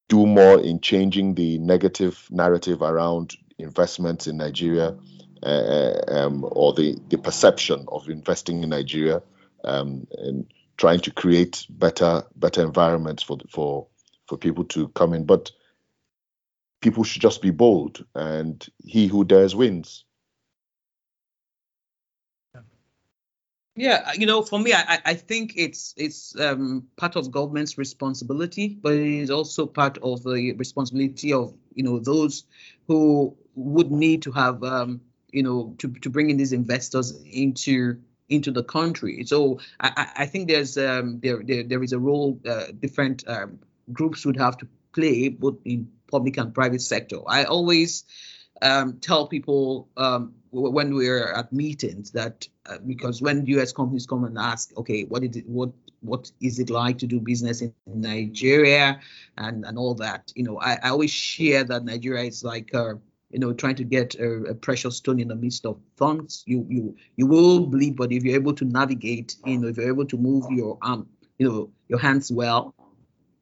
do 0.09 0.25
more 0.25 0.59
in 0.59 0.81
changing 0.81 1.35
the 1.35 1.57
negative 1.59 2.27
narrative 2.29 2.81
around 2.81 3.35
investments 3.57 4.27
in 4.27 4.37
Nigeria, 4.37 4.97
uh, 5.43 5.93
um, 6.07 6.45
or 6.51 6.73
the 6.73 6.97
the 7.09 7.17
perception 7.17 7.85
of 7.89 8.09
investing 8.09 8.63
in 8.63 8.69
Nigeria, 8.69 9.21
um, 9.63 10.07
and 10.17 10.51
trying 10.77 10.99
to 11.01 11.11
create 11.11 11.65
better 11.69 12.23
better 12.35 12.63
environments 12.63 13.23
for 13.23 13.37
for 13.49 13.87
for 14.27 14.37
people 14.37 14.63
to 14.65 14.87
come 14.89 15.13
in. 15.13 15.25
But 15.25 15.51
people 16.81 17.03
should 17.03 17.21
just 17.21 17.41
be 17.41 17.51
bold, 17.51 18.03
and 18.15 18.67
he 18.83 19.07
who 19.07 19.23
dares 19.23 19.55
wins. 19.55 20.05
Yeah, 23.82 24.11
you 24.13 24.27
know, 24.27 24.43
for 24.43 24.59
me, 24.59 24.73
I, 24.75 24.99
I 25.03 25.15
think 25.15 25.53
it's 25.55 25.95
it's 25.97 26.39
um, 26.39 26.88
part 26.97 27.15
of 27.15 27.32
government's 27.32 27.79
responsibility, 27.79 28.77
but 28.79 28.93
it 28.93 29.21
is 29.21 29.32
also 29.32 29.65
part 29.65 29.97
of 30.03 30.21
the 30.21 30.53
responsibility 30.53 31.34
of 31.34 31.55
you 31.73 31.82
know 31.82 31.97
those 31.97 32.43
who 32.88 33.36
would 33.55 33.91
need 33.91 34.21
to 34.21 34.32
have 34.34 34.63
um, 34.63 35.01
you 35.32 35.41
know 35.41 35.73
to 35.79 35.88
to 36.03 36.11
bring 36.11 36.29
in 36.29 36.38
these 36.38 36.53
investors 36.53 37.19
into 37.25 37.97
into 38.29 38.51
the 38.51 38.63
country. 38.63 39.23
So 39.25 39.59
I, 39.79 40.11
I 40.15 40.25
think 40.27 40.47
there's 40.47 40.77
um, 40.77 41.19
there, 41.19 41.41
there 41.43 41.63
there 41.63 41.82
is 41.82 41.91
a 41.91 41.97
role 41.99 42.39
uh, 42.47 42.65
different 42.79 43.23
um, 43.27 43.57
groups 43.91 44.27
would 44.27 44.38
have 44.38 44.57
to 44.59 44.67
play 44.93 45.29
both 45.29 45.57
in 45.65 45.89
public 46.11 46.38
and 46.38 46.53
private 46.53 46.84
sector. 46.84 47.17
I 47.25 47.45
always 47.45 48.03
um, 48.61 48.99
tell 48.99 49.27
people 49.27 49.89
um, 49.97 50.36
when 50.51 50.93
we're 50.93 51.34
at 51.34 51.51
meetings 51.51 52.11
that 52.11 52.47
uh, 52.72 52.78
because 52.86 53.22
when 53.22 53.45
U.S. 53.45 53.74
companies 53.74 54.05
come 54.05 54.24
and 54.24 54.38
ask, 54.38 54.76
okay, 54.78 55.03
what 55.03 55.24
is 55.24 55.36
it, 55.36 55.47
what 55.47 55.72
what 56.01 56.32
is 56.41 56.59
it 56.59 56.69
like 56.69 56.97
to 56.99 57.07
do 57.07 57.19
business 57.19 57.61
in 57.61 57.74
Nigeria 57.86 58.99
and 59.38 59.65
and 59.65 59.78
all 59.78 59.93
that, 59.95 60.32
you 60.36 60.43
know, 60.43 60.59
I, 60.59 60.78
I 60.84 60.89
always 60.89 61.11
share 61.11 61.63
that 61.65 61.84
Nigeria 61.84 62.24
is 62.24 62.43
like 62.43 62.74
uh, 62.74 62.93
you 63.30 63.39
know 63.39 63.53
trying 63.53 63.76
to 63.76 63.84
get 63.84 64.15
a, 64.15 64.43
a, 64.43 64.55
precious 64.55 64.97
stone 64.97 65.19
in 65.19 65.28
the 65.28 65.36
midst 65.36 65.65
of 65.65 65.80
thorns. 65.97 66.43
You 66.47 66.65
you 66.69 66.95
you 67.17 67.28
will 67.28 67.65
bleed, 67.65 67.95
but 67.97 68.11
if 68.11 68.24
you're 68.24 68.36
able 68.36 68.53
to 68.53 68.65
navigate, 68.65 69.36
you 69.45 69.57
know, 69.57 69.67
if 69.67 69.78
you're 69.78 69.88
able 69.88 70.05
to 70.05 70.17
move 70.17 70.45
your 70.51 70.78
arm, 70.82 71.07
you 71.38 71.49
know, 71.49 71.69
your 71.89 71.99
hands 71.99 72.32
well, 72.32 72.74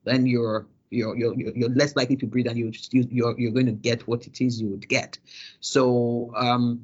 then 0.06 0.26
you're 0.26 0.68
you're 0.90 1.16
you're 1.16 1.36
you're 1.36 1.70
less 1.70 1.96
likely 1.96 2.16
to 2.16 2.26
breathe 2.26 2.48
and 2.48 2.58
you 2.58 2.72
you're 2.92 3.40
you're 3.40 3.52
going 3.52 3.66
to 3.66 3.72
get 3.72 4.08
what 4.08 4.26
it 4.26 4.42
is 4.42 4.60
you 4.60 4.68
would 4.70 4.88
get 4.88 5.18
so 5.60 6.32
um 6.36 6.82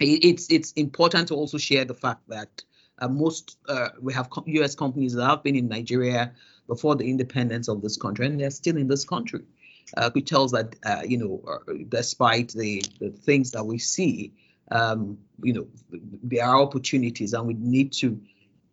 it's 0.00 0.50
it's 0.50 0.72
important 0.72 1.28
to 1.28 1.34
also 1.34 1.58
share 1.58 1.84
the 1.84 1.94
fact 1.94 2.22
that 2.28 2.62
uh, 2.98 3.08
most 3.08 3.58
uh, 3.68 3.90
we 4.00 4.12
have 4.12 4.28
US 4.46 4.74
companies 4.74 5.14
that 5.14 5.26
have 5.26 5.42
been 5.42 5.56
in 5.56 5.68
Nigeria 5.68 6.32
before 6.66 6.96
the 6.96 7.08
independence 7.08 7.68
of 7.68 7.82
this 7.82 7.96
country 7.96 8.26
and 8.26 8.40
they're 8.40 8.50
still 8.50 8.76
in 8.76 8.88
this 8.88 9.04
country 9.04 9.42
uh, 9.96 10.10
which 10.10 10.28
tells 10.28 10.52
that 10.52 10.76
uh, 10.84 11.02
you 11.04 11.18
know 11.18 11.42
uh, 11.48 11.72
despite 11.88 12.52
the 12.52 12.82
the 13.00 13.10
things 13.10 13.50
that 13.52 13.64
we 13.64 13.78
see 13.78 14.32
um, 14.70 15.18
you 15.42 15.52
know 15.52 15.66
there 16.22 16.44
are 16.46 16.60
opportunities 16.60 17.32
and 17.32 17.46
we 17.46 17.54
need 17.54 17.92
to 17.92 18.20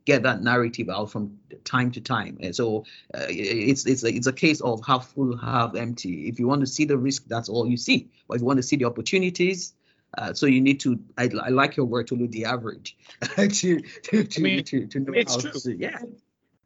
get 0.10 0.24
that 0.24 0.42
narrative 0.42 0.90
out 0.90 1.12
from 1.12 1.38
time 1.64 1.92
to 1.92 2.02
time. 2.02 2.38
And 2.42 2.56
so 2.56 2.86
uh, 3.14 3.28
it's 3.30 3.86
it's 3.86 4.04
a, 4.04 4.08
it's 4.08 4.28
a 4.28 4.34
case 4.34 4.60
of 4.62 4.84
half 4.86 5.10
full, 5.10 5.38
half 5.38 5.76
empty. 5.76 6.28
If 6.28 6.40
you 6.40 6.48
want 6.48 6.62
to 6.62 6.68
see 6.68 6.86
the 6.86 6.98
risk, 6.98 7.26
that's 7.28 7.48
all 7.48 7.68
you 7.68 7.78
see. 7.78 8.10
But 8.28 8.36
if 8.36 8.42
you 8.42 8.48
want 8.48 8.58
to 8.58 8.64
see 8.64 8.78
the 8.78 8.86
opportunities, 8.86 9.74
uh, 10.18 10.34
so 10.34 10.46
you 10.46 10.62
need 10.62 10.80
to. 10.82 11.00
I, 11.18 11.30
I 11.42 11.50
like 11.50 11.78
your 11.78 11.86
word 11.86 12.08
to 12.08 12.16
look 12.16 12.32
the 12.32 12.46
average 12.46 12.98
to 13.36 13.48
to 13.50 14.24
to, 14.24 14.28
I 14.38 14.42
mean, 14.42 14.64
to, 14.66 14.88
to 14.88 15.00
know 15.00 15.14
it's 15.14 15.36
how 15.36 15.42
true. 15.42 15.52
to. 15.52 15.78
Yeah, 15.78 16.00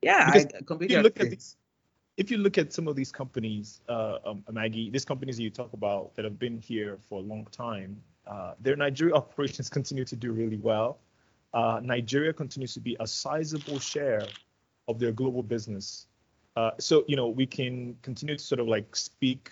yeah. 0.01 0.31
Because 0.31 0.45
I 0.45 0.63
completely 0.63 0.95
if 0.95 0.99
you 0.99 1.03
look 1.03 1.19
at 1.19 1.29
these, 1.29 1.55
if 2.15 2.31
you 2.31 2.37
look 2.37 2.57
at 2.57 2.71
some 2.71 2.87
of 2.87 2.95
these 2.95 3.11
companies, 3.11 3.81
uh, 3.89 4.19
um, 4.25 4.43
Maggie, 4.51 4.89
these 4.89 5.05
companies 5.05 5.37
that 5.37 5.43
you 5.43 5.49
talk 5.49 5.73
about 5.73 6.15
that 6.15 6.25
have 6.25 6.39
been 6.39 6.57
here 6.57 6.97
for 7.09 7.19
a 7.19 7.21
long 7.21 7.45
time, 7.51 8.01
uh, 8.27 8.53
their 8.61 8.75
Nigeria 8.75 9.15
operations 9.15 9.69
continue 9.69 10.05
to 10.05 10.15
do 10.15 10.31
really 10.31 10.57
well. 10.57 10.99
Uh, 11.53 11.79
Nigeria 11.83 12.33
continues 12.33 12.73
to 12.73 12.79
be 12.79 12.95
a 12.99 13.05
sizable 13.05 13.77
share 13.79 14.25
of 14.87 14.99
their 14.99 15.11
global 15.11 15.43
business. 15.43 16.07
Uh, 16.55 16.71
so 16.79 17.03
you 17.07 17.15
know 17.17 17.27
we 17.27 17.45
can 17.45 17.97
continue 18.03 18.37
to 18.37 18.43
sort 18.43 18.59
of 18.61 18.67
like 18.67 18.95
speak 18.95 19.51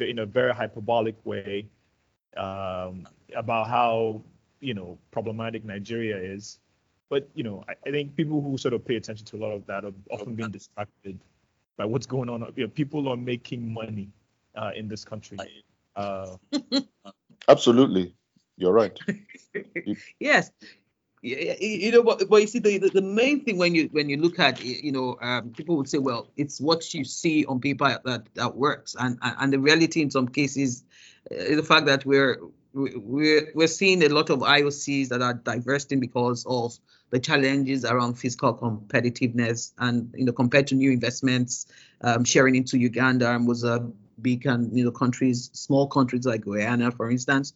in 0.00 0.18
a 0.18 0.26
very 0.26 0.52
hyperbolic 0.52 1.14
way 1.24 1.68
um, 2.36 3.06
about 3.36 3.68
how 3.68 4.22
you 4.60 4.74
know 4.74 4.98
problematic 5.10 5.64
Nigeria 5.64 6.16
is, 6.16 6.58
but 7.08 7.28
you 7.34 7.42
know 7.42 7.64
I, 7.68 7.74
I 7.86 7.90
think 7.90 8.16
people 8.16 8.40
who 8.40 8.56
sort 8.58 8.74
of 8.74 8.84
pay 8.84 8.96
attention 8.96 9.26
to 9.26 9.36
a 9.36 9.40
lot 9.40 9.52
of 9.52 9.66
that 9.66 9.84
are 9.84 9.92
often 10.10 10.34
being 10.34 10.50
distracted 10.50 11.18
by 11.76 11.84
what's 11.84 12.06
going 12.06 12.28
on. 12.28 12.52
You 12.56 12.64
know, 12.64 12.68
people 12.68 13.08
are 13.08 13.16
making 13.16 13.72
money 13.72 14.08
uh, 14.54 14.70
in 14.74 14.88
this 14.88 15.04
country. 15.04 15.38
Uh, 15.96 16.36
Absolutely, 17.48 18.14
you're 18.56 18.72
right. 18.72 18.98
yes 20.18 20.50
you 21.22 21.92
know 21.92 22.02
but, 22.02 22.28
but 22.28 22.40
you 22.40 22.46
see 22.48 22.58
the, 22.58 22.78
the, 22.78 22.88
the 22.88 23.02
main 23.02 23.44
thing 23.44 23.56
when 23.56 23.74
you 23.74 23.88
when 23.92 24.08
you 24.08 24.16
look 24.16 24.40
at 24.40 24.62
you 24.62 24.90
know 24.90 25.16
um, 25.22 25.50
people 25.50 25.76
would 25.76 25.88
say 25.88 25.98
well 25.98 26.28
it's 26.36 26.60
what 26.60 26.92
you 26.92 27.04
see 27.04 27.44
on 27.46 27.60
paper 27.60 28.00
that 28.04 28.26
that 28.34 28.56
works 28.56 28.96
and 28.98 29.18
and, 29.22 29.36
and 29.38 29.52
the 29.52 29.58
reality 29.58 30.02
in 30.02 30.10
some 30.10 30.26
cases 30.26 30.84
the 31.30 31.62
fact 31.62 31.86
that 31.86 32.04
we're 32.04 32.38
we're 32.74 33.50
we're 33.54 33.66
seeing 33.66 34.02
a 34.02 34.08
lot 34.08 34.30
of 34.30 34.40
IOCs 34.40 35.08
that 35.08 35.20
are 35.20 35.34
divesting 35.34 36.00
because 36.00 36.44
of 36.46 36.78
the 37.10 37.20
challenges 37.20 37.84
around 37.84 38.14
fiscal 38.14 38.54
competitiveness 38.54 39.72
and 39.78 40.12
you 40.16 40.24
know 40.24 40.32
compared 40.32 40.66
to 40.68 40.74
new 40.74 40.90
investments 40.90 41.66
um, 42.00 42.24
sharing 42.24 42.54
into 42.54 42.78
Uganda 42.78 43.30
and 43.30 43.46
Mozambique 43.46 44.46
and 44.46 44.76
you 44.76 44.84
know 44.84 44.90
countries 44.90 45.50
small 45.52 45.86
countries 45.86 46.24
like 46.24 46.44
Guyana 46.44 46.90
for 46.90 47.10
instance 47.10 47.52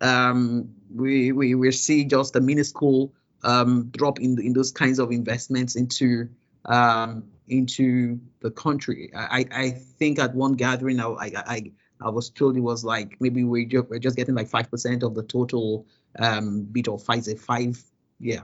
um, 0.00 0.70
we, 0.94 1.32
we 1.32 1.54
we 1.54 1.72
see 1.72 2.04
just 2.04 2.36
a 2.36 2.40
minuscule 2.40 3.12
um, 3.42 3.88
drop 3.90 4.20
in 4.20 4.40
in 4.40 4.52
those 4.52 4.70
kinds 4.70 4.98
of 4.98 5.10
investments 5.10 5.76
into 5.76 6.28
um, 6.64 7.24
into 7.48 8.20
the 8.40 8.50
country. 8.50 9.10
I, 9.14 9.46
I 9.50 9.70
think 9.70 10.18
at 10.18 10.34
one 10.34 10.54
gathering 10.54 11.00
I, 11.00 11.32
I 11.34 11.72
I 12.02 12.08
was 12.08 12.30
told 12.30 12.56
it 12.56 12.60
was 12.60 12.84
like 12.84 13.16
maybe 13.20 13.44
we 13.44 13.66
just, 13.66 13.88
we're 13.88 13.98
just 13.98 14.16
getting 14.16 14.34
like 14.34 14.48
five 14.48 14.70
percent 14.70 15.02
of 15.02 15.14
the 15.14 15.22
total 15.22 15.86
um, 16.18 16.62
bit 16.62 16.88
of 16.88 17.02
Pfizer 17.02 17.38
five 17.38 17.82
yeah 18.18 18.42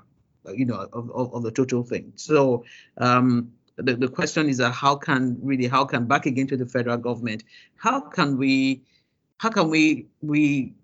you 0.54 0.64
know 0.64 0.88
of, 0.92 1.10
of, 1.10 1.34
of 1.34 1.42
the 1.42 1.50
total 1.50 1.82
thing. 1.82 2.12
So 2.16 2.64
um, 2.98 3.52
the, 3.76 3.94
the 3.94 4.08
question 4.08 4.48
is 4.48 4.58
that 4.58 4.72
how 4.72 4.96
can 4.96 5.38
really 5.42 5.66
how 5.66 5.84
can 5.84 6.06
back 6.06 6.26
again 6.26 6.46
to 6.48 6.56
the 6.56 6.66
federal 6.66 6.96
government 6.96 7.44
how 7.76 8.00
can 8.00 8.38
we 8.38 8.82
how 9.38 9.50
can 9.50 9.68
we 9.68 10.06
we 10.22 10.74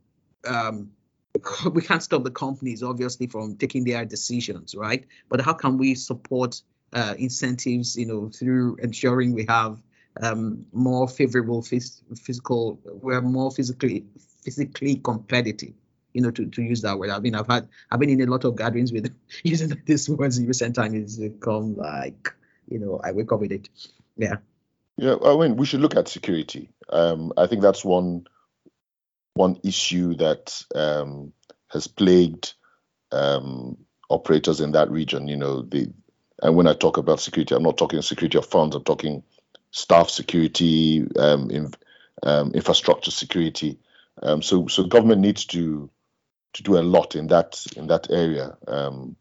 um, 0.46 0.90
we 1.72 1.82
can't 1.82 2.02
stop 2.02 2.24
the 2.24 2.30
companies 2.30 2.82
obviously 2.82 3.26
from 3.26 3.56
taking 3.56 3.84
their 3.84 4.04
decisions, 4.04 4.74
right? 4.74 5.04
But 5.28 5.40
how 5.40 5.54
can 5.54 5.78
we 5.78 5.94
support 5.94 6.60
uh, 6.92 7.14
incentives, 7.18 7.96
you 7.96 8.06
know, 8.06 8.28
through 8.28 8.76
ensuring 8.82 9.32
we 9.32 9.46
have 9.48 9.80
um, 10.20 10.66
more 10.72 11.08
favorable 11.08 11.62
phys- 11.62 12.02
fiscal, 12.18 12.78
we're 12.84 13.20
more 13.20 13.50
fiscally 13.50 14.04
fiscally 14.46 15.02
competitive, 15.02 15.72
you 16.12 16.20
know, 16.20 16.30
to, 16.30 16.46
to 16.46 16.62
use 16.62 16.82
that 16.82 16.98
word. 16.98 17.10
I 17.10 17.18
mean, 17.20 17.34
I've 17.34 17.46
had 17.46 17.68
I've 17.90 18.00
been 18.00 18.10
in 18.10 18.20
a 18.20 18.30
lot 18.30 18.44
of 18.44 18.56
gatherings 18.56 18.92
with 18.92 19.14
using 19.42 19.80
this 19.86 20.08
words 20.08 20.38
in 20.38 20.46
recent 20.46 20.74
times. 20.74 20.94
It's 20.94 21.16
become 21.16 21.76
like, 21.76 22.34
you 22.68 22.78
know, 22.78 23.00
I 23.02 23.12
wake 23.12 23.32
up 23.32 23.40
with 23.40 23.52
it. 23.52 23.68
Yeah. 24.16 24.36
Yeah, 24.98 25.16
I 25.24 25.36
mean, 25.36 25.56
we 25.56 25.64
should 25.64 25.80
look 25.80 25.96
at 25.96 26.08
security. 26.08 26.68
Um, 26.90 27.32
I 27.36 27.46
think 27.46 27.62
that's 27.62 27.84
one 27.84 28.26
one 29.34 29.58
issue 29.64 30.14
that 30.16 30.62
um, 30.74 31.32
has 31.68 31.86
plagued 31.86 32.52
um, 33.10 33.78
operators 34.10 34.60
in 34.60 34.72
that 34.72 34.90
region. 34.90 35.28
You 35.28 35.36
know, 35.36 35.62
the 35.62 35.88
and 36.42 36.56
when 36.56 36.66
I 36.66 36.74
talk 36.74 36.98
about 36.98 37.20
security, 37.20 37.54
I'm 37.54 37.62
not 37.62 37.78
talking 37.78 38.02
security 38.02 38.36
of 38.36 38.46
funds. 38.46 38.76
I'm 38.76 38.84
talking 38.84 39.22
staff 39.72 40.08
security, 40.10 41.04
um, 41.18 41.50
in, 41.50 41.72
infrastructure 42.54 43.10
security. 43.10 43.80
Um, 44.22 44.42
so, 44.42 44.68
so 44.68 44.84
government 44.84 45.20
needs 45.20 45.46
to 45.46 45.90
to 46.54 46.62
do 46.62 46.78
a 46.78 46.82
lot 46.82 47.16
in 47.16 47.28
that 47.28 47.64
in 47.76 47.88
that 47.88 48.10
area. 48.10 48.56
Um, 48.68 49.16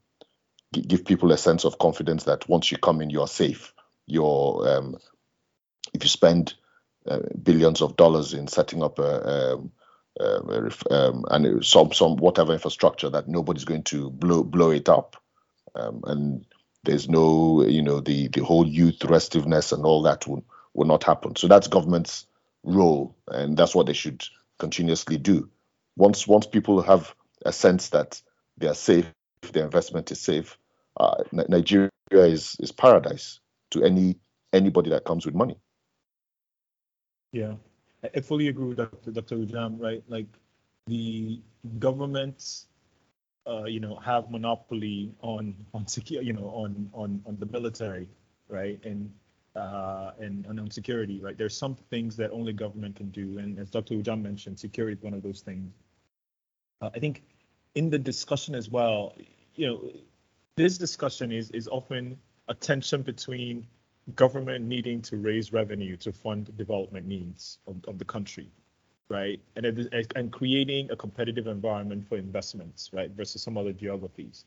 give 0.73 1.05
people 1.05 1.31
a 1.31 1.37
sense 1.37 1.65
of 1.65 1.77
confidence 1.77 2.25
that 2.25 2.47
once 2.47 2.71
you 2.71 2.77
come 2.77 3.01
in, 3.01 3.09
you're 3.09 3.27
safe. 3.27 3.73
You're 4.05 4.67
um, 4.69 4.97
if 5.93 6.03
you 6.03 6.09
spend 6.09 6.53
uh, 7.07 7.19
billions 7.41 7.81
of 7.81 7.95
dollars 7.95 8.33
in 8.33 8.47
setting 8.47 8.83
up 8.83 8.99
a, 8.99 9.53
um, 9.53 9.71
um, 10.19 10.69
um, 10.89 11.25
and 11.29 11.65
some 11.65 11.91
some 11.93 12.17
whatever 12.17 12.53
infrastructure 12.53 13.09
that 13.09 13.27
nobody's 13.27 13.65
going 13.65 13.83
to 13.83 14.09
blow 14.09 14.43
blow 14.43 14.71
it 14.71 14.89
up, 14.89 15.17
um, 15.75 16.01
and 16.05 16.45
there's 16.83 17.09
no 17.09 17.63
you 17.65 17.81
know 17.81 17.99
the 17.99 18.27
the 18.29 18.43
whole 18.43 18.67
youth 18.67 19.03
restiveness 19.05 19.71
and 19.71 19.85
all 19.85 20.03
that 20.03 20.27
will 20.27 20.43
will 20.73 20.87
not 20.87 21.03
happen. 21.03 21.35
So 21.35 21.47
that's 21.47 21.67
government's 21.67 22.27
role, 22.63 23.15
and 23.27 23.57
that's 23.57 23.75
what 23.75 23.87
they 23.87 23.93
should 23.93 24.23
continuously 24.59 25.17
do. 25.17 25.49
Once 25.97 26.27
once 26.27 26.47
people 26.47 26.81
have 26.81 27.13
a 27.45 27.51
sense 27.53 27.89
that 27.89 28.21
they 28.57 28.67
are 28.67 28.75
safe, 28.75 29.11
their 29.53 29.65
investment 29.65 30.11
is 30.11 30.21
safe, 30.21 30.57
uh, 30.97 31.23
Nigeria 31.31 31.89
is 32.11 32.55
is 32.59 32.71
paradise 32.71 33.39
to 33.71 33.83
any 33.83 34.17
anybody 34.53 34.89
that 34.91 35.05
comes 35.05 35.25
with 35.25 35.35
money. 35.35 35.57
Yeah, 37.31 37.55
I 38.03 38.21
fully 38.21 38.47
agree 38.47 38.69
with 38.69 38.77
Dr. 38.77 39.11
Dr. 39.11 39.37
Ujam, 39.37 39.79
right? 39.79 40.03
Like 40.07 40.27
the 40.87 41.41
governments, 41.79 42.67
uh, 43.47 43.63
you 43.65 43.79
know, 43.79 43.95
have 43.97 44.29
monopoly 44.29 45.13
on 45.21 45.55
on 45.73 45.87
secure, 45.87 46.21
you 46.21 46.33
know, 46.33 46.47
on 46.49 46.89
on 46.93 47.21
on 47.25 47.37
the 47.39 47.45
military, 47.47 48.07
right? 48.47 48.79
And 48.85 49.11
uh, 49.55 50.11
and, 50.19 50.45
and 50.45 50.59
on 50.59 50.69
security, 50.69 51.19
right? 51.21 51.37
There's 51.37 51.57
some 51.57 51.75
things 51.89 52.15
that 52.17 52.31
only 52.31 52.53
government 52.53 52.95
can 52.95 53.09
do, 53.09 53.37
and 53.37 53.59
as 53.59 53.69
Dr. 53.69 53.95
Ujam 53.95 54.21
mentioned, 54.21 54.59
security 54.59 54.97
is 54.97 55.03
one 55.03 55.13
of 55.13 55.23
those 55.23 55.41
things. 55.41 55.73
Uh, 56.81 56.89
I 56.93 56.99
think 56.99 57.23
in 57.75 57.89
the 57.89 57.99
discussion 57.99 58.55
as 58.55 58.69
well, 58.69 59.15
you 59.55 59.67
know, 59.67 59.91
this 60.55 60.77
discussion 60.77 61.31
is 61.31 61.51
is 61.51 61.67
often 61.67 62.17
a 62.47 62.53
tension 62.53 63.01
between 63.01 63.67
government 64.15 64.65
needing 64.65 65.01
to 65.01 65.17
raise 65.17 65.53
revenue 65.53 65.95
to 65.97 66.11
fund 66.11 66.55
development 66.57 67.05
needs 67.05 67.59
of, 67.67 67.77
of 67.87 67.97
the 67.97 68.05
country, 68.05 68.51
right? 69.11 69.39
And 69.57 69.65
it, 69.65 70.13
and 70.15 70.31
creating 70.31 70.89
a 70.89 70.95
competitive 70.95 71.47
environment 71.47 72.07
for 72.07 72.17
investments, 72.17 72.89
right, 72.93 73.11
versus 73.11 73.43
some 73.43 73.57
other 73.57 73.73
geographies. 73.73 74.45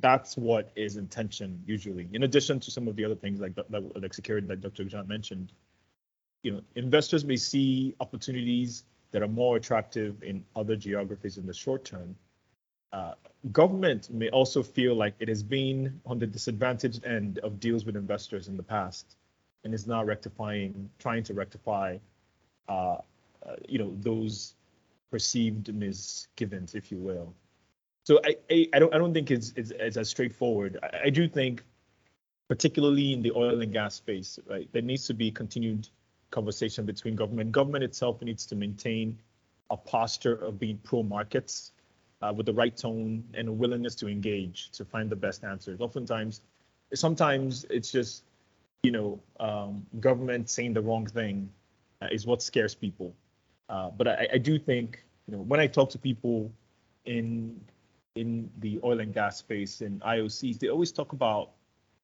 that's 0.00 0.36
what 0.36 0.70
is 0.76 0.96
intention 0.96 1.62
usually. 1.66 2.08
In 2.12 2.24
addition 2.24 2.60
to 2.60 2.70
some 2.70 2.88
of 2.88 2.96
the 2.96 3.04
other 3.04 3.14
things 3.14 3.40
like 3.40 3.54
that, 3.54 3.66
like 3.70 4.12
security 4.12 4.46
that 4.48 4.60
Dr. 4.60 4.84
Ujam 4.84 5.08
mentioned, 5.08 5.52
you 6.42 6.52
know, 6.52 6.60
investors 6.74 7.24
may 7.24 7.36
see 7.36 7.94
opportunities 8.00 8.84
that 9.12 9.22
are 9.22 9.28
more 9.28 9.56
attractive 9.56 10.22
in 10.22 10.44
other 10.54 10.76
geographies 10.76 11.38
in 11.38 11.46
the 11.46 11.54
short 11.54 11.84
term. 11.84 12.14
Uh, 12.92 13.14
government 13.52 14.10
may 14.10 14.28
also 14.30 14.62
feel 14.62 14.94
like 14.94 15.14
it 15.20 15.28
has 15.28 15.42
been 15.42 16.00
on 16.04 16.18
the 16.18 16.26
disadvantaged 16.26 17.04
end 17.04 17.38
of 17.38 17.58
deals 17.60 17.84
with 17.86 17.96
investors 17.96 18.48
in 18.48 18.56
the 18.56 18.62
past 18.62 19.16
and 19.64 19.72
is 19.72 19.86
now 19.86 20.04
rectifying, 20.04 20.90
trying 20.98 21.22
to 21.22 21.34
rectify, 21.34 21.96
uh, 22.68 22.96
uh, 23.44 23.56
you 23.68 23.78
know, 23.78 23.94
those 24.00 24.54
perceived 25.10 25.72
misgivings, 25.74 26.74
if 26.74 26.90
you 26.90 26.98
will. 26.98 27.34
So 28.04 28.20
I, 28.24 28.36
I, 28.50 28.68
I 28.74 28.78
don't 28.78 28.94
I 28.94 28.98
don't 28.98 29.12
think 29.12 29.30
it's, 29.30 29.52
it's, 29.56 29.72
it's 29.72 29.96
as 29.96 30.08
straightforward. 30.08 30.78
I, 30.82 31.06
I, 31.06 31.10
do 31.10 31.28
think, 31.28 31.64
particularly 32.48 33.12
in 33.12 33.22
the 33.22 33.32
oil 33.32 33.60
and 33.60 33.72
gas 33.72 33.96
space, 33.96 34.38
right, 34.48 34.68
there 34.72 34.82
needs 34.82 35.06
to 35.06 35.14
be 35.14 35.30
continued 35.30 35.88
conversation 36.30 36.86
between 36.86 37.16
government. 37.16 37.52
Government 37.52 37.82
itself 37.84 38.22
needs 38.22 38.46
to 38.46 38.54
maintain 38.54 39.18
a 39.70 39.76
posture 39.76 40.34
of 40.34 40.58
being 40.58 40.78
pro 40.84 41.02
markets 41.02 41.72
uh, 42.22 42.32
with 42.32 42.46
the 42.46 42.54
right 42.54 42.76
tone 42.76 43.24
and 43.34 43.48
a 43.48 43.52
willingness 43.52 43.94
to 43.96 44.08
engage 44.08 44.70
to 44.70 44.84
find 44.84 45.10
the 45.10 45.16
best 45.16 45.44
answers. 45.44 45.80
Oftentimes, 45.80 46.40
sometimes 46.94 47.66
it's 47.70 47.90
just 47.90 48.24
you 48.82 48.92
know 48.92 49.20
um, 49.40 49.84
government 50.00 50.48
saying 50.48 50.72
the 50.74 50.82
wrong 50.82 51.06
thing 51.06 51.50
uh, 52.00 52.06
is 52.10 52.26
what 52.26 52.42
scares 52.42 52.74
people. 52.74 53.14
Uh, 53.68 53.90
but 53.90 54.08
I, 54.08 54.28
I 54.34 54.38
do 54.38 54.58
think 54.58 55.04
you 55.26 55.36
know 55.36 55.42
when 55.42 55.60
I 55.60 55.66
talk 55.66 55.90
to 55.90 55.98
people 55.98 56.50
in 57.04 57.60
in 58.14 58.50
the 58.58 58.80
oil 58.82 59.00
and 59.00 59.12
gas 59.12 59.38
space 59.38 59.82
and 59.82 60.00
IOCs, 60.00 60.58
they 60.58 60.68
always 60.68 60.90
talk 60.90 61.12
about 61.12 61.50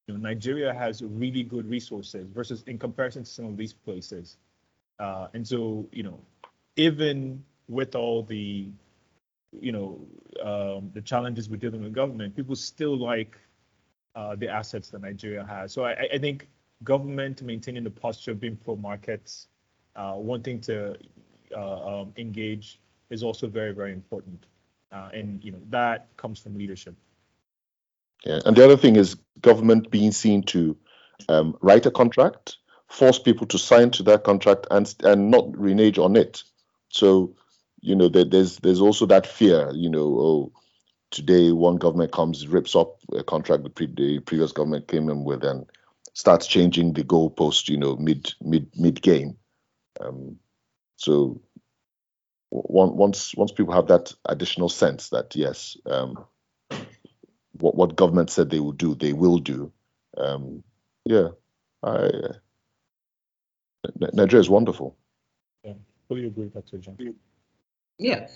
you 0.06 0.14
know, 0.14 0.20
Nigeria 0.20 0.74
has 0.74 1.02
really 1.02 1.42
good 1.42 1.68
resources 1.68 2.26
versus 2.34 2.62
in 2.66 2.78
comparison 2.78 3.24
to 3.24 3.30
some 3.30 3.46
of 3.46 3.56
these 3.56 3.72
places. 3.72 4.36
Uh, 4.98 5.28
and 5.34 5.46
so, 5.46 5.88
you 5.92 6.02
know, 6.02 6.18
even 6.76 7.42
with 7.68 7.94
all 7.94 8.22
the, 8.22 8.68
you 9.60 9.72
know, 9.72 10.00
um, 10.42 10.90
the 10.92 11.00
challenges 11.00 11.48
we're 11.48 11.56
dealing 11.56 11.82
with 11.82 11.92
government, 11.92 12.34
people 12.34 12.56
still 12.56 12.96
like 12.96 13.38
uh, 14.14 14.34
the 14.34 14.48
assets 14.48 14.90
that 14.90 15.02
Nigeria 15.02 15.44
has. 15.44 15.72
So 15.72 15.84
I, 15.84 16.08
I, 16.12 16.18
think 16.18 16.48
government 16.84 17.40
maintaining 17.42 17.84
the 17.84 17.90
posture 17.90 18.32
of 18.32 18.40
being 18.40 18.56
pro 18.56 18.76
markets, 18.76 19.48
uh, 19.96 20.14
wanting 20.16 20.60
to 20.62 20.96
um, 21.54 22.12
engage 22.16 22.80
is 23.10 23.22
also 23.22 23.46
very, 23.46 23.72
very 23.72 23.92
important 23.92 24.46
uh, 24.92 25.08
and 25.12 25.42
you 25.42 25.50
know 25.50 25.60
that 25.70 26.06
comes 26.16 26.38
from 26.38 26.56
leadership. 26.56 26.94
Yeah, 28.24 28.40
and 28.44 28.56
the 28.56 28.64
other 28.64 28.76
thing 28.76 28.96
is 28.96 29.16
government 29.40 29.90
being 29.90 30.12
seen 30.12 30.42
to 30.44 30.76
um, 31.28 31.56
write 31.60 31.86
a 31.86 31.90
contract, 31.90 32.58
force 32.88 33.18
people 33.18 33.46
to 33.48 33.58
sign 33.58 33.90
to 33.92 34.02
that 34.04 34.24
contract, 34.24 34.66
and 34.70 34.94
and 35.02 35.30
not 35.30 35.56
renege 35.58 35.98
on 35.98 36.14
it. 36.16 36.44
So, 36.90 37.34
you 37.80 37.96
know, 37.96 38.08
there, 38.08 38.24
there's 38.24 38.58
there's 38.58 38.80
also 38.80 39.06
that 39.06 39.26
fear. 39.26 39.72
You 39.74 39.88
know, 39.88 40.18
oh, 40.20 40.52
today 41.10 41.52
one 41.52 41.76
government 41.76 42.12
comes 42.12 42.46
rips 42.46 42.76
up 42.76 42.98
a 43.16 43.24
contract 43.24 43.64
the, 43.64 43.70
pre- 43.70 43.94
the 43.94 44.20
previous 44.20 44.52
government 44.52 44.88
came 44.88 45.08
in 45.08 45.24
with 45.24 45.42
and 45.42 45.66
starts 46.12 46.46
changing 46.46 46.92
the 46.92 47.02
goalpost. 47.02 47.68
You 47.68 47.78
know, 47.78 47.96
mid 47.96 48.34
mid 48.42 48.68
mid 48.76 49.00
game. 49.02 49.36
Um, 50.00 50.38
so 50.96 51.40
once 52.50 53.34
once 53.36 53.52
people 53.52 53.74
have 53.74 53.88
that 53.88 54.12
additional 54.26 54.68
sense 54.68 55.08
that 55.10 55.34
yes, 55.36 55.76
um, 55.86 56.24
what 57.52 57.74
what 57.74 57.96
government 57.96 58.30
said 58.30 58.50
they 58.50 58.60
will 58.60 58.72
do, 58.72 58.94
they 58.94 59.12
will 59.12 59.38
do. 59.38 59.72
Um, 60.16 60.62
yeah, 61.04 61.28
I, 61.82 62.10
Nigeria 64.12 64.40
is 64.40 64.50
wonderful. 64.50 64.96
Yeah, 65.64 65.74
fully 66.08 66.26
agree 66.26 66.44
with 66.44 66.54
that, 66.54 66.68
too, 66.68 66.78
John. 66.78 66.96
Yeah, 67.98 68.28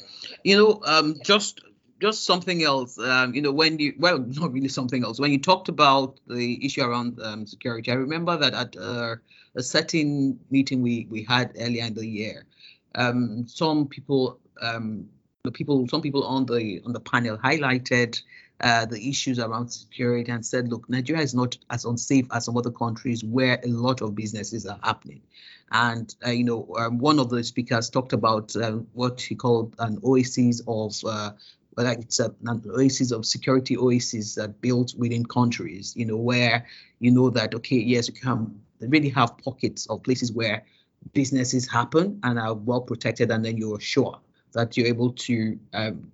you 0.44 0.56
know, 0.56 0.80
um, 0.84 1.16
just 1.24 1.60
just 2.00 2.24
something 2.24 2.62
else. 2.62 2.98
Um, 2.98 3.34
you 3.34 3.42
know, 3.42 3.52
when 3.52 3.78
you 3.78 3.94
well, 3.98 4.18
not 4.18 4.52
really 4.52 4.68
something 4.68 5.04
else. 5.04 5.18
When 5.20 5.32
you 5.32 5.38
talked 5.38 5.68
about 5.68 6.20
the 6.26 6.64
issue 6.64 6.82
around 6.82 7.20
um, 7.22 7.46
security, 7.46 7.90
I 7.90 7.94
remember 7.94 8.36
that 8.36 8.54
at 8.54 8.76
uh, 8.76 9.16
a 9.54 9.62
certain 9.62 10.38
meeting 10.50 10.82
we 10.82 11.06
we 11.10 11.24
had 11.24 11.52
earlier 11.58 11.84
in 11.84 11.94
the 11.94 12.06
year, 12.06 12.44
um, 12.94 13.46
some 13.46 13.86
people, 13.86 14.38
um, 14.60 15.08
the 15.44 15.52
people, 15.52 15.86
some 15.88 16.02
people 16.02 16.24
on 16.24 16.46
the 16.46 16.82
on 16.84 16.92
the 16.92 17.00
panel 17.00 17.38
highlighted 17.38 18.20
uh, 18.60 18.86
the 18.86 19.08
issues 19.08 19.38
around 19.38 19.68
security 19.68 20.30
and 20.30 20.44
said, 20.44 20.68
look, 20.68 20.88
Nigeria 20.88 21.22
is 21.22 21.34
not 21.34 21.56
as 21.70 21.84
unsafe 21.84 22.26
as 22.30 22.44
some 22.46 22.56
other 22.56 22.70
countries 22.70 23.22
where 23.22 23.60
a 23.62 23.68
lot 23.68 24.00
of 24.00 24.14
businesses 24.14 24.66
are 24.66 24.78
happening. 24.82 25.22
And, 25.70 26.14
uh, 26.24 26.30
you 26.30 26.44
know, 26.44 26.74
um, 26.78 26.98
one 26.98 27.18
of 27.18 27.28
the 27.28 27.42
speakers 27.44 27.90
talked 27.90 28.12
about 28.12 28.54
uh, 28.56 28.78
what 28.92 29.20
he 29.20 29.34
called 29.34 29.74
an 29.78 29.98
oasis 30.04 30.62
of, 30.66 30.94
uh, 31.04 31.32
like 31.84 31.98
it's 31.98 32.20
a, 32.20 32.34
an 32.46 32.62
oasis 32.66 33.10
of 33.12 33.26
security 33.26 33.76
oasis 33.76 34.34
that 34.36 34.60
built 34.60 34.94
within 34.96 35.24
countries, 35.26 35.92
you 35.96 36.06
know, 36.06 36.16
where 36.16 36.66
you 37.00 37.10
know 37.10 37.28
that, 37.30 37.54
okay, 37.54 37.76
yes, 37.76 38.08
you 38.08 38.14
can 38.14 38.58
really 38.80 39.10
have 39.10 39.36
pockets 39.38 39.86
of 39.86 40.02
places 40.02 40.32
where 40.32 40.64
businesses 41.12 41.68
happen 41.68 42.18
and 42.22 42.38
are 42.38 42.54
well 42.54 42.80
protected, 42.80 43.30
and 43.30 43.44
then 43.44 43.56
you're 43.56 43.80
sure 43.80 44.18
that 44.52 44.76
you're 44.76 44.86
able 44.86 45.12
to, 45.12 45.58
um, 45.74 46.10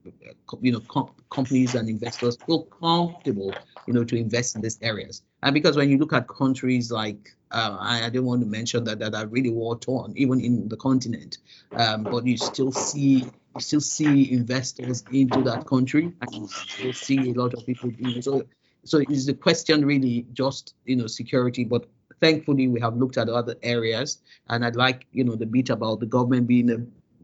you 0.60 0.72
know, 0.72 0.80
com- 0.88 1.10
companies 1.30 1.76
and 1.76 1.88
investors 1.88 2.36
feel 2.44 2.64
comfortable, 2.64 3.54
you 3.86 3.94
know, 3.94 4.02
to 4.02 4.16
invest 4.16 4.56
in 4.56 4.62
these 4.62 4.78
areas. 4.82 5.22
And 5.44 5.54
because 5.54 5.76
when 5.76 5.88
you 5.88 5.98
look 5.98 6.12
at 6.12 6.26
countries 6.26 6.90
like, 6.90 7.32
uh, 7.52 7.76
I, 7.78 8.06
I 8.06 8.10
don't 8.10 8.24
want 8.24 8.40
to 8.40 8.46
mention 8.48 8.82
that 8.84 8.98
that 8.98 9.14
are 9.14 9.26
really 9.26 9.50
war 9.50 9.78
torn, 9.78 10.12
even 10.16 10.40
in 10.40 10.68
the 10.68 10.76
continent, 10.76 11.38
um, 11.76 12.02
but 12.02 12.26
you 12.26 12.36
still 12.36 12.72
see 12.72 13.26
you 13.54 13.60
still 13.60 13.80
see 13.80 14.32
investors 14.32 15.04
into 15.12 15.42
that 15.42 15.66
country, 15.66 16.12
and 16.20 16.50
still 16.50 16.92
see 16.92 17.30
a 17.30 17.34
lot 17.34 17.54
of 17.54 17.66
people. 17.66 17.90
You 17.92 18.14
know, 18.14 18.20
so 18.20 18.42
so 18.84 18.98
is 18.98 19.26
the 19.26 19.34
question 19.34 19.84
really 19.84 20.26
just 20.32 20.74
you 20.84 20.96
know 20.96 21.06
security, 21.06 21.64
but 21.64 21.86
thankfully 22.20 22.68
we 22.68 22.80
have 22.80 22.96
looked 22.96 23.18
at 23.18 23.28
other 23.28 23.56
areas 23.64 24.18
and 24.48 24.64
i'd 24.64 24.76
like 24.76 25.06
you 25.10 25.24
know 25.24 25.34
the 25.34 25.44
bit 25.44 25.70
about 25.70 25.98
the 25.98 26.06
government 26.06 26.46
being 26.46 26.70
a, 26.70 26.76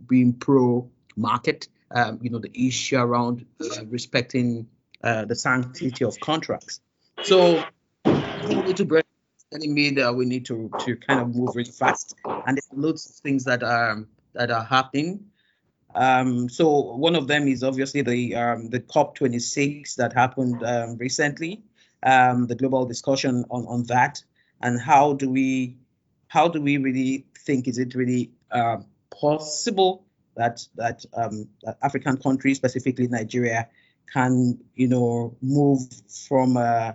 being 0.08 0.32
pro 0.32 0.90
market 1.14 1.68
um, 1.90 2.18
you 2.22 2.30
know 2.30 2.38
the 2.38 2.50
issue 2.66 2.96
around 2.96 3.46
uh, 3.60 3.84
respecting 3.86 4.66
uh, 5.02 5.24
the 5.24 5.34
sanctity 5.34 6.04
of 6.04 6.18
contracts. 6.20 6.80
So 7.22 7.64
we 8.04 8.54
need 8.56 8.76
to 8.78 8.84
break 8.84 9.04
telling 9.50 9.72
me 9.72 9.90
that 9.90 10.14
we 10.14 10.24
need 10.26 10.46
to 10.46 10.70
to 10.80 10.96
kind 10.96 11.20
of 11.20 11.34
move 11.34 11.56
really 11.56 11.70
fast 11.70 12.14
and 12.26 12.56
there's 12.56 12.68
loads 12.72 13.08
of 13.08 13.16
things 13.16 13.44
that 13.44 13.62
are 13.62 14.04
that 14.34 14.50
are 14.50 14.64
happening 14.64 15.30
um, 15.94 16.48
so 16.48 16.68
one 16.96 17.16
of 17.16 17.26
them 17.26 17.48
is 17.48 17.62
obviously 17.62 18.02
the 18.02 18.34
um, 18.34 18.68
the 18.70 18.80
COP26 18.80 19.96
that 19.96 20.12
happened 20.12 20.62
um, 20.62 20.96
recently, 20.96 21.62
um, 22.02 22.46
the 22.46 22.54
global 22.54 22.86
discussion 22.86 23.44
on, 23.50 23.66
on 23.66 23.84
that 23.84 24.22
and 24.60 24.80
how 24.80 25.12
do 25.12 25.30
we 25.30 25.76
how 26.28 26.48
do 26.48 26.60
we 26.60 26.76
really 26.76 27.26
think 27.38 27.68
is 27.68 27.78
it 27.78 27.94
really 27.94 28.30
uh, 28.50 28.78
possible 29.10 30.04
that 30.36 30.66
that, 30.76 31.04
um, 31.14 31.48
that 31.62 31.78
African 31.82 32.16
countries, 32.16 32.56
specifically 32.56 33.08
Nigeria, 33.08 33.68
can 34.12 34.58
you 34.74 34.88
know 34.88 35.36
move 35.42 35.80
from 36.28 36.56
uh, 36.56 36.92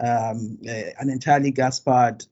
um, 0.00 0.58
an 0.64 1.10
entirely 1.10 1.50
gas-powered 1.50 2.24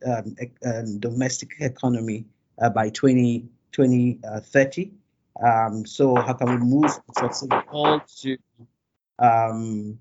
domestic 1.00 1.50
economy 1.60 2.24
uh, 2.60 2.70
by 2.70 2.88
20, 2.88 3.46
2030. 3.72 4.90
Um, 5.44 5.86
so 5.86 6.16
how 6.16 6.32
can 6.34 6.50
we 6.50 6.56
move 6.56 6.90
all 7.70 8.00
to 8.00 8.36
um, 9.18 9.98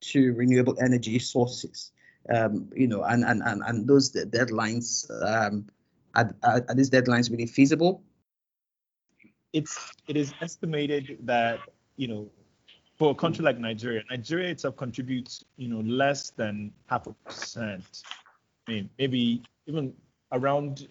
to 0.00 0.32
renewable 0.34 0.76
energy 0.80 1.18
sources? 1.18 1.92
um, 2.30 2.68
you 2.74 2.86
know, 2.86 3.02
and 3.02 3.24
and 3.24 3.42
and, 3.44 3.62
and 3.66 3.88
those 3.88 4.12
deadlines 4.12 5.10
um, 5.24 5.66
are, 6.14 6.34
are, 6.42 6.64
are 6.68 6.74
these 6.74 6.90
deadlines 6.90 7.30
really 7.30 7.46
feasible? 7.46 8.02
It's 9.52 9.92
it 10.08 10.16
is 10.16 10.32
estimated 10.40 11.18
that 11.22 11.60
you 11.96 12.08
know 12.08 12.30
for 12.96 13.10
a 13.10 13.14
country 13.14 13.44
like 13.44 13.58
Nigeria, 13.58 14.02
Nigeria 14.10 14.50
itself 14.50 14.76
contributes 14.76 15.44
you 15.56 15.68
know 15.68 15.80
less 15.80 16.30
than 16.30 16.72
half 16.86 17.06
a 17.06 17.12
percent. 17.12 18.02
I 18.68 18.72
mean, 18.72 18.90
maybe 18.98 19.42
even 19.66 19.92
around 20.30 20.88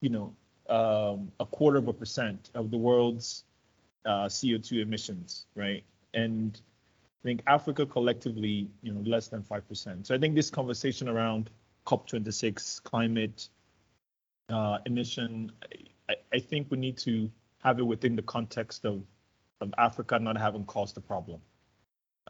you 0.00 0.10
know 0.10 0.34
um, 0.70 1.32
a 1.40 1.46
quarter 1.46 1.78
of 1.78 1.88
a 1.88 1.92
percent 1.92 2.50
of 2.54 2.70
the 2.70 2.78
world's 2.78 3.44
uh, 4.06 4.26
CO2 4.26 4.82
emissions, 4.82 5.46
right? 5.54 5.84
And 6.14 6.60
I 7.22 7.28
think 7.28 7.42
Africa 7.46 7.84
collectively, 7.84 8.70
you 8.82 8.92
know, 8.92 9.00
less 9.00 9.28
than 9.28 9.42
5%. 9.42 10.06
So 10.06 10.14
I 10.14 10.18
think 10.18 10.34
this 10.34 10.50
conversation 10.50 11.08
around 11.08 11.50
COP26, 11.86 12.82
climate, 12.82 13.48
uh, 14.48 14.78
emission, 14.86 15.52
I, 16.08 16.14
I, 16.32 16.38
think 16.38 16.68
we 16.70 16.78
need 16.78 16.96
to 16.98 17.30
have 17.62 17.78
it 17.78 17.82
within 17.82 18.16
the 18.16 18.22
context 18.22 18.84
of, 18.84 19.02
of 19.60 19.72
Africa 19.78 20.18
not 20.18 20.36
having 20.36 20.64
caused 20.64 20.96
the 20.96 21.00
problem. 21.00 21.40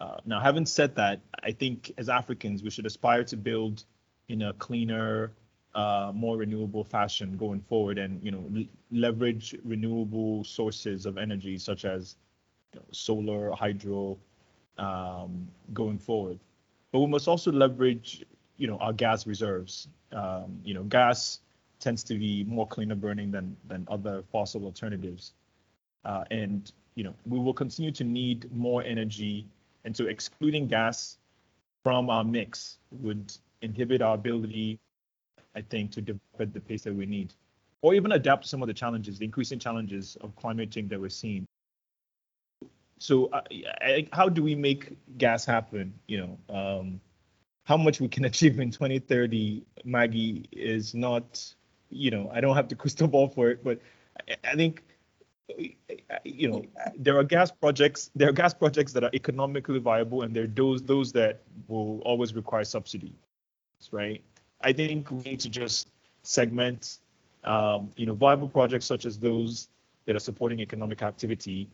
Uh, 0.01 0.17
now, 0.25 0.41
having 0.41 0.67
said 0.67 0.97
that, 0.97 1.21
I 1.43 1.53
think 1.53 1.93
as 1.99 2.09
Africans, 2.09 2.63
we 2.63 2.71
should 2.71 2.87
aspire 2.87 3.25
to 3.25 3.37
build 3.37 3.85
in 4.29 4.43
a 4.43 4.53
cleaner, 4.55 5.33
uh, 5.75 6.13
more 6.15 6.37
renewable 6.37 6.85
fashion 6.85 7.37
going 7.37 7.61
forward, 7.61 7.99
and 7.99 8.23
you 8.23 8.31
know, 8.31 8.45
leverage 8.91 9.55
renewable 9.65 10.45
sources 10.45 11.07
of 11.07 11.19
energy 11.19 11.59
such 11.59 11.85
as 11.85 12.17
you 12.73 12.81
know, 12.81 12.87
solar, 12.91 13.53
hydro, 13.53 14.19
um, 14.79 15.49
going 15.73 15.99
forward. 15.99 16.39
But 16.93 17.01
we 17.01 17.07
must 17.07 17.29
also 17.29 17.53
leverage, 17.53 18.25
you 18.57 18.67
know, 18.67 18.79
our 18.79 18.93
gas 18.93 19.27
reserves. 19.27 19.89
Um, 20.13 20.61
you 20.65 20.75
know, 20.75 20.83
gas 20.83 21.41
tends 21.79 22.03
to 22.05 22.15
be 22.15 22.45
more 22.45 22.67
cleaner 22.67 22.97
burning 22.97 23.31
than 23.31 23.57
than 23.69 23.87
other 23.89 24.23
fossil 24.33 24.65
alternatives, 24.65 25.35
uh, 26.05 26.25
and 26.31 26.73
you 26.97 27.05
know, 27.05 27.15
we 27.27 27.39
will 27.39 27.55
continue 27.55 27.93
to 27.93 28.05
need 28.05 28.51
more 28.53 28.83
energy, 28.83 29.47
and 29.85 29.97
so 29.97 30.07
excluding 30.07 30.67
gas 30.67 31.19
from 31.83 32.11
our 32.11 32.25
mix 32.25 32.79
would 32.91 33.33
inhibit 33.63 34.03
our 34.03 34.15
ability, 34.15 34.79
I 35.55 35.63
think, 35.63 35.91
to 35.93 36.01
develop 36.01 36.23
at 36.39 36.53
the 36.53 36.61
pace 36.61 36.83
that 36.83 36.95
we 36.95 37.07
need, 37.07 37.35
or 37.83 37.95
even 37.95 38.13
adapt 38.13 38.45
to 38.45 38.49
some 38.49 38.63
of 38.63 38.69
the 38.69 38.75
challenges, 38.75 39.19
the 39.19 39.25
increasing 39.25 39.59
challenges 39.59 40.17
of 40.21 40.35
climate 40.37 40.71
change 40.71 40.91
that 40.91 41.01
we're 41.01 41.09
seeing. 41.09 41.47
So, 42.99 43.27
uh, 43.27 43.43
I, 43.81 44.07
how 44.13 44.29
do 44.29 44.43
we 44.43 44.55
make 44.55 44.97
gas 45.19 45.45
happen? 45.45 45.95
You 46.07 46.39
know, 46.49 46.55
um, 46.55 47.01
how 47.65 47.77
much 47.77 48.01
we 48.01 48.09
can 48.09 48.25
achieve 48.33 48.61
in 48.61 48.71
2030, 48.71 49.65
Maggie, 49.85 50.47
is 50.53 50.95
not, 50.95 51.55
you 51.89 52.11
know, 52.11 52.31
I 52.33 52.41
don't 52.41 52.57
have 52.57 52.69
the 52.69 52.75
crystal 52.77 53.09
ball 53.09 53.29
for 53.29 53.51
it, 53.51 53.65
but 53.65 53.81
I, 54.29 54.37
I 54.53 54.55
think 54.55 54.85
you 56.25 56.49
know 56.49 56.65
there 56.97 57.19
are 57.19 57.25
gas 57.25 57.51
projects 57.51 58.13
there 58.15 58.29
are 58.29 58.33
gas 58.33 58.55
projects 58.55 58.93
that 58.93 59.03
are 59.03 59.11
economically 59.15 59.81
viable 59.81 60.23
and 60.23 60.33
there 60.33 60.45
are 60.45 60.55
those 60.55 60.81
those 60.85 61.11
that 61.11 61.43
will 61.67 61.99
always 62.03 62.35
require 62.35 62.63
subsidy 62.63 63.13
right? 63.91 64.23
I 64.61 64.73
think 64.73 65.11
we 65.11 65.19
need 65.19 65.41
to 65.41 65.49
just 65.49 65.89
segment, 66.23 66.99
um, 67.45 67.91
you 67.97 68.07
know, 68.07 68.15
viable 68.15 68.49
projects 68.49 68.87
such 68.87 69.07
as 69.07 69.19
those 69.19 69.69
that 70.07 70.17
are 70.17 70.21
supporting 70.21 70.61
economic 70.61 71.03
activity. 71.03 71.69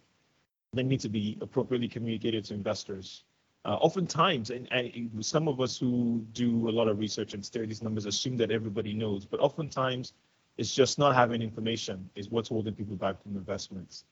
They 0.73 0.83
need 0.83 1.01
to 1.01 1.09
be 1.09 1.39
appropriately 1.41 1.89
communicated 1.89 2.45
to 2.47 2.55
investors. 2.55 3.25
Uh, 3.65 3.75
oftentimes, 3.81 4.51
and, 4.51 4.69
and, 4.71 5.25
some 5.25 5.49
of 5.49 5.61
us 5.61 5.77
who 5.77 6.25
do 6.33 6.69
a 6.69 6.71
lot 6.71 6.87
of 6.87 7.01
research 7.01 7.35
and 7.35 7.45
stare 7.45 7.65
at 7.65 7.69
these 7.69 7.83
numbers 7.83 8.07
assume 8.07 8.37
that 8.37 8.53
everybody 8.53 8.95
knows, 8.95 9.25
but 9.25 9.41
oftentimes 9.41 10.13
it's 10.57 10.73
just 10.73 10.99
not 11.01 11.17
having 11.17 11.43
information 11.43 12.09
is 12.15 12.31
what's 12.31 12.49
holding 12.49 12.75
people 12.75 12.95
back 12.95 13.21
from 13.21 13.37
investments. 13.37 14.05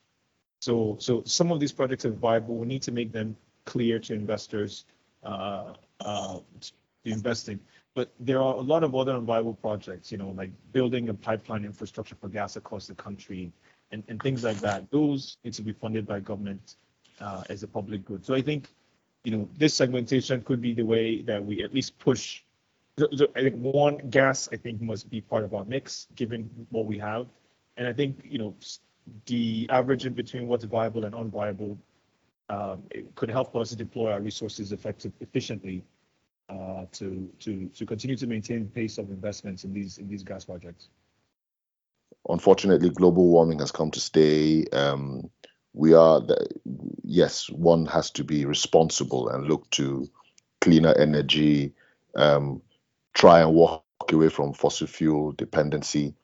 So, 0.59 0.97
so 0.99 1.23
some 1.25 1.51
of 1.51 1.59
these 1.61 1.71
projects 1.71 2.03
are 2.03 2.11
viable. 2.11 2.55
We 2.57 2.67
need 2.67 2.81
to 2.83 2.91
make 2.91 3.13
them 3.13 3.37
clear 3.65 3.97
to 3.99 4.13
investors 4.13 4.85
uh, 5.23 5.73
uh, 6.01 6.39
to 6.61 6.71
invest 7.05 7.49
in. 7.49 7.59
But 7.95 8.11
there 8.19 8.41
are 8.41 8.53
a 8.55 8.61
lot 8.61 8.83
of 8.83 8.93
other 8.93 9.13
unviable 9.13 9.59
projects, 9.59 10.11
you 10.11 10.17
know, 10.17 10.31
like 10.31 10.51
building 10.73 11.07
a 11.09 11.13
pipeline 11.13 11.63
infrastructure 11.63 12.15
for 12.15 12.27
gas 12.27 12.57
across 12.57 12.87
the 12.87 12.95
country 12.95 13.53
and, 13.91 14.03
and 14.09 14.21
things 14.21 14.43
like 14.43 14.57
that. 14.57 14.91
Those 14.91 15.37
need 15.45 15.53
to 15.53 15.61
be 15.61 15.71
funded 15.71 16.05
by 16.05 16.19
government 16.19 16.75
uh, 17.21 17.43
as 17.49 17.63
a 17.63 17.67
public 17.67 18.03
good. 18.03 18.25
So 18.25 18.35
I 18.35 18.41
think, 18.41 18.67
you 19.23 19.31
know, 19.31 19.49
this 19.57 19.73
segmentation 19.73 20.41
could 20.41 20.61
be 20.61 20.73
the 20.73 20.83
way 20.83 21.21
that 21.21 21.43
we 21.43 21.63
at 21.63 21.73
least 21.73 21.97
push. 21.97 22.43
I 22.99 23.41
think 23.41 23.55
one, 23.55 23.97
gas, 24.09 24.49
I 24.51 24.57
think, 24.57 24.81
must 24.81 25.09
be 25.09 25.21
part 25.21 25.45
of 25.45 25.53
our 25.53 25.63
mix, 25.63 26.07
given 26.15 26.49
what 26.71 26.85
we 26.85 26.97
have. 26.99 27.27
And 27.77 27.87
I 27.87 27.93
think, 27.93 28.19
you 28.23 28.39
know, 28.39 28.55
the 29.25 29.67
average 29.69 30.05
in 30.05 30.13
between 30.13 30.47
what's 30.47 30.65
viable 30.65 31.05
and 31.05 31.15
unviable 31.15 31.77
um, 32.49 32.83
could 33.15 33.29
help 33.29 33.55
us 33.55 33.71
deploy 33.71 34.11
our 34.11 34.21
resources 34.21 34.71
effective, 34.71 35.13
efficiently 35.21 35.83
to 36.49 37.29
to 37.39 37.67
to 37.69 37.85
continue 37.85 38.15
to 38.15 38.27
maintain 38.27 38.67
pace 38.67 38.97
of 38.97 39.09
investments 39.09 39.63
in 39.63 39.73
these 39.73 39.97
in 39.97 40.07
these 40.07 40.23
gas 40.23 40.45
projects? 40.45 40.89
Unfortunately, 42.27 42.89
global 42.89 43.27
warming 43.27 43.59
has 43.59 43.71
come 43.71 43.91
to 43.91 43.99
stay. 43.99 44.65
Um, 44.73 45.29
we 45.73 45.93
are 45.93 46.21
the, 46.21 46.47
yes, 47.03 47.49
one 47.49 47.85
has 47.87 48.09
to 48.11 48.23
be 48.23 48.45
responsible 48.45 49.29
and 49.29 49.45
look 49.45 49.69
to 49.71 50.09
cleaner 50.61 50.93
energy. 50.97 51.73
Um, 52.15 52.61
try 53.13 53.41
and 53.41 53.53
walk 53.53 53.83
away 54.11 54.29
from 54.29 54.53
fossil 54.53 54.87
fuel 54.87 55.33
dependency. 55.33 56.15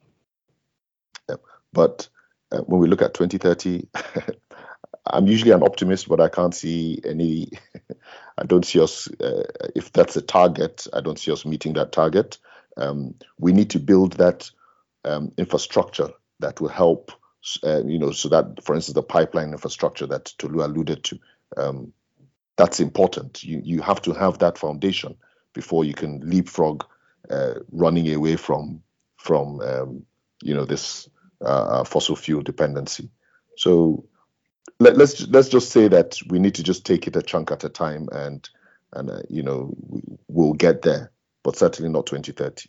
but 1.72 2.08
uh, 2.50 2.58
when 2.62 2.80
we 2.80 2.88
look 2.88 3.02
at 3.02 3.14
2030, 3.14 3.88
I'm 5.12 5.26
usually 5.26 5.52
an 5.52 5.62
optimist, 5.62 6.08
but 6.08 6.20
I 6.20 6.28
can't 6.28 6.54
see 6.54 7.00
any. 7.04 7.50
I 8.38 8.44
don't 8.44 8.64
see 8.64 8.80
us. 8.80 9.08
Uh, 9.20 9.44
if 9.76 9.92
that's 9.92 10.16
a 10.16 10.22
target, 10.22 10.86
I 10.92 11.00
don't 11.00 11.18
see 11.18 11.32
us 11.32 11.44
meeting 11.44 11.74
that 11.74 11.92
target. 11.92 12.38
Um, 12.76 13.14
we 13.38 13.52
need 13.52 13.70
to 13.70 13.78
build 13.78 14.14
that 14.14 14.50
um, 15.04 15.32
infrastructure 15.36 16.08
that 16.40 16.60
will 16.60 16.68
help. 16.68 17.12
Uh, 17.64 17.82
you 17.84 17.98
know, 17.98 18.12
so 18.12 18.28
that, 18.30 18.64
for 18.64 18.74
instance, 18.74 18.94
the 18.94 19.02
pipeline 19.02 19.50
infrastructure 19.50 20.06
that 20.06 20.32
Tolu 20.38 20.64
alluded 20.64 21.04
to, 21.04 21.18
um, 21.56 21.92
that's 22.56 22.80
important. 22.80 23.42
You 23.42 23.60
you 23.64 23.82
have 23.82 24.00
to 24.02 24.12
have 24.12 24.38
that 24.38 24.58
foundation 24.58 25.16
before 25.52 25.84
you 25.84 25.94
can 25.94 26.20
leapfrog 26.20 26.84
uh, 27.30 27.54
running 27.70 28.12
away 28.14 28.36
from 28.36 28.82
from 29.16 29.60
um, 29.60 30.06
you 30.42 30.54
know 30.54 30.64
this 30.64 31.08
uh, 31.42 31.80
uh, 31.80 31.84
fossil 31.84 32.16
fuel 32.16 32.42
dependency. 32.42 33.10
So 33.56 34.04
let, 34.78 35.00
us 35.00 35.26
let's 35.28 35.48
just 35.48 35.70
say 35.70 35.88
that 35.88 36.18
we 36.28 36.38
need 36.38 36.54
to 36.56 36.62
just 36.62 36.84
take 36.84 37.06
it 37.06 37.16
a 37.16 37.22
chunk 37.22 37.50
at 37.50 37.64
a 37.64 37.68
time, 37.68 38.08
and 38.12 38.48
and 38.92 39.10
uh, 39.10 39.22
you 39.28 39.42
know 39.42 39.74
we'll 40.28 40.54
get 40.54 40.82
there, 40.82 41.10
but 41.42 41.56
certainly 41.56 41.90
not 41.90 42.06
2030. 42.06 42.68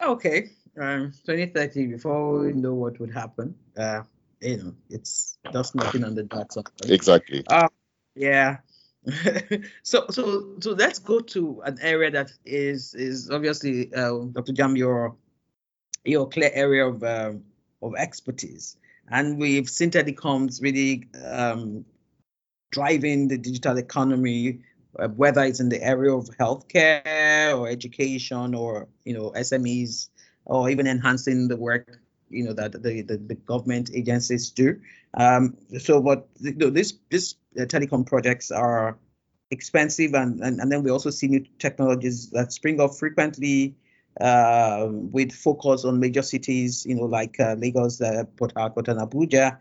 Okay, 0.00 0.50
um, 0.80 1.12
2030 1.26 1.86
before 1.86 2.38
we 2.38 2.52
know 2.52 2.74
what 2.74 3.00
would 3.00 3.12
happen. 3.12 3.54
Uh, 3.76 4.02
you 4.40 4.56
know, 4.58 4.74
it's 4.90 5.36
just 5.52 5.74
nothing 5.74 6.04
on 6.04 6.14
the 6.14 6.22
door. 6.22 6.46
Exactly. 6.84 7.44
Uh, 7.48 7.68
yeah. 8.14 8.58
so 9.82 10.06
so 10.10 10.54
so 10.60 10.72
let's 10.72 10.98
go 10.98 11.20
to 11.20 11.62
an 11.64 11.78
area 11.80 12.10
that 12.10 12.30
is 12.44 12.94
is 12.94 13.30
obviously 13.30 13.92
uh, 13.94 14.10
Dr. 14.32 14.52
Ujam 14.52 14.76
your 14.76 15.16
your 16.04 16.28
clear 16.28 16.50
area 16.52 16.86
of 16.86 17.02
um, 17.02 17.44
of 17.82 17.94
expertise. 17.96 18.76
And 19.10 19.38
we've 19.38 19.68
seen 19.68 19.90
telecoms 19.90 20.62
really 20.62 21.08
um, 21.24 21.84
driving 22.70 23.28
the 23.28 23.38
digital 23.38 23.78
economy, 23.78 24.60
uh, 24.98 25.08
whether 25.08 25.42
it's 25.42 25.60
in 25.60 25.68
the 25.68 25.82
area 25.82 26.14
of 26.14 26.28
healthcare 26.38 27.58
or 27.58 27.68
education 27.68 28.54
or 28.54 28.88
you 29.04 29.14
know 29.14 29.32
SMEs, 29.36 30.08
or 30.44 30.70
even 30.70 30.86
enhancing 30.86 31.48
the 31.48 31.56
work 31.56 32.00
you 32.30 32.44
know 32.44 32.52
that 32.52 32.72
the 32.72 33.02
the, 33.02 33.16
the 33.16 33.34
government 33.34 33.90
agencies 33.94 34.50
do. 34.50 34.80
Um, 35.14 35.56
so, 35.78 36.00
what 36.00 36.28
you 36.40 36.54
know, 36.54 36.70
this 36.70 36.94
this 37.10 37.34
uh, 37.58 37.64
telecom 37.64 38.06
projects 38.06 38.50
are 38.50 38.98
expensive, 39.50 40.14
and, 40.14 40.40
and 40.40 40.60
and 40.60 40.70
then 40.70 40.82
we 40.82 40.90
also 40.90 41.10
see 41.10 41.28
new 41.28 41.44
technologies 41.58 42.30
that 42.30 42.52
spring 42.52 42.80
up 42.80 42.94
frequently 42.94 43.76
uh, 44.20 44.88
with 44.90 45.32
focus 45.32 45.84
on 45.84 46.00
major 46.00 46.22
cities, 46.22 46.84
you 46.86 46.94
know, 46.94 47.04
like 47.04 47.38
uh, 47.40 47.54
Lagos, 47.58 48.00
uh, 48.00 48.24
Port 48.36 48.52
Harcourt, 48.56 48.88
and 48.88 49.00
Abuja, 49.00 49.58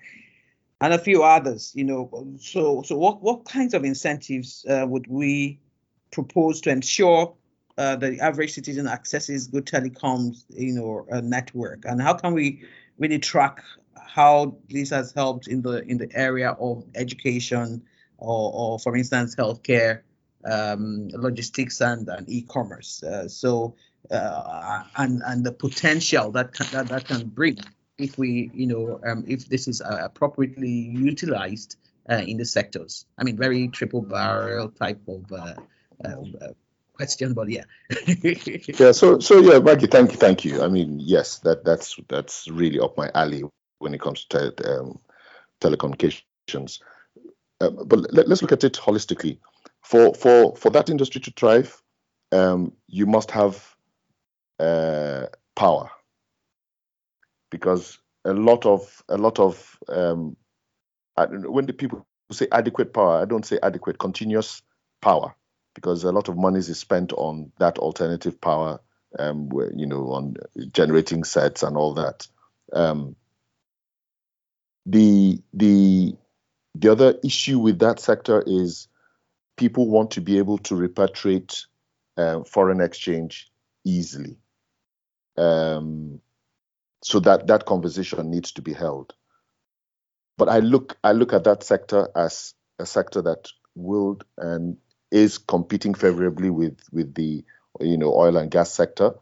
and 0.82 0.94
a 0.94 0.98
few 0.98 1.24
others. 1.24 1.72
You 1.76 1.86
know, 1.86 2.28
so 2.40 2.82
so 2.84 2.98
what 2.98 3.22
what 3.22 3.46
kinds 3.46 3.74
of 3.74 3.84
incentives 3.84 4.66
uh, 4.70 4.86
would 4.88 5.08
we 5.08 5.60
propose 6.12 6.62
to 6.62 6.70
ensure 6.70 7.34
uh, 7.78 7.96
the 7.96 8.20
average 8.20 8.54
citizen 8.54 8.88
accesses 8.88 9.48
good 9.48 9.66
telecoms, 9.66 10.46
you 10.50 10.74
know, 10.74 11.06
network, 11.22 11.86
and 11.86 12.02
how 12.02 12.14
can 12.14 12.34
we 12.34 12.64
really 12.98 13.20
track 13.20 13.62
how 13.96 14.58
this 14.70 14.90
has 14.90 15.12
helped 15.14 15.48
in 15.48 15.62
the 15.62 15.84
in 15.84 15.98
the 15.98 16.10
area 16.14 16.52
of 16.60 16.84
education 16.96 17.84
or, 18.18 18.52
or 18.54 18.80
for 18.80 18.96
instance, 18.96 19.36
healthcare, 19.36 20.02
um, 20.46 21.08
logistics, 21.10 21.82
and, 21.82 22.08
and 22.10 22.30
e-commerce. 22.30 23.04
Uh, 23.04 23.28
so 23.28 23.76
uh, 24.12 24.84
and 24.98 25.22
and 25.26 25.46
the 25.46 25.52
potential 25.52 26.32
that 26.32 26.54
can, 26.54 26.68
that, 26.72 26.88
that 26.88 27.06
can 27.06 27.28
bring 27.28 27.58
if 27.98 28.18
we 28.18 28.52
you 28.54 28.68
know 28.68 29.00
um, 29.06 29.24
if 29.28 29.48
this 29.48 29.68
is 29.68 29.82
uh, 29.82 30.00
appropriately 30.04 30.70
utilized 30.70 31.78
uh, 32.10 32.24
in 32.26 32.38
the 32.38 32.46
sectors. 32.46 33.06
I 33.18 33.24
mean, 33.24 33.38
very 33.38 33.68
triple 33.68 34.02
barrel 34.02 34.70
type 34.70 35.02
of 35.08 35.32
uh, 35.32 35.54
uh, 36.06 36.54
question, 36.94 37.34
but 37.34 37.50
yeah. 37.50 37.64
yeah. 38.80 38.92
So 38.92 39.20
so 39.20 39.40
yeah, 39.40 39.60
Maggie, 39.60 39.88
thank 39.88 40.12
you, 40.12 40.18
thank 40.18 40.46
you. 40.46 40.64
I 40.64 40.68
mean, 40.68 41.00
yes, 41.00 41.40
that 41.40 41.64
that's 41.64 42.00
that's 42.08 42.48
really 42.48 42.80
up 42.80 42.98
my 42.98 43.12
alley 43.14 43.44
when 43.80 43.94
it 43.94 44.02
comes 44.02 44.26
to 44.26 44.80
um, 44.80 45.00
telecommunications. 45.62 46.82
Um, 47.60 47.80
but 47.86 48.14
let, 48.14 48.28
us 48.28 48.42
look 48.42 48.52
at 48.52 48.64
it 48.64 48.74
holistically. 48.74 49.40
For 49.82 50.14
for 50.14 50.56
for 50.56 50.70
that 50.72 50.90
industry 50.90 51.22
to 51.22 51.32
thrive, 51.32 51.82
um, 52.32 52.74
you 52.88 53.06
must 53.06 53.32
have 53.32 53.77
uh, 54.60 55.28
power 55.56 55.90
because 57.50 57.98
a 58.26 58.34
lot 58.34 58.66
of 58.66 59.04
a 59.10 59.18
lot 59.18 59.40
of 59.40 59.80
um, 59.88 60.36
when 61.18 61.66
the 61.66 61.74
people 61.74 62.06
say 62.32 62.48
adequate 62.52 62.94
power. 62.94 63.22
I 63.22 63.26
don't 63.26 63.46
say 63.46 63.60
adequate, 63.64 64.00
continuous 64.00 64.62
power, 65.02 65.34
because 65.76 66.04
a 66.04 66.12
lot 66.12 66.30
of 66.30 66.38
money 66.38 66.60
is 66.60 66.78
spent 66.78 67.14
on 67.14 67.52
that 67.60 67.78
alternative 67.80 68.40
power, 68.42 68.80
um, 69.18 69.50
where, 69.50 69.72
you 69.74 69.86
know, 69.86 70.12
on 70.12 70.36
generating 70.72 71.24
sets 71.24 71.64
and 71.64 71.78
all 71.78 71.94
that. 71.96 72.28
Um, 72.74 73.16
the 74.86 75.42
the 75.54 76.16
the 76.76 76.90
other 76.90 77.16
issue 77.24 77.60
with 77.60 77.80
that 77.80 78.00
sector 78.00 78.44
is 78.46 78.88
people 79.58 79.90
want 79.90 80.12
to 80.12 80.22
be 80.22 80.38
able 80.38 80.58
to 80.60 80.76
repatriate 80.76 81.66
uh, 82.18 82.44
foreign 82.44 82.82
exchange 82.82 83.50
easily. 83.84 84.38
Um, 85.38 86.22
so 87.04 87.20
that 87.22 87.48
that 87.48 87.66
conversation 87.66 88.32
needs 88.32 88.52
to 88.54 88.62
be 88.62 88.74
held. 88.74 89.14
But 90.38 90.50
I 90.50 90.60
look 90.60 90.98
I 91.04 91.14
look 91.14 91.34
at 91.34 91.46
that 91.46 91.64
sector 91.64 92.10
as 92.16 92.56
a 92.80 92.86
sector 92.86 93.22
that 93.24 93.50
will 93.76 94.20
and 94.38 94.78
is 95.12 95.38
competing 95.38 95.94
favorably 95.96 96.50
with 96.52 96.80
with 96.92 97.14
the 97.16 97.46
you 97.82 97.98
know 97.98 98.14
oil 98.14 98.38
and 98.38 98.52
gas 98.52 98.72
sector. 98.74 99.14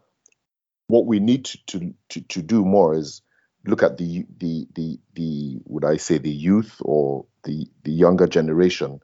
What 0.88 1.06
we 1.06 1.20
need 1.20 1.46
to 1.68 1.94
to, 2.10 2.20
to 2.22 2.42
do 2.42 2.64
more 2.64 2.96
is 2.96 3.22
look 3.66 3.82
at 3.82 3.98
the 3.98 4.26
the 4.38 4.68
the 4.74 4.98
the 5.14 5.58
would 5.66 5.84
I 5.84 5.98
say 5.98 6.18
the 6.18 6.30
youth 6.30 6.76
or 6.80 7.26
the 7.44 7.66
the 7.84 7.92
younger 7.92 8.26
generation. 8.28 9.00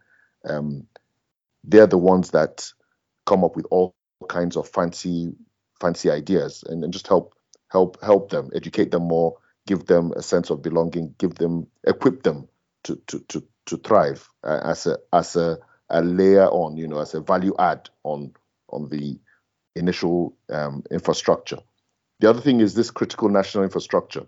Um, 0.48 0.86
they're 1.64 1.86
the 1.88 1.98
ones 1.98 2.30
that 2.32 2.72
come 3.26 3.44
up 3.44 3.56
with 3.56 3.66
all 3.70 3.94
kinds 4.28 4.56
of 4.56 4.68
fancy 4.68 5.32
fancy 5.82 6.10
ideas 6.10 6.64
and, 6.68 6.84
and 6.84 6.92
just 6.94 7.08
help 7.08 7.34
help 7.70 8.02
help 8.02 8.30
them 8.30 8.50
educate 8.54 8.92
them 8.92 9.02
more 9.02 9.36
give 9.66 9.86
them 9.86 10.12
a 10.16 10.22
sense 10.22 10.50
of 10.50 10.62
belonging 10.62 11.14
give 11.18 11.34
them 11.34 11.66
equip 11.84 12.22
them 12.22 12.48
to 12.84 12.96
to 13.08 13.18
to, 13.28 13.44
to 13.66 13.76
thrive 13.78 14.28
uh, 14.44 14.60
as 14.64 14.86
a 14.86 14.98
as 15.12 15.36
a, 15.36 15.58
a 15.90 16.02
layer 16.02 16.46
on 16.46 16.76
you 16.76 16.88
know 16.88 17.00
as 17.00 17.14
a 17.14 17.20
value 17.20 17.54
add 17.58 17.90
on 18.04 18.32
on 18.70 18.88
the 18.88 19.18
initial 19.74 20.36
um, 20.50 20.82
infrastructure. 20.90 21.58
The 22.20 22.30
other 22.30 22.40
thing 22.40 22.60
is 22.60 22.74
this 22.74 22.90
critical 22.90 23.28
national 23.28 23.64
infrastructure. 23.64 24.26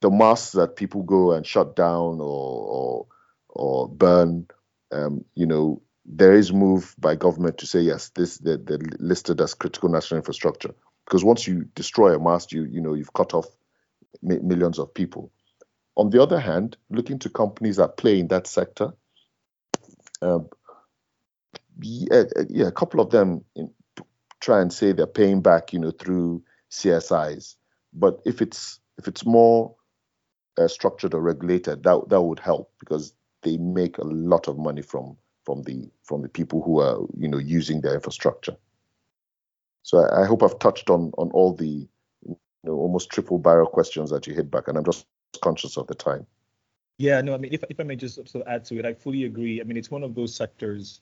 The 0.00 0.10
masts 0.10 0.52
that 0.52 0.76
people 0.76 1.02
go 1.02 1.32
and 1.32 1.46
shut 1.46 1.76
down 1.76 2.20
or 2.20 2.66
or, 2.78 3.06
or 3.48 3.88
burn 3.88 4.46
um, 4.92 5.24
you 5.34 5.46
know 5.46 5.82
there 6.06 6.34
is 6.34 6.52
move 6.52 6.94
by 6.98 7.16
government 7.16 7.58
to 7.58 7.66
say 7.66 7.80
yes, 7.80 8.10
this 8.10 8.38
they're, 8.38 8.58
they're 8.58 8.78
listed 8.98 9.40
as 9.40 9.54
critical 9.54 9.88
national 9.88 10.18
infrastructure 10.18 10.74
because 11.06 11.24
once 11.24 11.46
you 11.46 11.64
destroy 11.74 12.14
a 12.14 12.20
mast, 12.20 12.52
you 12.52 12.64
you 12.64 12.80
know 12.80 12.94
you've 12.94 13.12
cut 13.12 13.34
off 13.34 13.46
millions 14.22 14.78
of 14.78 14.92
people. 14.94 15.32
On 15.96 16.10
the 16.10 16.22
other 16.22 16.40
hand, 16.40 16.76
looking 16.90 17.18
to 17.20 17.30
companies 17.30 17.76
that 17.76 17.96
play 17.96 18.18
in 18.18 18.28
that 18.28 18.46
sector, 18.46 18.92
um, 20.22 20.48
yeah, 21.80 22.24
yeah, 22.48 22.66
a 22.66 22.72
couple 22.72 23.00
of 23.00 23.10
them 23.10 23.44
in, 23.54 23.70
try 24.40 24.60
and 24.60 24.72
say 24.72 24.92
they're 24.92 25.06
paying 25.06 25.40
back, 25.42 25.72
you 25.72 25.78
know, 25.78 25.90
through 25.90 26.42
CSIs. 26.70 27.56
But 27.92 28.20
if 28.26 28.42
it's 28.42 28.80
if 28.98 29.08
it's 29.08 29.24
more 29.24 29.76
uh, 30.58 30.68
structured 30.68 31.14
or 31.14 31.20
regulated, 31.20 31.82
that 31.84 32.08
that 32.08 32.22
would 32.22 32.40
help 32.40 32.72
because 32.80 33.14
they 33.42 33.56
make 33.56 33.98
a 33.98 34.04
lot 34.04 34.48
of 34.48 34.58
money 34.58 34.82
from 34.82 35.16
from 35.44 35.62
the 35.62 35.90
from 36.02 36.22
the 36.22 36.28
people 36.28 36.62
who 36.62 36.80
are 36.80 36.98
you 37.16 37.28
know 37.28 37.38
using 37.38 37.80
their 37.80 37.94
infrastructure. 37.94 38.56
So 39.82 39.98
I, 39.98 40.22
I 40.22 40.26
hope 40.26 40.42
I've 40.42 40.58
touched 40.58 40.90
on 40.90 41.12
on 41.18 41.30
all 41.30 41.54
the 41.54 41.88
you 42.26 42.38
know 42.64 42.74
almost 42.74 43.10
triple 43.10 43.38
barrel 43.38 43.66
questions 43.66 44.10
that 44.10 44.26
you 44.26 44.34
hit 44.34 44.50
back, 44.50 44.68
and 44.68 44.78
I'm 44.78 44.84
just 44.84 45.06
conscious 45.40 45.76
of 45.76 45.86
the 45.86 45.94
time. 45.94 46.26
Yeah, 46.96 47.20
no, 47.22 47.34
I 47.34 47.38
mean, 47.38 47.52
if, 47.52 47.64
if 47.68 47.80
I 47.80 47.82
may 47.82 47.96
just 47.96 48.14
sort 48.14 48.36
of 48.36 48.42
add 48.46 48.64
to 48.66 48.78
it, 48.78 48.84
I 48.84 48.94
fully 48.94 49.24
agree. 49.24 49.60
I 49.60 49.64
mean, 49.64 49.76
it's 49.76 49.90
one 49.90 50.04
of 50.04 50.14
those 50.14 50.34
sectors 50.34 51.00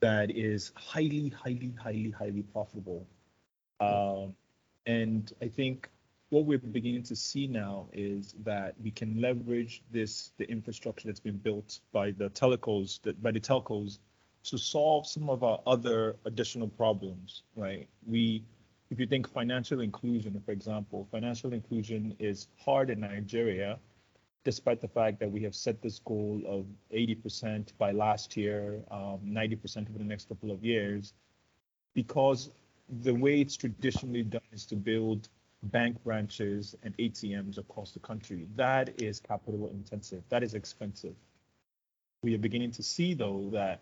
that 0.00 0.30
is 0.30 0.72
highly, 0.76 1.30
highly, 1.30 1.74
highly, 1.80 2.10
highly 2.10 2.42
profitable. 2.42 3.06
Um, 3.80 4.34
and 4.86 5.32
I 5.42 5.48
think 5.48 5.88
what 6.32 6.46
we're 6.46 6.56
beginning 6.56 7.02
to 7.02 7.14
see 7.14 7.46
now 7.46 7.86
is 7.92 8.34
that 8.42 8.74
we 8.82 8.90
can 8.90 9.20
leverage 9.20 9.82
this 9.90 10.32
the 10.38 10.50
infrastructure 10.50 11.06
that's 11.06 11.20
been 11.20 11.36
built 11.36 11.80
by 11.92 12.10
the 12.12 12.30
telcos 12.30 13.00
by 13.20 13.30
the 13.30 13.38
telcos 13.38 13.98
to 14.42 14.56
solve 14.56 15.06
some 15.06 15.28
of 15.28 15.44
our 15.44 15.60
other 15.66 16.16
additional 16.24 16.68
problems 16.68 17.42
right? 17.54 17.86
We 18.06 18.42
if 18.90 18.98
you 18.98 19.06
think 19.06 19.28
financial 19.28 19.80
inclusion 19.80 20.40
for 20.46 20.52
example 20.52 21.06
financial 21.10 21.52
inclusion 21.52 22.16
is 22.18 22.48
hard 22.64 22.88
in 22.88 23.00
nigeria 23.00 23.78
despite 24.42 24.80
the 24.80 24.88
fact 24.88 25.20
that 25.20 25.30
we 25.30 25.42
have 25.42 25.54
set 25.54 25.82
this 25.82 25.98
goal 25.98 26.40
of 26.46 26.64
80% 26.96 27.76
by 27.76 27.92
last 27.92 28.38
year 28.38 28.80
um, 28.90 29.20
90% 29.26 29.88
over 29.90 29.98
the 29.98 30.04
next 30.04 30.30
couple 30.30 30.50
of 30.50 30.64
years 30.64 31.12
because 31.94 32.50
the 33.02 33.14
way 33.14 33.42
it's 33.42 33.56
traditionally 33.56 34.22
done 34.22 34.50
is 34.50 34.64
to 34.64 34.76
build 34.76 35.28
bank 35.64 36.02
branches 36.02 36.74
and 36.82 36.96
ATMs 36.98 37.58
across 37.58 37.92
the 37.92 38.00
country. 38.00 38.46
That 38.56 39.00
is 39.00 39.20
capital 39.20 39.68
intensive. 39.68 40.22
That 40.28 40.42
is 40.42 40.54
expensive. 40.54 41.14
We 42.22 42.34
are 42.34 42.38
beginning 42.38 42.72
to 42.72 42.82
see 42.82 43.14
though 43.14 43.48
that 43.52 43.80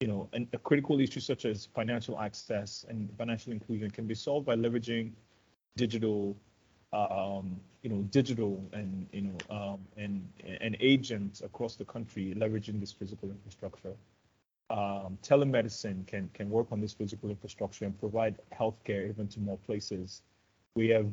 you 0.00 0.08
know 0.08 0.28
an, 0.32 0.48
a 0.52 0.58
critical 0.58 1.00
issue 1.00 1.20
such 1.20 1.44
as 1.44 1.68
financial 1.74 2.18
access 2.18 2.84
and 2.88 3.08
financial 3.16 3.52
inclusion 3.52 3.90
can 3.90 4.06
be 4.06 4.14
solved 4.14 4.46
by 4.46 4.56
leveraging 4.56 5.12
digital 5.76 6.36
um, 6.92 7.60
you 7.82 7.90
know 7.90 8.02
digital 8.10 8.64
and 8.72 9.06
you 9.12 9.22
know 9.22 9.56
um, 9.56 9.78
and 9.96 10.28
and 10.60 10.76
agents 10.80 11.40
across 11.40 11.76
the 11.76 11.84
country 11.84 12.34
leveraging 12.36 12.80
this 12.80 12.92
physical 12.92 13.30
infrastructure. 13.30 13.94
Um, 14.70 15.18
telemedicine 15.22 16.06
can 16.06 16.30
can 16.32 16.48
work 16.48 16.68
on 16.70 16.80
this 16.80 16.92
physical 16.92 17.30
infrastructure 17.30 17.84
and 17.84 17.98
provide 17.98 18.36
healthcare 18.52 19.08
even 19.08 19.28
to 19.28 19.40
more 19.40 19.58
places 19.58 20.22
we 20.74 20.88
have 20.88 21.06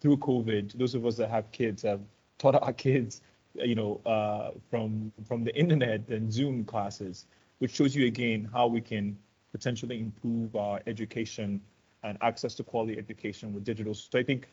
through 0.00 0.18
COVID, 0.18 0.78
those 0.78 0.94
of 0.94 1.06
us 1.06 1.16
that 1.16 1.30
have 1.30 1.50
kids 1.52 1.82
have 1.82 2.00
taught 2.38 2.54
our 2.54 2.72
kids, 2.72 3.22
you 3.54 3.74
know, 3.74 4.00
uh, 4.04 4.50
from 4.70 5.12
from 5.26 5.44
the 5.44 5.54
internet 5.56 6.08
and 6.08 6.32
Zoom 6.32 6.64
classes, 6.64 7.26
which 7.58 7.72
shows 7.72 7.94
you 7.94 8.06
again 8.06 8.48
how 8.52 8.66
we 8.66 8.80
can 8.80 9.16
potentially 9.52 9.98
improve 9.98 10.54
our 10.54 10.80
education 10.86 11.60
and 12.02 12.18
access 12.20 12.54
to 12.54 12.62
quality 12.62 12.98
education 12.98 13.54
with 13.54 13.64
digital. 13.64 13.94
So 13.94 14.18
I 14.18 14.22
think 14.22 14.48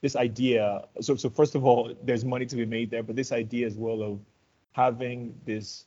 this 0.00 0.16
idea. 0.16 0.84
So 1.00 1.14
so 1.14 1.30
first 1.30 1.54
of 1.54 1.64
all, 1.64 1.94
there's 2.02 2.24
money 2.24 2.46
to 2.46 2.56
be 2.56 2.66
made 2.66 2.90
there, 2.90 3.02
but 3.02 3.16
this 3.16 3.32
idea 3.32 3.66
as 3.66 3.76
well 3.76 4.02
of 4.02 4.18
having 4.72 5.34
this, 5.44 5.86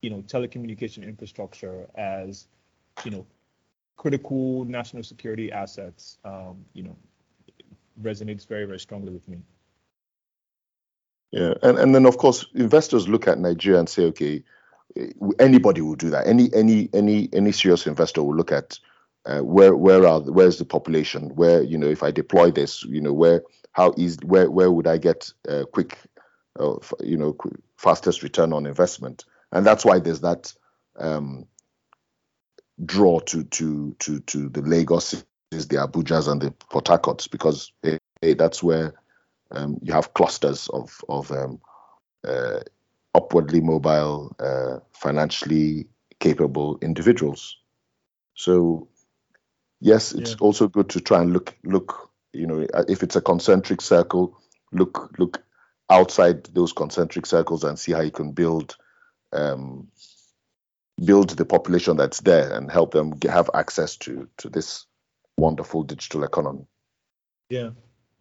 you 0.00 0.10
know, 0.10 0.22
telecommunication 0.22 1.02
infrastructure 1.02 1.86
as, 1.94 2.46
you 3.04 3.10
know, 3.10 3.26
critical 3.96 4.64
national 4.64 5.02
security 5.02 5.50
assets, 5.52 6.18
um, 6.24 6.64
you 6.72 6.82
know, 6.82 6.96
resonates 8.00 8.46
very, 8.46 8.64
very 8.64 8.80
strongly 8.80 9.12
with 9.12 9.26
me. 9.28 9.38
Yeah, 11.30 11.54
and, 11.62 11.78
and 11.78 11.94
then 11.94 12.06
of 12.06 12.16
course 12.16 12.46
investors 12.54 13.08
look 13.08 13.28
at 13.28 13.38
Nigeria 13.38 13.78
and 13.78 13.88
say, 13.88 14.04
okay, 14.04 14.42
anybody 15.38 15.80
will 15.80 15.94
do 15.94 16.10
that. 16.10 16.26
Any 16.26 16.52
any 16.54 16.88
any 16.92 17.28
any 17.32 17.52
serious 17.52 17.86
investor 17.86 18.22
will 18.22 18.34
look 18.34 18.52
at 18.52 18.78
uh, 19.26 19.40
where 19.40 19.76
where 19.76 20.06
are 20.06 20.20
where's 20.20 20.58
the 20.58 20.64
population? 20.64 21.30
Where 21.34 21.62
you 21.62 21.76
know 21.76 21.88
if 21.88 22.02
I 22.02 22.10
deploy 22.10 22.50
this, 22.50 22.82
you 22.84 23.00
know 23.00 23.12
where 23.12 23.42
how 23.72 23.92
easy 23.96 24.18
where 24.24 24.50
where 24.50 24.70
would 24.70 24.86
I 24.86 24.96
get 24.96 25.30
uh, 25.48 25.64
quick, 25.72 25.98
uh, 26.58 26.76
you 27.00 27.16
know 27.16 27.36
fastest 27.76 28.22
return 28.22 28.52
on 28.52 28.66
investment? 28.66 29.24
And 29.52 29.66
that's 29.66 29.84
why 29.84 29.98
there's 29.98 30.20
that 30.20 30.52
um, 30.96 31.46
draw 32.84 33.20
to 33.20 33.44
to 33.44 33.94
to 33.98 34.20
to 34.20 34.48
the 34.48 34.62
Lagos 34.62 35.24
is 35.50 35.68
the 35.68 35.76
Abujas 35.76 36.30
and 36.30 36.40
the 36.40 36.50
Port 36.50 36.88
Harcourts 36.88 37.26
because 37.26 37.72
hey, 37.82 37.98
hey, 38.20 38.34
that's 38.34 38.62
where 38.62 38.94
um, 39.50 39.78
you 39.82 39.92
have 39.92 40.14
clusters 40.14 40.68
of 40.68 41.00
of 41.08 41.30
um, 41.32 41.60
uh, 42.26 42.60
upwardly 43.14 43.60
mobile, 43.60 44.34
uh, 44.38 44.78
financially 44.92 45.86
capable 46.20 46.78
individuals. 46.82 47.56
So 48.34 48.88
yes, 49.80 50.12
it's 50.12 50.32
yeah. 50.32 50.36
also 50.40 50.68
good 50.68 50.90
to 50.90 51.00
try 51.00 51.22
and 51.22 51.32
look 51.32 51.56
look 51.64 52.10
you 52.32 52.46
know 52.46 52.66
if 52.88 53.02
it's 53.02 53.16
a 53.16 53.22
concentric 53.22 53.80
circle, 53.80 54.38
look 54.72 55.10
look 55.18 55.42
outside 55.90 56.44
those 56.44 56.72
concentric 56.72 57.24
circles 57.24 57.64
and 57.64 57.78
see 57.78 57.92
how 57.92 58.00
you 58.00 58.10
can 58.10 58.32
build 58.32 58.76
um, 59.32 59.88
build 61.02 61.30
the 61.30 61.46
population 61.46 61.96
that's 61.96 62.20
there 62.20 62.52
and 62.52 62.70
help 62.70 62.92
them 62.92 63.10
get, 63.12 63.30
have 63.30 63.48
access 63.54 63.96
to 63.96 64.28
to 64.36 64.50
this 64.50 64.84
wonderful 65.38 65.82
digital 65.82 66.24
economy. 66.24 66.66
Yeah. 67.48 67.70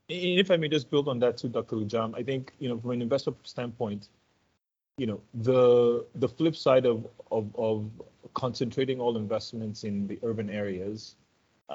If 0.08 0.52
I 0.52 0.58
may 0.58 0.70
just 0.70 0.90
build 0.90 1.10
on 1.10 1.20
that 1.20 1.38
too, 1.38 1.50
Dr. 1.50 1.76
Ujam, 1.76 2.16
I 2.16 2.24
think, 2.24 2.54
you 2.60 2.70
know, 2.70 2.80
from 2.80 2.92
an 2.92 3.02
investor 3.02 3.34
standpoint, 3.44 4.08
you 4.98 5.06
know, 5.06 5.22
the 5.34 6.06
the 6.16 6.30
flip 6.30 6.56
side 6.56 6.86
of 6.86 7.06
of, 7.30 7.54
of 7.56 7.92
concentrating 8.34 9.00
all 9.02 9.18
investments 9.18 9.84
in 9.84 10.08
the 10.08 10.18
urban 10.24 10.50
areas, 10.50 11.16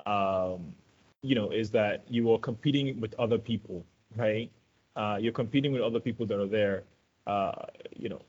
um, 0.06 0.74
you 1.22 1.34
know, 1.34 1.50
is 1.50 1.70
that 1.70 2.04
you 2.08 2.32
are 2.32 2.38
competing 2.38 2.98
with 3.00 3.14
other 3.18 3.38
people, 3.38 3.84
right? 4.16 4.50
Uh, 4.96 5.18
you're 5.20 5.32
competing 5.32 5.72
with 5.72 5.82
other 5.82 6.00
people 6.00 6.26
that 6.26 6.40
are 6.40 6.46
there. 6.46 6.84
Uh, 7.26 7.52
you 7.96 8.08
know, 8.08 8.20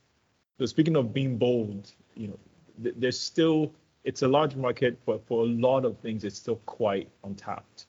So 0.59 0.65
speaking 0.65 0.95
of 0.95 1.13
being 1.13 1.37
bold, 1.37 1.93
you 2.15 2.27
know, 2.27 2.39
th- 2.83 2.95
there's 2.97 3.19
still 3.19 3.71
it's 4.03 4.21
a 4.21 4.27
large 4.27 4.55
market, 4.55 4.97
but 5.05 5.25
for 5.25 5.43
a 5.43 5.47
lot 5.47 5.85
of 5.85 5.97
things, 5.99 6.23
it's 6.23 6.37
still 6.37 6.57
quite 6.65 7.09
untapped. 7.23 7.87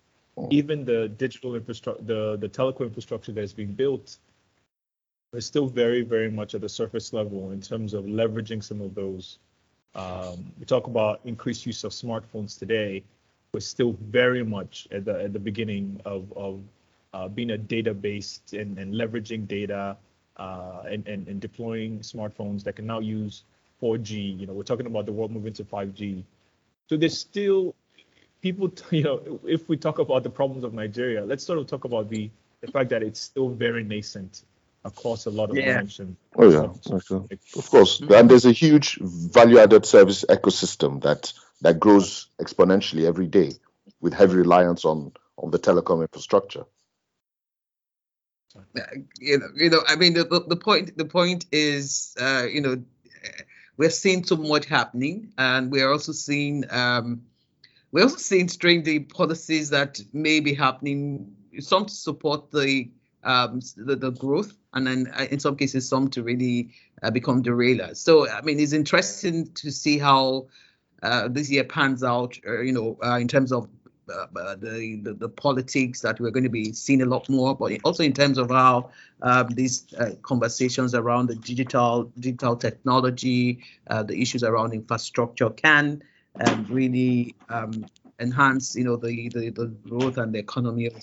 Even 0.51 0.85
the 0.85 1.09
digital 1.09 1.55
infrastructure, 1.55 2.03
the 2.05 2.37
the 2.37 2.49
telecom 2.49 2.87
infrastructure 2.87 3.33
that's 3.33 3.53
being 3.53 3.73
built, 3.73 4.19
is 5.35 5.47
still 5.47 5.67
very 5.67 6.03
very 6.03 6.31
much 6.31 6.55
at 6.55 6.61
the 6.61 6.69
surface 6.69 7.13
level 7.13 7.51
in 7.51 7.61
terms 7.61 7.95
of 7.95 8.05
leveraging 8.05 8.63
some 8.63 8.81
of 8.81 8.95
those. 8.95 9.39
Um, 9.95 10.53
we 10.59 10.65
talk 10.65 10.87
about 10.87 11.21
increased 11.25 11.67
use 11.67 11.85
of 11.85 11.93
smartphones 11.93 12.59
today. 12.59 13.03
We're 13.53 13.61
still 13.61 13.93
very 14.01 14.45
much 14.45 14.89
at 14.91 15.05
the 15.05 15.23
at 15.23 15.33
the 15.33 15.39
beginning 15.39 16.01
of 16.05 16.33
of 16.35 16.61
uh, 17.13 17.29
being 17.29 17.51
a 17.51 17.59
data-based 17.59 18.53
and, 18.53 18.79
and 18.79 18.95
leveraging 18.95 19.49
data 19.49 19.97
uh, 20.37 20.83
and, 20.87 21.09
and, 21.09 21.27
and 21.27 21.41
deploying 21.41 22.01
smartphones 22.01 22.63
that 22.65 22.77
can 22.77 22.87
now 22.87 22.99
use 23.01 23.45
4G. 23.83 24.39
You 24.39 24.47
know, 24.47 24.53
we're 24.53 24.63
talking 24.63 24.87
about 24.87 25.07
the 25.07 25.13
world 25.13 25.31
moving 25.31 25.55
to 25.55 25.65
5G. 25.65 26.23
So 26.89 26.99
there's 26.99 27.19
still 27.19 27.75
people, 28.43 28.71
you 28.91 29.05
know, 29.05 29.41
if 29.45 29.69
we 29.71 29.79
talk 29.79 29.99
about 29.99 30.23
the 30.23 30.31
problems 30.31 30.65
of 30.65 30.75
Nigeria, 30.75 31.25
let's 31.25 31.45
sort 31.45 31.59
of 31.59 31.67
talk 31.67 31.85
about 31.85 32.11
the, 32.11 32.31
the 32.61 32.71
fact 32.71 32.91
that 32.91 33.03
it's 33.03 33.21
still 33.21 33.49
very 33.49 33.83
nascent 33.83 34.43
across 34.89 35.27
a 35.27 35.31
lot 35.31 35.51
of 35.51 35.57
Yeah. 35.57 35.67
dimensions. 35.67 36.17
Oh 36.37 36.51
yeah, 36.51 36.69
okay. 36.97 37.39
of 37.57 37.71
course. 37.71 38.01
And 38.01 38.29
there's 38.31 38.47
a 38.47 38.53
huge 38.65 38.99
value-added 39.37 39.85
service 39.87 40.25
ecosystem 40.29 41.03
that 41.03 41.33
that 41.63 41.79
grows 41.79 42.29
exponentially 42.41 43.05
every 43.07 43.27
day, 43.27 43.51
with 44.01 44.15
heavy 44.15 44.37
reliance 44.37 44.85
on 44.85 45.13
on 45.37 45.51
the 45.51 45.59
telecom 45.59 46.03
infrastructure. 46.03 46.65
Uh, 48.57 48.81
you 49.21 49.39
know, 49.39 49.49
you 49.55 49.71
know, 49.71 49.83
I 49.87 49.97
mean, 49.97 50.15
the, 50.15 50.25
the, 50.25 50.41
the 50.49 50.57
point, 50.57 50.97
the 50.97 51.05
point 51.05 51.47
is, 51.53 52.15
uh, 52.21 52.45
you 52.51 52.61
know, 52.61 52.83
we're 53.77 53.91
seeing 53.91 54.25
so 54.25 54.37
much 54.37 54.67
happening, 54.67 55.33
and 55.39 55.71
we're 55.71 55.91
also 55.93 56.13
seeing, 56.13 56.65
um, 56.71 57.23
we're 57.93 58.03
also 58.03 58.17
seeing 58.17 58.49
strangely 58.49 58.99
policies 59.01 59.71
that 59.71 60.01
may 60.13 60.41
be 60.41 60.55
happening, 60.55 61.37
some 61.61 61.87
to 61.87 61.95
support 61.95 62.51
the 62.51 62.91
um, 63.23 63.61
the, 63.77 63.97
the 63.97 64.11
growth, 64.11 64.53
and 64.75 64.87
then 64.87 65.13
uh, 65.19 65.27
in 65.31 65.41
some 65.41 65.57
cases, 65.57 65.89
some 65.89 66.09
to 66.11 66.23
really 66.23 66.71
uh, 67.03 67.11
become 67.11 67.43
derailers. 67.43 67.97
So, 67.97 68.29
I 68.29 68.43
mean, 68.43 68.61
it's 68.61 68.73
interesting 68.73 69.53
to 69.55 69.71
see 69.71 69.99
how 69.99 70.49
uh, 71.03 71.29
this 71.29 71.51
year 71.51 71.65
pans 71.65 72.03
out, 72.03 72.39
uh, 72.47 72.61
you 72.61 72.73
know, 72.73 72.99
uh, 73.05 73.19
in 73.19 73.29
terms 73.29 73.53
of 73.53 73.69
uh, 74.11 74.27
the, 74.57 74.99
the 75.03 75.13
the 75.13 75.29
politics 75.29 76.01
that 76.01 76.19
we're 76.19 76.31
going 76.31 76.45
to 76.45 76.49
be 76.51 76.73
seeing 76.73 77.03
a 77.03 77.07
lot 77.07 77.29
more, 77.29 77.55
but 77.55 77.73
also 77.85 78.03
in 78.03 78.13
terms 78.15 78.39
of 78.39 78.51
how 78.51 78.91
um, 79.21 79.49
these 79.49 79.87
conversations 80.23 80.95
around 80.95 81.29
the 81.29 81.35
digital 81.35 82.11
digital 82.19 82.57
technology, 82.57 83.63
the 83.87 84.19
issues 84.19 84.43
around 84.43 84.73
infrastructure 84.73 85.51
can 85.51 86.03
um, 86.41 86.67
really 86.71 87.35
um, 87.51 87.85
enhance, 88.19 88.75
you 88.77 88.85
know, 88.85 88.97
the, 88.97 89.29
the 89.29 89.51
the 89.51 89.67
growth 89.67 90.17
and 90.17 90.35
the 90.35 90.39
economy 90.39 90.87
of 90.87 90.95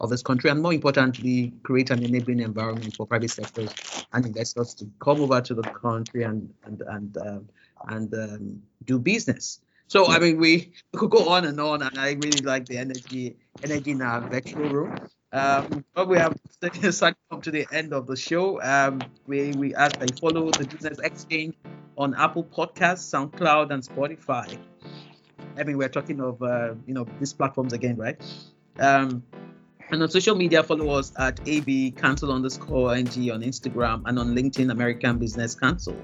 of 0.00 0.10
this 0.10 0.22
country, 0.22 0.50
and 0.50 0.62
more 0.62 0.72
importantly, 0.72 1.52
create 1.62 1.90
an 1.90 2.02
enabling 2.02 2.40
environment 2.40 2.94
for 2.96 3.06
private 3.06 3.30
sectors 3.30 3.74
and 4.12 4.26
investors 4.26 4.74
to 4.74 4.90
come 4.98 5.20
over 5.20 5.40
to 5.40 5.54
the 5.54 5.62
country 5.62 6.22
and 6.22 6.52
and 6.64 6.82
and 6.82 7.16
um, 7.18 7.48
and 7.88 8.14
um, 8.14 8.62
do 8.84 8.98
business. 8.98 9.60
So 9.86 10.06
I 10.06 10.18
mean, 10.18 10.38
we, 10.38 10.72
we 10.92 10.98
could 10.98 11.10
go 11.10 11.28
on 11.28 11.44
and 11.44 11.60
on, 11.60 11.82
and 11.82 11.98
I 11.98 12.12
really 12.12 12.42
like 12.42 12.66
the 12.66 12.78
energy 12.78 13.36
energy 13.62 13.90
in 13.90 14.02
our 14.02 14.20
virtual 14.20 14.68
room. 14.68 14.96
Um, 15.32 15.84
but 15.94 16.08
we 16.08 16.18
have 16.18 16.36
come 17.30 17.40
to 17.42 17.50
the 17.50 17.66
end 17.72 17.92
of 17.92 18.06
the 18.06 18.16
show. 18.16 18.60
Um, 18.62 19.00
we 19.26 19.52
we 19.52 19.74
ask 19.74 19.98
that 19.98 20.10
you 20.10 20.16
follow 20.16 20.50
the 20.50 20.64
Business 20.64 20.98
Exchange 20.98 21.54
on 21.98 22.14
Apple 22.14 22.44
Podcasts, 22.44 23.04
SoundCloud, 23.12 23.70
and 23.70 23.82
Spotify. 23.82 24.58
I 25.58 25.64
mean, 25.64 25.76
we're 25.76 25.88
talking 25.88 26.20
of 26.20 26.42
uh, 26.42 26.74
you 26.86 26.94
know 26.94 27.06
these 27.18 27.32
platforms 27.32 27.72
again, 27.72 27.96
right? 27.96 28.20
Um, 28.78 29.22
and 29.90 30.02
on 30.02 30.08
social 30.08 30.34
media, 30.36 30.62
follow 30.62 30.98
us 30.98 31.12
at 31.18 31.40
AB 31.46 31.92
Council 31.92 32.32
underscore 32.32 32.94
NG 32.94 33.30
on 33.30 33.42
Instagram 33.42 34.02
and 34.06 34.18
on 34.18 34.34
LinkedIn, 34.34 34.70
American 34.70 35.18
Business 35.18 35.54
Council. 35.54 35.96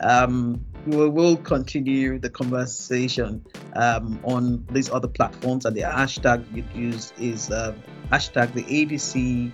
Um, 0.00 0.64
we 0.86 1.08
will 1.08 1.36
continue 1.36 2.18
the 2.18 2.30
conversation 2.30 3.44
um, 3.74 4.20
on 4.22 4.64
these 4.70 4.90
other 4.90 5.08
platforms, 5.08 5.64
and 5.64 5.76
the 5.76 5.82
hashtag 5.82 6.44
you 6.54 6.64
use 6.74 7.12
is 7.18 7.50
uh, 7.50 7.74
hashtag 8.12 8.52
the 8.52 8.62
ABC 8.62 9.52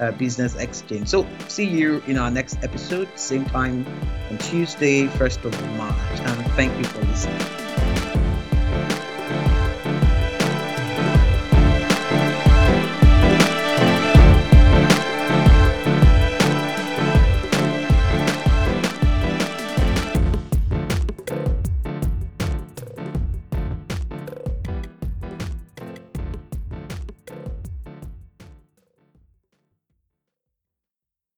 uh, 0.00 0.12
Business 0.12 0.54
Exchange. 0.56 1.08
So, 1.08 1.26
see 1.48 1.64
you 1.64 2.02
in 2.06 2.18
our 2.18 2.30
next 2.30 2.62
episode, 2.62 3.08
same 3.16 3.44
time 3.46 3.86
on 4.30 4.38
Tuesday, 4.38 5.06
1st 5.06 5.44
of 5.44 5.76
March. 5.76 6.20
And 6.20 6.52
thank 6.52 6.76
you 6.76 6.84
for 6.84 7.00
listening. 7.04 7.63